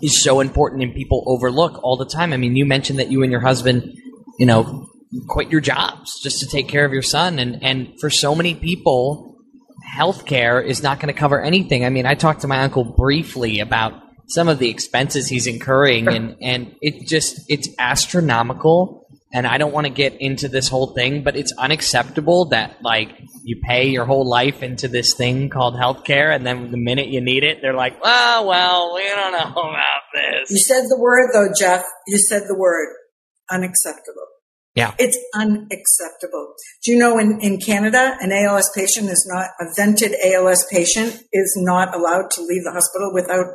is 0.03 0.23
so 0.23 0.41
important 0.41 0.83
and 0.83 0.95
people 0.95 1.25
overlook 1.27 1.83
all 1.83 1.97
the 1.97 2.07
time. 2.07 2.33
I 2.33 2.37
mean, 2.37 2.57
you 2.57 2.65
mentioned 2.67 2.99
that 2.99 3.11
you 3.11 3.23
and 3.23 3.31
your 3.31 3.41
husband, 3.41 3.83
you 4.39 4.47
know, 4.47 4.87
quit 5.29 5.51
your 5.51 5.61
jobs 5.61 6.21
just 6.23 6.41
to 6.41 6.47
take 6.47 6.69
care 6.69 6.85
of 6.85 6.93
your 6.93 7.03
son 7.03 7.39
and 7.41 7.63
and 7.65 7.99
for 8.01 8.11
so 8.11 8.35
many 8.35 8.55
people 8.55 9.37
healthcare 9.97 10.65
is 10.65 10.83
not 10.83 11.01
going 11.01 11.13
to 11.13 11.19
cover 11.19 11.43
anything. 11.43 11.85
I 11.85 11.89
mean, 11.91 12.07
I 12.07 12.15
talked 12.15 12.43
to 12.43 12.47
my 12.49 12.61
uncle 12.63 12.85
briefly 12.85 13.61
about 13.61 13.95
some 14.31 14.49
of 14.49 14.59
the 14.59 14.71
expenses 14.71 15.29
he's 15.29 15.47
incurring 15.47 16.09
and 16.09 16.37
and 16.41 16.75
it 16.81 17.07
just 17.07 17.41
it's 17.49 17.69
astronomical 17.79 19.07
and 19.33 19.47
I 19.47 19.59
don't 19.59 19.73
want 19.73 19.87
to 19.87 19.93
get 19.93 20.21
into 20.21 20.49
this 20.49 20.69
whole 20.69 20.93
thing, 20.93 21.23
but 21.23 21.37
it's 21.37 21.53
unacceptable 21.57 22.47
that 22.47 22.83
like 22.83 23.11
you 23.45 23.61
pay 23.63 23.89
your 23.89 24.05
whole 24.05 24.29
life 24.29 24.63
into 24.63 24.89
this 24.89 25.15
thing 25.15 25.51
called 25.51 25.75
healthcare 25.75 26.35
and 26.35 26.45
then 26.45 26.73
the 26.73 26.77
minute 26.77 27.09
you 27.09 27.21
need 27.21 27.45
it, 27.45 27.59
they're 27.63 27.75
like, 27.75 27.97
"Oh, 28.03 28.47
well, 28.49 28.95
we 28.95 29.03
don't 29.05 29.33
know 29.33 29.51
about 29.53 30.03
this 30.15 30.51
You 30.51 30.59
said 30.59 30.85
the 30.89 30.99
word 30.99 31.31
though, 31.33 31.53
Jeff. 31.57 31.85
You 32.07 32.19
said 32.19 32.43
the 32.49 32.57
word 32.59 32.89
unacceptable. 33.51 34.27
Yeah. 34.75 34.95
It's 34.99 35.19
unacceptable. 35.35 36.55
Do 36.85 36.93
you 36.93 36.99
know 36.99 37.19
in, 37.19 37.41
in 37.41 37.59
Canada, 37.59 38.17
an 38.21 38.31
ALS 38.33 38.71
patient 38.75 39.11
is 39.11 39.29
not, 39.29 39.49
a 39.61 39.65
vented 39.77 40.15
ALS 40.25 40.65
patient 40.71 41.23
is 41.33 41.57
not 41.61 41.95
allowed 41.95 42.31
to 42.33 42.43
leave 42.43 42.63
the 42.65 42.71
hospital 42.73 43.13
without 43.13 43.47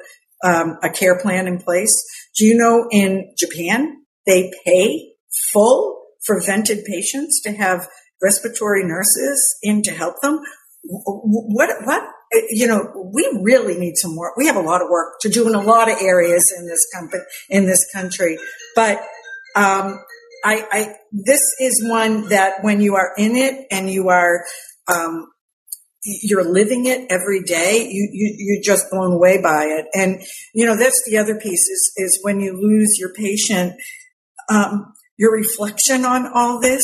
um, 0.45 0.77
a 0.84 0.89
care 0.89 1.19
plan 1.19 1.47
in 1.47 1.58
place? 1.58 1.93
Do 2.38 2.45
you 2.45 2.55
know 2.55 2.88
in 2.91 3.34
Japan, 3.38 4.03
they 4.25 4.51
pay 4.65 5.13
full 5.51 6.03
for 6.25 6.41
vented 6.41 6.86
patients 6.86 7.41
to 7.43 7.51
have 7.51 7.88
respiratory 8.21 8.84
nurses 8.84 9.58
in 9.62 9.81
to 9.84 9.91
help 9.91 10.15
them? 10.21 10.39
What, 10.84 11.69
what, 11.84 12.03
you 12.49 12.67
know, 12.67 13.12
we 13.13 13.27
really 13.41 13.77
need 13.77 13.95
some 13.97 14.15
work. 14.15 14.38
We 14.38 14.47
have 14.47 14.55
a 14.55 14.62
lot 14.62 14.81
of 14.81 14.89
work 14.89 15.15
to 15.21 15.29
do 15.29 15.47
in 15.47 15.55
a 15.55 15.62
lot 15.62 15.91
of 15.91 16.01
areas 16.01 16.53
in 16.58 16.67
this 16.67 16.86
company, 16.93 17.23
in 17.49 17.65
this 17.65 17.86
country. 17.91 18.38
But, 18.75 18.99
um, 19.55 19.99
I, 20.43 20.63
I, 20.71 20.95
this 21.12 21.41
is 21.60 21.84
one 21.89 22.29
that 22.29 22.63
when 22.63 22.79
you 22.81 22.95
are 22.95 23.13
in 23.17 23.36
it 23.36 23.65
and 23.71 23.89
you 23.89 24.10
are, 24.10 24.45
um, 24.88 25.27
you're 26.06 26.50
living 26.50 26.86
it 26.86 27.08
every 27.10 27.41
day, 27.41 27.88
you, 27.89 28.10
you, 28.12 28.36
you're 28.38 28.63
just 28.63 28.89
blown 28.91 29.13
away 29.13 29.41
by 29.41 29.65
it. 29.65 29.86
And, 29.94 30.22
you 30.54 30.65
know, 30.65 30.78
that's 30.78 31.02
the 31.06 31.18
other 31.18 31.36
piece 31.36 31.68
is, 31.68 31.91
is 31.98 32.20
when 32.22 32.39
you 32.39 32.54
lose 32.54 32.98
your 33.00 33.12
patient, 33.13 33.74
um, 34.50 34.94
your 35.18 35.34
reflection 35.34 36.06
on 36.06 36.32
all 36.34 36.60
this 36.60 36.84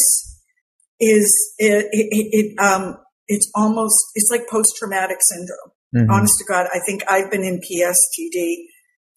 is, 1.00 1.54
it, 1.58 1.86
it, 1.92 2.08
it 2.12 2.60
um, 2.60 2.98
it's 3.28 3.50
almost, 3.56 3.96
it's 4.16 4.30
like 4.32 4.50
post 4.50 4.76
traumatic 4.78 5.18
syndrome 5.22 5.72
Mhm. 5.94 6.10
honest 6.10 6.38
to 6.38 6.46
God, 6.46 6.68
I 6.74 6.80
think 6.80 7.04
I've 7.10 7.30
been 7.30 7.44
in 7.44 7.60
PSTD 7.60 8.66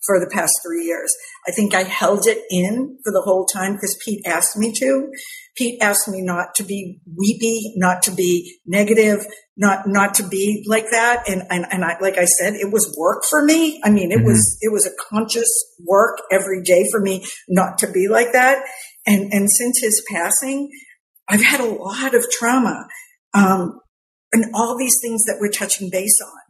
for 0.07 0.20
the 0.20 0.30
past 0.32 0.52
three 0.64 0.84
years. 0.84 1.14
I 1.46 1.52
think 1.52 1.74
I 1.74 1.82
held 1.82 2.26
it 2.26 2.42
in 2.50 2.98
for 3.05 3.12
the 3.12 3.22
whole 3.24 3.46
time 3.46 3.74
because 3.74 3.98
Pete 4.05 4.26
asked 4.26 4.57
me 4.57 4.72
to. 4.72 5.11
Pete 5.57 5.80
asked 5.80 6.09
me 6.09 6.20
not 6.20 6.55
to 6.57 6.64
be 6.64 7.00
weepy, 7.16 7.74
not 7.76 8.02
to 8.05 8.11
be 8.11 8.59
negative, 8.66 9.24
not, 9.57 9.86
not 9.86 10.14
to 10.14 10.26
be 10.26 10.64
like 10.68 10.90
that. 10.90 11.28
And, 11.28 11.42
and, 11.48 11.64
and 11.70 11.84
I, 11.84 11.96
like 12.00 12.18
I 12.18 12.24
said, 12.24 12.55
it 12.55 12.72
was 12.72 12.94
work 12.98 13.22
for 13.28 13.44
me. 13.44 13.80
I 13.84 13.90
mean, 13.90 14.11
it 14.11 14.24
was, 14.24 14.59
it 14.61 14.72
was 14.72 14.86
a 14.86 14.90
conscious 15.11 15.48
work 15.86 16.18
every 16.30 16.62
day 16.62 16.86
for 16.90 17.00
me 17.00 17.24
not 17.48 17.78
to 17.78 17.90
be 17.90 18.09
like 18.09 18.32
that. 18.32 18.64
And, 19.07 19.32
and 19.32 19.50
since 19.50 19.80
his 19.80 20.05
passing, 20.11 20.70
I've 21.28 21.44
had 21.44 21.61
a 21.61 21.64
lot 21.64 22.14
of 22.14 22.28
trauma. 22.30 22.86
Um, 23.32 23.80
and 24.32 24.46
all 24.55 24.76
these 24.76 24.96
things 25.00 25.24
that 25.24 25.36
we're 25.40 25.50
touching 25.50 25.90
base 25.90 26.18
on 26.20 26.43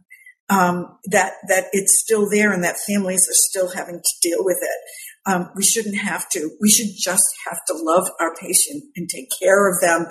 um, 0.49 0.97
that 1.11 1.33
that 1.47 1.65
it's 1.71 2.01
still 2.03 2.29
there 2.29 2.53
and 2.53 2.63
that 2.63 2.77
families 2.87 3.27
are 3.29 3.41
still 3.49 3.69
having 3.69 4.01
to 4.01 4.13
deal 4.21 4.39
with 4.39 4.59
it. 4.61 5.31
Um, 5.31 5.49
we 5.55 5.63
shouldn't 5.63 5.97
have 5.97 6.29
to. 6.33 6.51
We 6.61 6.69
should 6.69 6.91
just 6.97 7.25
have 7.49 7.59
to 7.67 7.73
love 7.73 8.07
our 8.19 8.35
patient 8.35 8.83
and 8.95 9.09
take 9.09 9.29
care 9.41 9.69
of 9.71 9.81
them 9.81 10.07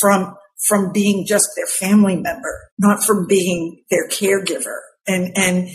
from 0.00 0.34
from 0.68 0.92
being 0.92 1.26
just 1.26 1.48
their 1.56 1.66
family 1.66 2.16
member, 2.16 2.70
not 2.78 3.04
from 3.04 3.26
being 3.26 3.82
their 3.90 4.08
caregiver. 4.08 4.78
And, 5.06 5.32
and 5.36 5.68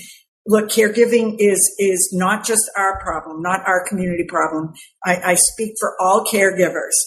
look, 0.46 0.70
caregiving 0.70 1.36
is, 1.38 1.76
is 1.78 2.10
not 2.14 2.46
just 2.46 2.70
our 2.78 3.00
problem, 3.02 3.42
not 3.42 3.62
our 3.68 3.88
community 3.88 4.26
problem. 4.28 4.74
I, 5.06 5.18
I 5.24 5.36
speak 5.36 5.76
for 5.80 5.96
all 6.02 6.26
caregivers. 6.26 6.98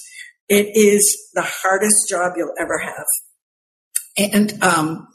It 0.48 0.76
is 0.76 1.30
the 1.34 1.42
hardest 1.42 2.08
job 2.08 2.34
you'll 2.36 2.54
ever 2.60 2.78
have. 2.78 3.06
And, 4.16 4.62
um, 4.62 5.08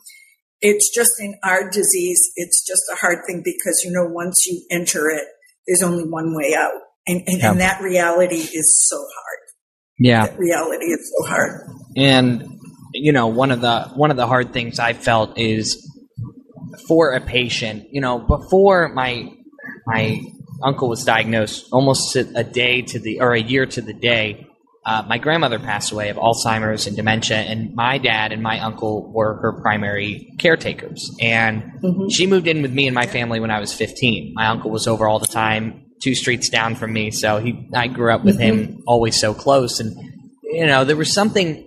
it's 0.62 0.94
just 0.94 1.12
in 1.20 1.36
our 1.44 1.70
disease. 1.70 2.32
It's 2.36 2.66
just 2.66 2.84
a 2.92 2.96
hard 2.96 3.20
thing 3.26 3.42
because, 3.44 3.82
you 3.84 3.92
know, 3.92 4.06
once 4.06 4.46
you 4.46 4.62
enter 4.72 5.10
it, 5.10 5.26
there's 5.68 5.84
only 5.84 6.04
one 6.04 6.36
way 6.36 6.56
out. 6.58 6.72
And, 7.08 7.22
and, 7.28 7.40
yeah. 7.40 7.52
and 7.52 7.60
that 7.62 7.82
reality 7.82 8.36
is 8.36 8.88
so 8.88 8.98
hard. 8.98 9.40
Yeah. 9.98 10.28
That 10.28 10.40
reality 10.40 10.86
is 10.86 11.14
so 11.18 11.28
hard. 11.28 11.62
And, 11.96 12.60
you 12.94 13.12
know, 13.12 13.28
one 13.28 13.52
of 13.52 13.62
the, 13.62 13.92
one 13.96 14.12
of 14.12 14.18
the 14.18 14.28
hard 14.28 14.54
things 14.54 14.80
I 14.80 14.94
felt 14.94 15.38
is 15.38 15.86
for 16.88 17.14
a 17.14 17.22
patient, 17.22 17.88
you 17.92 18.02
know, 18.02 18.20
before 18.20 18.90
my, 18.90 19.32
my 19.86 20.22
uncle 20.64 20.90
was 20.90 21.04
diagnosed 21.04 21.68
almost 21.72 22.16
a 22.16 22.44
day 22.44 22.82
to 22.82 23.00
the, 23.00 23.22
or 23.22 23.34
a 23.34 23.42
year 23.42 23.66
to 23.66 23.82
the 23.82 23.94
day, 23.94 24.48
uh, 24.86 25.04
my 25.08 25.18
grandmother 25.18 25.60
passed 25.60 25.92
away 25.92 26.10
of 26.10 26.18
Alzheimer's 26.18 26.88
and 26.88 26.96
dementia, 26.96 27.38
and 27.38 27.76
my 27.76 27.98
dad 27.98 28.32
and 28.32 28.42
my 28.42 28.60
uncle 28.60 29.12
were 29.12 29.36
her 29.42 29.62
primary 29.62 30.34
caretakers. 30.40 31.12
And 31.20 31.64
mm-hmm. 31.84 32.08
she 32.10 32.28
moved 32.28 32.48
in 32.48 32.62
with 32.62 32.72
me 32.72 32.88
and 32.88 32.96
my 32.96 33.06
family 33.06 33.40
when 33.40 33.52
I 33.52 33.60
was 33.60 33.74
15. 33.74 34.34
My 34.34 34.48
uncle 34.48 34.72
was 34.72 34.88
over 34.88 35.08
all 35.08 35.20
the 35.20 35.28
time, 35.28 35.86
two 36.02 36.16
streets 36.16 36.50
down 36.50 36.76
from 36.76 36.94
me, 36.94 37.12
so 37.12 37.40
he 37.40 37.70
I 37.74 37.88
grew 37.88 38.14
up 38.14 38.24
with 38.24 38.40
mm-hmm. 38.40 38.60
him, 38.60 38.84
always 38.88 39.20
so 39.20 39.34
close. 39.34 39.80
And 39.80 39.96
you 40.44 40.66
know, 40.66 40.86
there 40.86 40.98
was 40.98 41.14
something. 41.14 41.66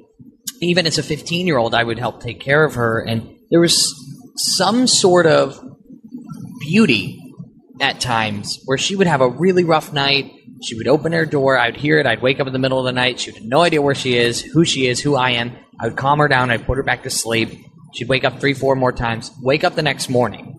Even 0.61 0.87
as 0.87 0.97
a 0.97 1.03
15 1.03 1.47
year 1.47 1.59
old, 1.59 1.75
I 1.75 1.83
would 1.83 1.99
help 1.99 2.23
take 2.23 2.41
care 2.41 2.65
of 2.65 2.75
her, 2.77 3.01
and 3.01 3.37
there 3.51 3.61
was 3.61 3.93
some 4.37 4.87
sort 4.87 5.27
of 5.27 5.61
beauty 6.61 7.19
at 7.81 8.01
times 8.01 8.61
where 8.65 8.79
she 8.79 8.95
would 8.95 9.09
have 9.09 9.21
a 9.21 9.29
really 9.29 9.65
rough 9.65 9.93
night 9.93 10.33
she 10.63 10.77
would 10.77 10.89
open 10.89 11.13
her 11.13 11.27
door. 11.27 11.59
I'd 11.59 11.77
hear 11.77 11.99
it. 11.99 12.07
I'd 12.07 12.23
wake 12.23 12.41
up 12.41 12.47
in 12.47 12.53
the 12.53 12.59
middle 12.59 12.79
of 12.79 12.85
the 12.85 12.93
night. 12.93 13.21
She 13.21 13.31
would 13.31 13.41
have 13.41 13.49
no 13.49 13.63
idea 13.63 13.83
where 13.83 13.95
she 13.95 14.17
is, 14.17 14.41
who 14.41 14.65
she 14.65 14.87
is, 14.87 15.01
who 15.01 15.17
I 15.17 15.31
am. 15.31 15.57
I 15.81 15.89
would 15.89 15.97
calm 15.97 16.19
her 16.19 16.29
down. 16.29 16.51
I'd 16.51 16.67
put 16.67 16.77
her 16.77 16.83
back 16.83 17.03
to 17.03 17.11
sleep. 17.11 17.51
She'd 17.95 18.09
wake 18.09 18.25
up 18.25 18.41
three, 18.41 18.55
four 18.55 18.75
more 18.75 18.93
times. 18.93 19.31
Wake 19.43 19.65
up 19.65 19.75
the 19.75 19.83
next 19.83 20.09
morning. 20.09 20.59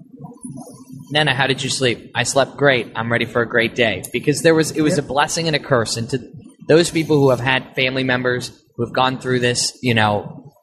Nana, 1.11 1.33
how 1.33 1.47
did 1.47 1.63
you 1.63 1.69
sleep? 1.69 2.11
I 2.15 2.23
slept 2.23 2.57
great. 2.57 2.91
I'm 2.95 3.11
ready 3.11 3.25
for 3.25 3.41
a 3.41 3.47
great 3.47 3.75
day. 3.75 4.03
Because 4.11 4.41
there 4.41 4.55
was 4.55 4.71
it 4.71 4.81
was 4.81 4.97
yep. 4.97 5.05
a 5.05 5.07
blessing 5.07 5.47
and 5.47 5.55
a 5.55 5.59
curse. 5.59 5.95
And 5.95 6.09
to 6.09 6.19
those 6.67 6.89
people 6.89 7.17
who 7.17 7.29
have 7.29 7.39
had 7.39 7.75
family 7.75 8.03
members 8.03 8.51
who 8.75 8.85
have 8.85 8.93
gone 8.93 9.19
through 9.19 9.39
this, 9.39 9.77
you 9.81 9.93
know, 9.93 10.53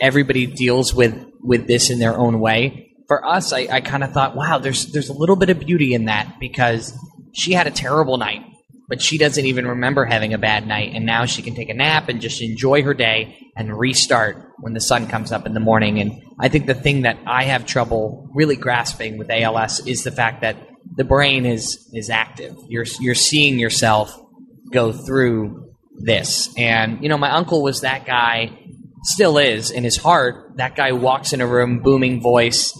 everybody 0.00 0.46
deals 0.46 0.94
with 0.94 1.14
with 1.42 1.66
this 1.66 1.90
in 1.90 1.98
their 1.98 2.16
own 2.16 2.40
way. 2.40 2.94
For 3.06 3.24
us, 3.26 3.52
I, 3.52 3.66
I 3.70 3.80
kind 3.80 4.04
of 4.04 4.12
thought, 4.12 4.34
wow, 4.34 4.58
there's 4.58 4.86
there's 4.86 5.08
a 5.08 5.14
little 5.14 5.36
bit 5.36 5.50
of 5.50 5.58
beauty 5.58 5.94
in 5.94 6.06
that 6.06 6.38
because 6.40 6.96
she 7.32 7.52
had 7.52 7.66
a 7.66 7.70
terrible 7.70 8.16
night, 8.16 8.42
but 8.88 9.00
she 9.00 9.18
doesn't 9.18 9.44
even 9.44 9.66
remember 9.66 10.04
having 10.04 10.34
a 10.34 10.38
bad 10.38 10.66
night. 10.66 10.92
And 10.94 11.06
now 11.06 11.26
she 11.26 11.42
can 11.42 11.54
take 11.54 11.68
a 11.68 11.74
nap 11.74 12.08
and 12.08 12.20
just 12.20 12.42
enjoy 12.42 12.82
her 12.82 12.94
day 12.94 13.36
and 13.56 13.78
restart 13.78 14.36
when 14.58 14.72
the 14.74 14.80
sun 14.80 15.06
comes 15.06 15.32
up 15.32 15.46
in 15.46 15.54
the 15.54 15.60
morning. 15.60 16.00
And 16.00 16.22
I 16.38 16.48
think 16.48 16.66
the 16.66 16.74
thing 16.74 17.02
that 17.02 17.18
I 17.26 17.44
have 17.44 17.66
trouble 17.66 18.28
really 18.34 18.56
grasping 18.56 19.18
with 19.18 19.30
ALS 19.30 19.86
is 19.86 20.02
the 20.04 20.10
fact 20.10 20.40
that 20.42 20.56
the 20.96 21.04
brain 21.04 21.46
is 21.46 21.88
is 21.92 22.10
active. 22.10 22.56
You're 22.68 22.86
you're 23.00 23.14
seeing 23.14 23.58
yourself 23.58 24.18
go 24.72 24.92
through 24.92 25.72
this. 25.98 26.52
And 26.56 27.02
you 27.02 27.08
know, 27.08 27.18
my 27.18 27.30
uncle 27.30 27.62
was 27.62 27.82
that 27.82 28.06
guy, 28.06 28.58
still 29.02 29.38
is 29.38 29.70
in 29.70 29.84
his 29.84 29.96
heart. 29.96 30.56
That 30.56 30.76
guy 30.76 30.92
walks 30.92 31.32
in 31.32 31.40
a 31.40 31.46
room, 31.46 31.80
booming 31.80 32.20
voice, 32.20 32.72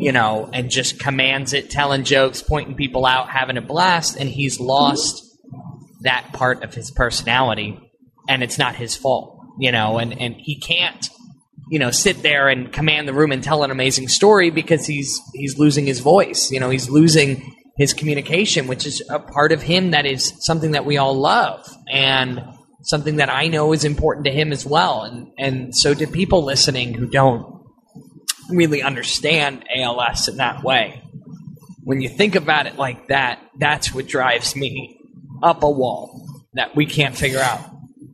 you 0.00 0.12
know, 0.12 0.48
and 0.54 0.70
just 0.70 0.98
commands 0.98 1.52
it, 1.52 1.68
telling 1.68 2.04
jokes, 2.04 2.42
pointing 2.42 2.74
people 2.74 3.04
out, 3.04 3.28
having 3.28 3.58
a 3.58 3.60
blast, 3.60 4.16
and 4.16 4.30
he's 4.30 4.58
lost 4.58 5.22
that 6.00 6.32
part 6.32 6.64
of 6.64 6.72
his 6.72 6.90
personality, 6.90 7.78
and 8.26 8.42
it's 8.42 8.56
not 8.56 8.74
his 8.74 8.96
fault, 8.96 9.38
you 9.58 9.70
know, 9.70 9.98
and, 9.98 10.18
and 10.18 10.36
he 10.38 10.58
can't, 10.58 11.06
you 11.70 11.78
know, 11.78 11.90
sit 11.90 12.22
there 12.22 12.48
and 12.48 12.72
command 12.72 13.06
the 13.06 13.12
room 13.12 13.30
and 13.30 13.44
tell 13.44 13.62
an 13.62 13.70
amazing 13.70 14.08
story 14.08 14.48
because 14.48 14.86
he's 14.86 15.20
he's 15.34 15.58
losing 15.58 15.84
his 15.84 16.00
voice, 16.00 16.50
you 16.50 16.58
know, 16.58 16.70
he's 16.70 16.88
losing 16.88 17.54
his 17.76 17.92
communication, 17.92 18.68
which 18.68 18.86
is 18.86 19.02
a 19.10 19.18
part 19.18 19.52
of 19.52 19.60
him 19.60 19.90
that 19.90 20.06
is 20.06 20.32
something 20.40 20.70
that 20.70 20.86
we 20.86 20.96
all 20.96 21.14
love 21.14 21.68
and 21.92 22.40
something 22.84 23.16
that 23.16 23.28
I 23.28 23.48
know 23.48 23.74
is 23.74 23.84
important 23.84 24.24
to 24.24 24.32
him 24.32 24.50
as 24.50 24.64
well. 24.64 25.02
And 25.02 25.26
and 25.38 25.76
so 25.76 25.92
to 25.92 26.06
people 26.06 26.42
listening 26.42 26.94
who 26.94 27.06
don't 27.06 27.59
really 28.50 28.82
understand 28.82 29.64
ALS 29.74 30.28
in 30.28 30.36
that 30.36 30.62
way. 30.62 31.02
When 31.82 32.00
you 32.00 32.08
think 32.08 32.34
about 32.34 32.66
it 32.66 32.76
like 32.76 33.08
that, 33.08 33.40
that's 33.58 33.94
what 33.94 34.06
drives 34.06 34.54
me 34.54 34.98
up 35.42 35.62
a 35.62 35.70
wall 35.70 36.26
that 36.54 36.76
we 36.76 36.86
can't 36.86 37.16
figure 37.16 37.40
out 37.40 37.60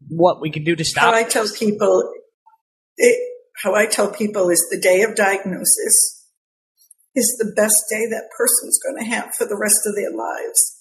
what 0.09 0.41
we 0.41 0.51
can 0.51 0.65
do 0.65 0.77
to 0.77 0.85
stop. 0.85 1.05
How 1.05 1.15
I 1.15 1.25
tell 1.25 1.47
people, 1.49 2.13
it, 2.97 3.19
how 3.63 3.75
I 3.75 3.87
tell 3.87 4.11
people 4.11 4.51
is 4.51 4.67
the 4.71 4.81
day 4.81 5.03
of 5.03 5.15
diagnosis 5.15 6.25
is 7.15 7.37
the 7.39 7.53
best 7.57 7.85
day 7.89 8.07
that 8.11 8.29
person's 8.37 8.79
going 8.79 9.03
to 9.03 9.11
have 9.11 9.35
for 9.35 9.47
the 9.47 9.59
rest 9.59 9.87
of 9.87 9.95
their 9.95 10.13
lives. 10.13 10.77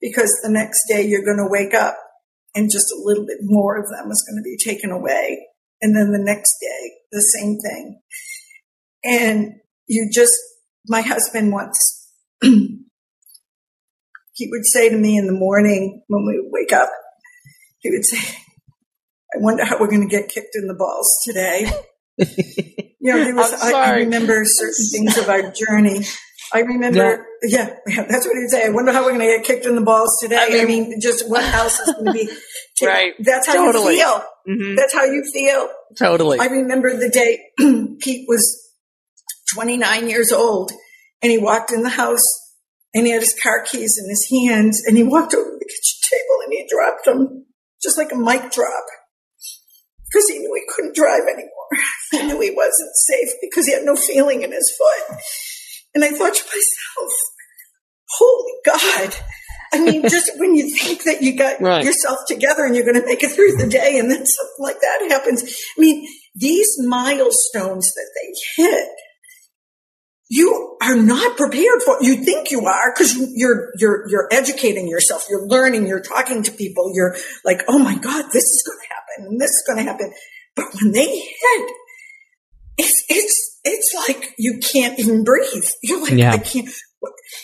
Because 0.00 0.38
the 0.42 0.50
next 0.50 0.84
day 0.88 1.02
you're 1.06 1.24
going 1.24 1.38
to 1.38 1.48
wake 1.48 1.74
up 1.74 1.96
and 2.54 2.70
just 2.70 2.92
a 2.92 3.00
little 3.02 3.26
bit 3.26 3.38
more 3.42 3.76
of 3.76 3.88
them 3.88 4.10
is 4.10 4.24
going 4.28 4.42
to 4.42 4.42
be 4.42 4.56
taken 4.56 4.90
away. 4.90 5.46
And 5.80 5.94
then 5.94 6.12
the 6.12 6.22
next 6.22 6.56
day, 6.60 6.92
the 7.12 7.20
same 7.20 7.58
thing. 7.58 8.00
And 9.04 9.54
you 9.86 10.10
just, 10.12 10.34
my 10.88 11.02
husband 11.02 11.52
once, 11.52 12.08
he 12.42 12.80
would 14.50 14.64
say 14.64 14.88
to 14.88 14.96
me 14.96 15.16
in 15.16 15.26
the 15.26 15.32
morning 15.32 16.02
when 16.08 16.26
we 16.26 16.40
would 16.40 16.50
wake 16.50 16.72
up, 16.72 16.90
he 17.78 17.90
would 17.90 18.04
say, 18.04 18.18
I 19.34 19.38
wonder 19.38 19.64
how 19.64 19.78
we're 19.78 19.90
going 19.90 20.08
to 20.08 20.08
get 20.08 20.28
kicked 20.28 20.54
in 20.54 20.66
the 20.66 20.74
balls 20.74 21.20
today. 21.24 21.70
you 22.18 23.12
know, 23.12 23.24
there 23.24 23.34
was, 23.34 23.52
I, 23.52 23.72
I, 23.72 23.94
remember 23.96 24.42
certain 24.44 24.86
things 24.90 25.18
of 25.18 25.28
our 25.28 25.52
journey. 25.52 26.04
I 26.52 26.60
remember, 26.60 27.26
yeah. 27.42 27.74
yeah, 27.86 28.06
that's 28.08 28.26
what 28.26 28.36
he'd 28.36 28.48
say. 28.48 28.66
I 28.66 28.70
wonder 28.70 28.92
how 28.92 29.04
we're 29.04 29.16
going 29.16 29.20
to 29.20 29.38
get 29.38 29.44
kicked 29.44 29.66
in 29.66 29.74
the 29.74 29.82
balls 29.82 30.18
today. 30.20 30.38
I 30.38 30.50
mean, 30.50 30.60
I 30.60 30.64
mean 30.66 31.00
just 31.00 31.28
what 31.28 31.42
else 31.42 31.80
is 31.80 31.94
going 31.94 32.06
to 32.06 32.12
be. 32.12 32.28
right. 32.86 33.12
That's 33.18 33.46
how 33.46 33.54
totally. 33.54 33.94
you 33.94 34.00
feel. 34.00 34.22
Mm-hmm. 34.48 34.74
That's 34.76 34.94
how 34.94 35.04
you 35.04 35.24
feel. 35.32 35.68
Totally. 35.98 36.38
I 36.38 36.46
remember 36.46 36.96
the 36.96 37.08
day 37.08 37.40
Pete 38.00 38.26
was 38.28 38.63
29 39.54 40.08
years 40.08 40.32
old. 40.32 40.72
And 41.22 41.30
he 41.30 41.38
walked 41.38 41.72
in 41.72 41.82
the 41.82 41.90
house 41.90 42.22
and 42.92 43.06
he 43.06 43.12
had 43.12 43.22
his 43.22 43.38
car 43.40 43.64
keys 43.64 43.98
in 44.02 44.08
his 44.08 44.28
hands 44.30 44.82
and 44.86 44.96
he 44.96 45.02
walked 45.02 45.34
over 45.34 45.50
to 45.50 45.58
the 45.58 45.64
kitchen 45.64 46.00
table 46.02 46.44
and 46.44 46.52
he 46.52 46.68
dropped 46.68 47.04
them 47.06 47.46
just 47.82 47.98
like 47.98 48.12
a 48.12 48.16
mic 48.16 48.52
drop 48.52 48.84
because 50.06 50.28
he 50.28 50.38
knew 50.38 50.54
he 50.54 50.72
couldn't 50.74 50.94
drive 50.94 51.22
anymore. 51.22 51.50
He 52.12 52.22
knew 52.22 52.40
he 52.40 52.52
wasn't 52.52 52.94
safe 52.94 53.30
because 53.40 53.66
he 53.66 53.72
had 53.72 53.82
no 53.82 53.96
feeling 53.96 54.42
in 54.42 54.52
his 54.52 54.72
foot. 54.78 55.18
And 55.94 56.04
I 56.04 56.10
thought 56.10 56.34
to 56.34 56.44
myself, 56.44 57.12
holy 58.08 58.52
God. 58.64 59.16
I 59.72 59.80
mean, 59.80 60.02
just 60.08 60.30
when 60.38 60.54
you 60.54 60.70
think 60.70 61.02
that 61.04 61.22
you 61.22 61.36
got 61.36 61.60
right. 61.60 61.84
yourself 61.84 62.18
together 62.28 62.64
and 62.64 62.76
you're 62.76 62.84
going 62.84 63.00
to 63.00 63.06
make 63.06 63.24
it 63.24 63.32
through 63.32 63.56
the 63.56 63.66
day 63.66 63.98
and 63.98 64.08
then 64.08 64.24
something 64.24 64.60
like 64.60 64.80
that 64.80 65.08
happens. 65.08 65.42
I 65.76 65.80
mean, 65.80 66.06
these 66.36 66.76
milestones 66.86 67.92
that 67.94 68.10
they 68.14 68.62
hit 68.62 68.88
you 70.34 70.76
are 70.82 70.96
not 70.96 71.36
prepared 71.36 71.80
for 71.84 71.96
it. 71.96 72.02
You 72.02 72.16
think 72.24 72.50
you 72.50 72.66
are 72.66 72.92
because 72.92 73.16
you're, 73.34 73.70
you're, 73.78 74.08
you're 74.08 74.28
educating 74.32 74.88
yourself. 74.88 75.26
You're 75.30 75.46
learning. 75.46 75.86
You're 75.86 76.00
talking 76.00 76.42
to 76.42 76.50
people. 76.50 76.90
You're 76.92 77.16
like, 77.44 77.62
Oh 77.68 77.78
my 77.78 77.96
God, 77.96 78.24
this 78.32 78.42
is 78.42 78.64
going 78.66 78.78
to 78.80 78.94
happen 78.94 79.32
and 79.32 79.40
this 79.40 79.50
is 79.50 79.64
going 79.64 79.78
to 79.78 79.84
happen. 79.84 80.12
But 80.56 80.66
when 80.74 80.90
they 80.90 81.06
hit, 81.06 81.70
it's, 82.78 83.04
it's, 83.08 83.60
it's 83.62 83.94
like 84.08 84.34
you 84.36 84.58
can't 84.58 84.98
even 84.98 85.22
breathe. 85.22 85.68
You're 85.84 86.02
like, 86.02 86.14
yeah. 86.14 86.32
I 86.32 86.38
can't. 86.38 86.68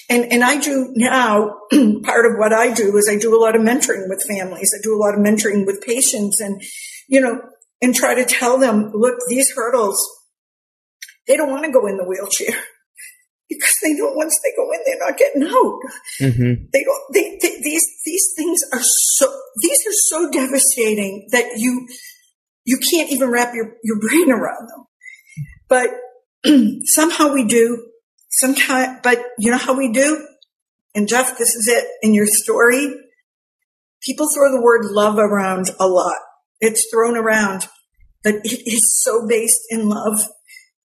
And, 0.08 0.32
and 0.32 0.42
I 0.42 0.58
do 0.60 0.92
now, 0.96 1.58
part 2.02 2.26
of 2.26 2.38
what 2.38 2.52
I 2.52 2.72
do 2.72 2.96
is 2.96 3.08
I 3.08 3.18
do 3.18 3.36
a 3.36 3.40
lot 3.40 3.54
of 3.54 3.62
mentoring 3.62 4.08
with 4.08 4.24
families. 4.28 4.74
I 4.76 4.82
do 4.82 4.96
a 4.96 4.98
lot 4.98 5.14
of 5.14 5.20
mentoring 5.20 5.64
with 5.64 5.80
patients 5.86 6.40
and, 6.40 6.60
you 7.08 7.20
know, 7.20 7.40
and 7.80 7.94
try 7.94 8.16
to 8.16 8.24
tell 8.24 8.58
them, 8.58 8.90
look, 8.92 9.14
these 9.28 9.52
hurdles, 9.54 10.04
they 11.28 11.36
don't 11.36 11.50
want 11.50 11.64
to 11.66 11.70
go 11.70 11.86
in 11.86 11.96
the 11.96 12.04
wheelchair 12.04 12.60
because 13.50 13.74
they 13.82 13.92
know 13.92 14.12
once 14.12 14.38
they 14.42 14.52
go 14.56 14.70
in, 14.72 14.80
they're 14.86 14.98
not 14.98 15.18
getting 15.18 15.42
out. 15.42 15.80
Mm-hmm. 16.20 16.64
They 16.72 16.84
don't. 16.84 17.02
They, 17.12 17.38
they, 17.42 17.60
these 17.60 17.86
these 18.04 18.32
things 18.36 18.60
are 18.72 18.80
so 18.82 19.26
these 19.60 19.80
are 19.86 19.98
so 20.08 20.30
devastating 20.30 21.28
that 21.32 21.58
you 21.58 21.88
you 22.64 22.78
can't 22.78 23.10
even 23.10 23.30
wrap 23.30 23.54
your 23.54 23.74
your 23.82 23.98
brain 24.00 24.30
around 24.30 24.68
them. 24.68 24.86
But 25.68 25.90
somehow 26.84 27.32
we 27.32 27.44
do. 27.44 27.86
Some 28.32 28.54
kind, 28.54 29.00
but 29.02 29.18
you 29.38 29.50
know 29.50 29.58
how 29.58 29.76
we 29.76 29.90
do. 29.92 30.24
And 30.94 31.08
Jeff, 31.08 31.36
this 31.36 31.54
is 31.56 31.66
it 31.68 31.84
in 32.00 32.14
your 32.14 32.26
story. 32.26 32.94
People 34.02 34.28
throw 34.32 34.52
the 34.52 34.62
word 34.62 34.84
love 34.84 35.18
around 35.18 35.70
a 35.80 35.88
lot. 35.88 36.16
It's 36.60 36.86
thrown 36.92 37.16
around. 37.16 37.66
but 38.22 38.34
it 38.44 38.66
is 38.66 39.02
so 39.02 39.26
based 39.26 39.62
in 39.70 39.88
love. 39.88 40.28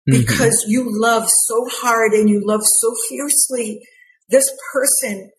Because 0.07 0.63
mm-hmm. 0.63 0.71
you 0.71 0.85
love 0.89 1.27
so 1.29 1.67
hard 1.69 2.13
and 2.13 2.29
you 2.29 2.41
love 2.45 2.61
so 2.63 2.93
fiercely 3.09 3.81
this 4.29 4.51
person 4.73 5.29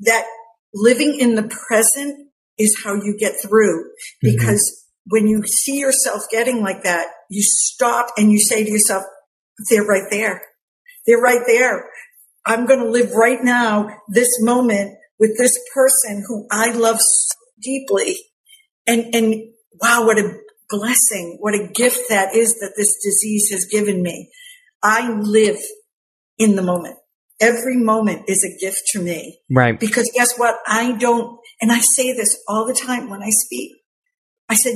that 0.00 0.26
living 0.74 1.18
in 1.18 1.34
the 1.34 1.42
present 1.42 2.28
is 2.58 2.80
how 2.82 2.94
you 2.94 3.16
get 3.18 3.34
through 3.40 3.84
mm-hmm. 3.84 4.30
because 4.30 4.60
mm-hmm. 4.60 5.10
when 5.10 5.26
you 5.26 5.42
see 5.44 5.78
yourself 5.78 6.22
getting 6.30 6.62
like 6.62 6.82
that, 6.82 7.06
you 7.30 7.42
stop 7.42 8.08
and 8.16 8.32
you 8.32 8.38
say 8.38 8.64
to 8.64 8.70
yourself, 8.70 9.04
they're 9.70 9.84
right 9.84 10.08
there. 10.10 10.42
They're 11.06 11.20
right 11.20 11.42
there. 11.46 11.88
I'm 12.44 12.66
going 12.66 12.80
to 12.80 12.90
live 12.90 13.12
right 13.12 13.42
now, 13.42 13.88
this 14.08 14.28
moment 14.40 14.96
with 15.18 15.36
this 15.38 15.58
person 15.74 16.24
who 16.26 16.46
I 16.50 16.70
love 16.72 16.98
so 17.00 17.34
deeply. 17.62 18.16
And, 18.86 19.14
and 19.14 19.34
wow, 19.80 20.04
what 20.06 20.18
a 20.18 20.38
blessing. 20.68 21.38
What 21.40 21.54
a 21.54 21.68
gift 21.68 22.08
that 22.08 22.34
is 22.34 22.54
that 22.60 22.74
this 22.76 22.96
disease 23.02 23.50
has 23.50 23.66
given 23.66 24.02
me. 24.02 24.30
I 24.82 25.10
live 25.10 25.58
in 26.38 26.56
the 26.56 26.62
moment. 26.62 26.96
Every 27.40 27.76
moment 27.76 28.24
is 28.28 28.44
a 28.44 28.64
gift 28.64 28.82
to 28.92 29.00
me. 29.00 29.40
Right. 29.50 29.78
Because 29.78 30.10
guess 30.14 30.38
what? 30.38 30.56
I 30.66 30.96
don't, 30.96 31.38
and 31.60 31.70
I 31.70 31.80
say 31.80 32.12
this 32.12 32.38
all 32.48 32.66
the 32.66 32.74
time 32.74 33.10
when 33.10 33.22
I 33.22 33.30
speak. 33.30 33.72
I 34.48 34.54
said, 34.54 34.74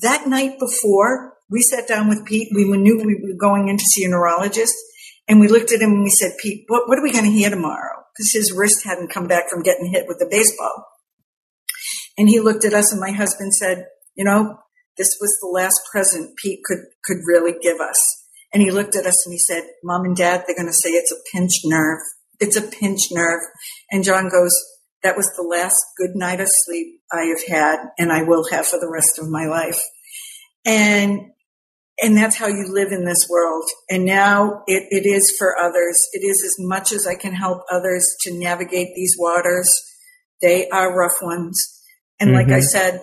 that 0.00 0.26
night 0.26 0.58
before 0.58 1.34
we 1.50 1.62
sat 1.62 1.88
down 1.88 2.08
with 2.08 2.26
Pete, 2.26 2.48
we 2.54 2.64
knew 2.64 2.96
we 2.98 3.20
were 3.22 3.38
going 3.38 3.68
in 3.68 3.76
to 3.76 3.84
see 3.84 4.04
a 4.04 4.08
neurologist 4.08 4.74
and 5.28 5.40
we 5.40 5.48
looked 5.48 5.72
at 5.72 5.80
him 5.80 5.92
and 5.92 6.02
we 6.02 6.10
said, 6.10 6.32
Pete, 6.40 6.64
what, 6.68 6.88
what 6.88 6.98
are 6.98 7.02
we 7.02 7.12
going 7.12 7.24
to 7.24 7.30
hear 7.30 7.50
tomorrow? 7.50 8.02
Because 8.12 8.32
his 8.32 8.52
wrist 8.52 8.84
hadn't 8.84 9.12
come 9.12 9.26
back 9.26 9.48
from 9.48 9.62
getting 9.62 9.90
hit 9.92 10.06
with 10.06 10.18
the 10.18 10.28
baseball. 10.30 10.86
And 12.18 12.28
he 12.28 12.40
looked 12.40 12.64
at 12.64 12.74
us 12.74 12.92
and 12.92 13.00
my 13.00 13.12
husband 13.12 13.54
said, 13.54 13.86
you 14.14 14.24
know, 14.24 14.58
this 14.96 15.16
was 15.20 15.36
the 15.40 15.48
last 15.48 15.80
present 15.90 16.36
Pete 16.36 16.60
could, 16.64 16.84
could 17.04 17.18
really 17.26 17.54
give 17.60 17.80
us. 17.80 17.98
And 18.52 18.62
he 18.62 18.70
looked 18.70 18.96
at 18.96 19.06
us 19.06 19.26
and 19.26 19.32
he 19.32 19.38
said, 19.38 19.64
mom 19.82 20.04
and 20.04 20.16
dad, 20.16 20.44
they're 20.46 20.56
going 20.56 20.66
to 20.66 20.72
say 20.72 20.90
it's 20.90 21.12
a 21.12 21.16
pinched 21.32 21.62
nerve. 21.64 22.00
It's 22.40 22.56
a 22.56 22.62
pinched 22.62 23.12
nerve. 23.12 23.40
And 23.90 24.04
John 24.04 24.28
goes, 24.28 24.52
that 25.02 25.16
was 25.16 25.30
the 25.36 25.42
last 25.42 25.76
good 25.96 26.14
night 26.14 26.40
of 26.40 26.48
sleep 26.50 27.00
I 27.12 27.24
have 27.26 27.46
had 27.46 27.78
and 27.98 28.12
I 28.12 28.22
will 28.24 28.44
have 28.50 28.66
for 28.66 28.78
the 28.78 28.90
rest 28.90 29.18
of 29.18 29.30
my 29.30 29.46
life. 29.46 29.80
And, 30.66 31.20
and 32.02 32.16
that's 32.16 32.36
how 32.36 32.48
you 32.48 32.66
live 32.68 32.92
in 32.92 33.04
this 33.04 33.26
world. 33.30 33.64
And 33.88 34.04
now 34.04 34.62
it, 34.66 34.84
it 34.90 35.06
is 35.06 35.34
for 35.38 35.56
others. 35.56 35.98
It 36.12 36.24
is 36.24 36.42
as 36.44 36.56
much 36.58 36.92
as 36.92 37.06
I 37.06 37.14
can 37.14 37.32
help 37.32 37.62
others 37.70 38.14
to 38.22 38.38
navigate 38.38 38.94
these 38.94 39.16
waters. 39.18 39.70
They 40.42 40.68
are 40.68 40.96
rough 40.96 41.22
ones. 41.22 41.80
And 42.18 42.30
mm-hmm. 42.30 42.38
like 42.38 42.48
I 42.48 42.58
mm-hmm. 42.58 42.62
said, 42.62 43.00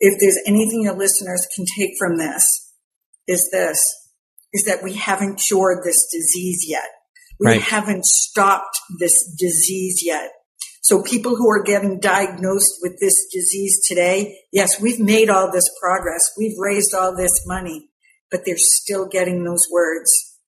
if 0.00 0.18
there's 0.20 0.38
anything 0.46 0.82
your 0.82 0.96
listeners 0.96 1.46
can 1.54 1.64
take 1.76 1.92
from 1.98 2.18
this, 2.18 2.72
is 3.26 3.48
this, 3.52 3.78
is 4.52 4.64
that 4.64 4.82
we 4.82 4.94
haven't 4.94 5.40
cured 5.48 5.84
this 5.84 6.08
disease 6.12 6.64
yet. 6.66 6.88
We 7.38 7.46
right. 7.48 7.60
haven't 7.60 8.04
stopped 8.04 8.78
this 8.98 9.34
disease 9.38 10.02
yet. 10.04 10.30
So 10.82 11.02
people 11.02 11.34
who 11.34 11.50
are 11.50 11.64
getting 11.64 11.98
diagnosed 11.98 12.78
with 12.80 13.00
this 13.00 13.26
disease 13.32 13.84
today, 13.88 14.38
yes, 14.52 14.80
we've 14.80 15.00
made 15.00 15.28
all 15.28 15.50
this 15.50 15.68
progress. 15.82 16.32
We've 16.38 16.56
raised 16.58 16.94
all 16.94 17.16
this 17.16 17.44
money, 17.44 17.88
but 18.30 18.42
they're 18.46 18.54
still 18.56 19.08
getting 19.08 19.44
those 19.44 19.66
words. 19.70 20.38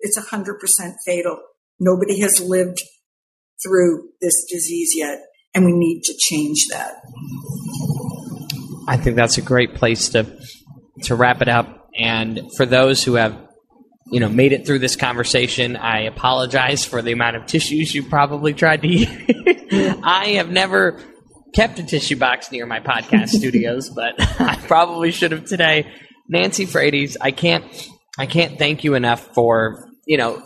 It's 0.00 0.18
a 0.18 0.28
hundred 0.28 0.60
percent 0.60 0.96
fatal. 1.06 1.38
Nobody 1.80 2.20
has 2.20 2.40
lived 2.40 2.82
through 3.64 4.10
this 4.20 4.44
disease 4.50 4.92
yet, 4.94 5.20
and 5.54 5.64
we 5.64 5.72
need 5.72 6.02
to 6.04 6.14
change 6.18 6.66
that. 6.70 6.96
I 8.86 8.96
think 8.96 9.16
that's 9.16 9.38
a 9.38 9.42
great 9.42 9.74
place 9.74 10.10
to 10.10 10.38
to 11.02 11.14
wrap 11.14 11.42
it 11.42 11.48
up. 11.48 11.88
And 11.98 12.40
for 12.56 12.66
those 12.66 13.02
who 13.02 13.14
have 13.14 13.36
you 14.10 14.20
know 14.20 14.28
made 14.28 14.52
it 14.52 14.66
through 14.66 14.78
this 14.78 14.96
conversation, 14.96 15.76
I 15.76 16.02
apologize 16.02 16.84
for 16.84 17.02
the 17.02 17.12
amount 17.12 17.36
of 17.36 17.46
tissues 17.46 17.94
you 17.94 18.04
probably 18.04 18.54
tried 18.54 18.82
to 18.82 18.88
use. 18.88 19.08
I 20.02 20.34
have 20.36 20.50
never 20.50 21.00
kept 21.54 21.78
a 21.78 21.82
tissue 21.82 22.16
box 22.16 22.52
near 22.52 22.66
my 22.66 22.80
podcast 22.80 23.28
studios, 23.28 23.90
but 23.90 24.14
I 24.40 24.56
probably 24.66 25.10
should 25.10 25.32
have 25.32 25.46
today. 25.46 25.92
Nancy 26.28 26.66
Frates, 26.66 27.16
I 27.20 27.30
can't 27.32 27.64
I 28.18 28.26
can't 28.26 28.58
thank 28.58 28.84
you 28.84 28.94
enough 28.94 29.34
for 29.34 29.88
you 30.06 30.16
know 30.16 30.42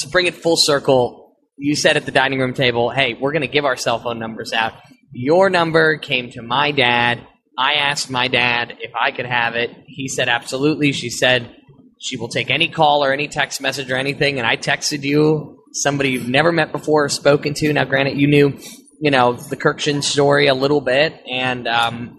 to 0.00 0.08
bring 0.08 0.26
it 0.26 0.34
full 0.34 0.56
circle. 0.56 1.22
You 1.56 1.76
said 1.76 1.96
at 1.96 2.04
the 2.04 2.12
dining 2.12 2.40
room 2.40 2.54
table, 2.54 2.90
"Hey, 2.90 3.14
we're 3.14 3.32
going 3.32 3.42
to 3.42 3.48
give 3.48 3.64
our 3.64 3.76
cell 3.76 3.98
phone 3.98 4.18
numbers 4.18 4.52
out." 4.52 4.74
Your 5.12 5.48
number 5.50 5.96
came 5.98 6.30
to 6.32 6.42
my 6.42 6.72
dad 6.72 7.24
I 7.56 7.74
asked 7.74 8.10
my 8.10 8.28
dad 8.28 8.76
if 8.80 8.92
I 9.00 9.12
could 9.12 9.26
have 9.26 9.54
it. 9.54 9.70
He 9.86 10.08
said 10.08 10.28
absolutely. 10.28 10.92
She 10.92 11.10
said 11.10 11.54
she 12.00 12.16
will 12.16 12.28
take 12.28 12.50
any 12.50 12.68
call 12.68 13.04
or 13.04 13.12
any 13.12 13.28
text 13.28 13.60
message 13.60 13.90
or 13.90 13.96
anything. 13.96 14.38
And 14.38 14.46
I 14.46 14.56
texted 14.56 15.02
you, 15.02 15.62
somebody 15.72 16.10
you've 16.10 16.28
never 16.28 16.52
met 16.52 16.72
before 16.72 17.04
or 17.04 17.08
spoken 17.08 17.54
to. 17.54 17.72
Now, 17.72 17.84
granted, 17.84 18.18
you 18.18 18.26
knew, 18.26 18.58
you 19.00 19.10
know, 19.10 19.34
the 19.34 19.56
Kurkjian 19.56 20.02
story 20.02 20.46
a 20.46 20.54
little 20.54 20.80
bit, 20.80 21.14
and 21.30 21.66
um, 21.68 22.18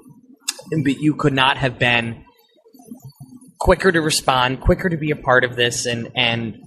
but 0.83 0.99
you 0.99 1.15
could 1.15 1.33
not 1.33 1.57
have 1.57 1.77
been 1.79 2.23
quicker 3.59 3.91
to 3.91 4.01
respond, 4.01 4.61
quicker 4.61 4.89
to 4.89 4.97
be 4.97 5.11
a 5.11 5.15
part 5.15 5.43
of 5.43 5.55
this, 5.55 5.85
and 5.85 6.11
and 6.15 6.57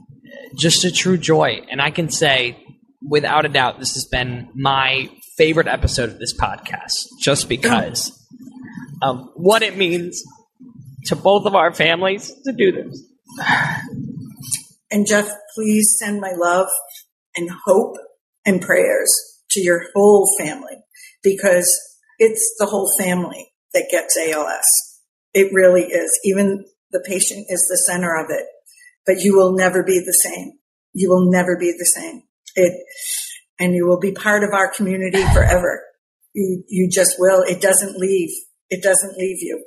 just 0.56 0.84
a 0.84 0.92
true 0.92 1.16
joy. 1.16 1.60
And 1.70 1.80
I 1.80 1.90
can 1.90 2.10
say, 2.10 2.62
without 3.06 3.44
a 3.44 3.48
doubt, 3.48 3.78
this 3.78 3.94
has 3.94 4.06
been 4.06 4.48
my 4.54 5.10
favorite 5.36 5.68
episode 5.68 6.10
of 6.10 6.18
this 6.18 6.36
podcast, 6.36 7.06
just 7.20 7.48
because 7.48 8.17
of 9.02 9.30
what 9.34 9.62
it 9.62 9.76
means 9.76 10.22
to 11.06 11.16
both 11.16 11.46
of 11.46 11.54
our 11.54 11.72
families 11.72 12.32
to 12.44 12.52
do 12.52 12.72
this. 12.72 13.04
And 14.90 15.06
Jeff, 15.06 15.30
please 15.54 15.96
send 15.98 16.20
my 16.20 16.32
love 16.36 16.68
and 17.36 17.50
hope 17.66 17.96
and 18.44 18.60
prayers 18.60 19.10
to 19.50 19.60
your 19.60 19.84
whole 19.94 20.28
family 20.38 20.76
because 21.22 21.70
it's 22.18 22.54
the 22.58 22.66
whole 22.66 22.90
family 22.98 23.52
that 23.74 23.88
gets 23.90 24.16
ALS. 24.16 24.64
It 25.34 25.52
really 25.52 25.84
is. 25.84 26.18
Even 26.24 26.64
the 26.90 27.04
patient 27.06 27.46
is 27.48 27.66
the 27.68 27.76
center 27.76 28.16
of 28.16 28.30
it, 28.30 28.46
but 29.06 29.20
you 29.20 29.36
will 29.36 29.54
never 29.54 29.82
be 29.82 29.98
the 29.98 30.18
same. 30.24 30.52
You 30.94 31.10
will 31.10 31.30
never 31.30 31.56
be 31.56 31.72
the 31.78 31.84
same. 31.84 32.22
It, 32.56 32.72
and 33.58 33.74
you 33.74 33.86
will 33.86 34.00
be 34.00 34.12
part 34.12 34.42
of 34.42 34.54
our 34.54 34.72
community 34.72 35.22
forever. 35.34 35.84
You, 36.32 36.64
you 36.68 36.90
just 36.90 37.16
will. 37.18 37.42
It 37.42 37.60
doesn't 37.60 37.98
leave 37.98 38.30
it 38.70 38.82
doesn't 38.82 39.16
leave 39.16 39.38
you. 39.40 39.64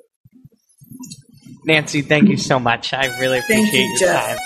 Nancy, 1.65 2.01
thank 2.01 2.29
you 2.29 2.37
so 2.37 2.59
much. 2.59 2.93
I 2.93 3.19
really 3.19 3.39
appreciate 3.39 3.73
you, 3.73 3.89
your 3.89 3.99
Jeff. 3.99 4.27
time. 4.27 4.37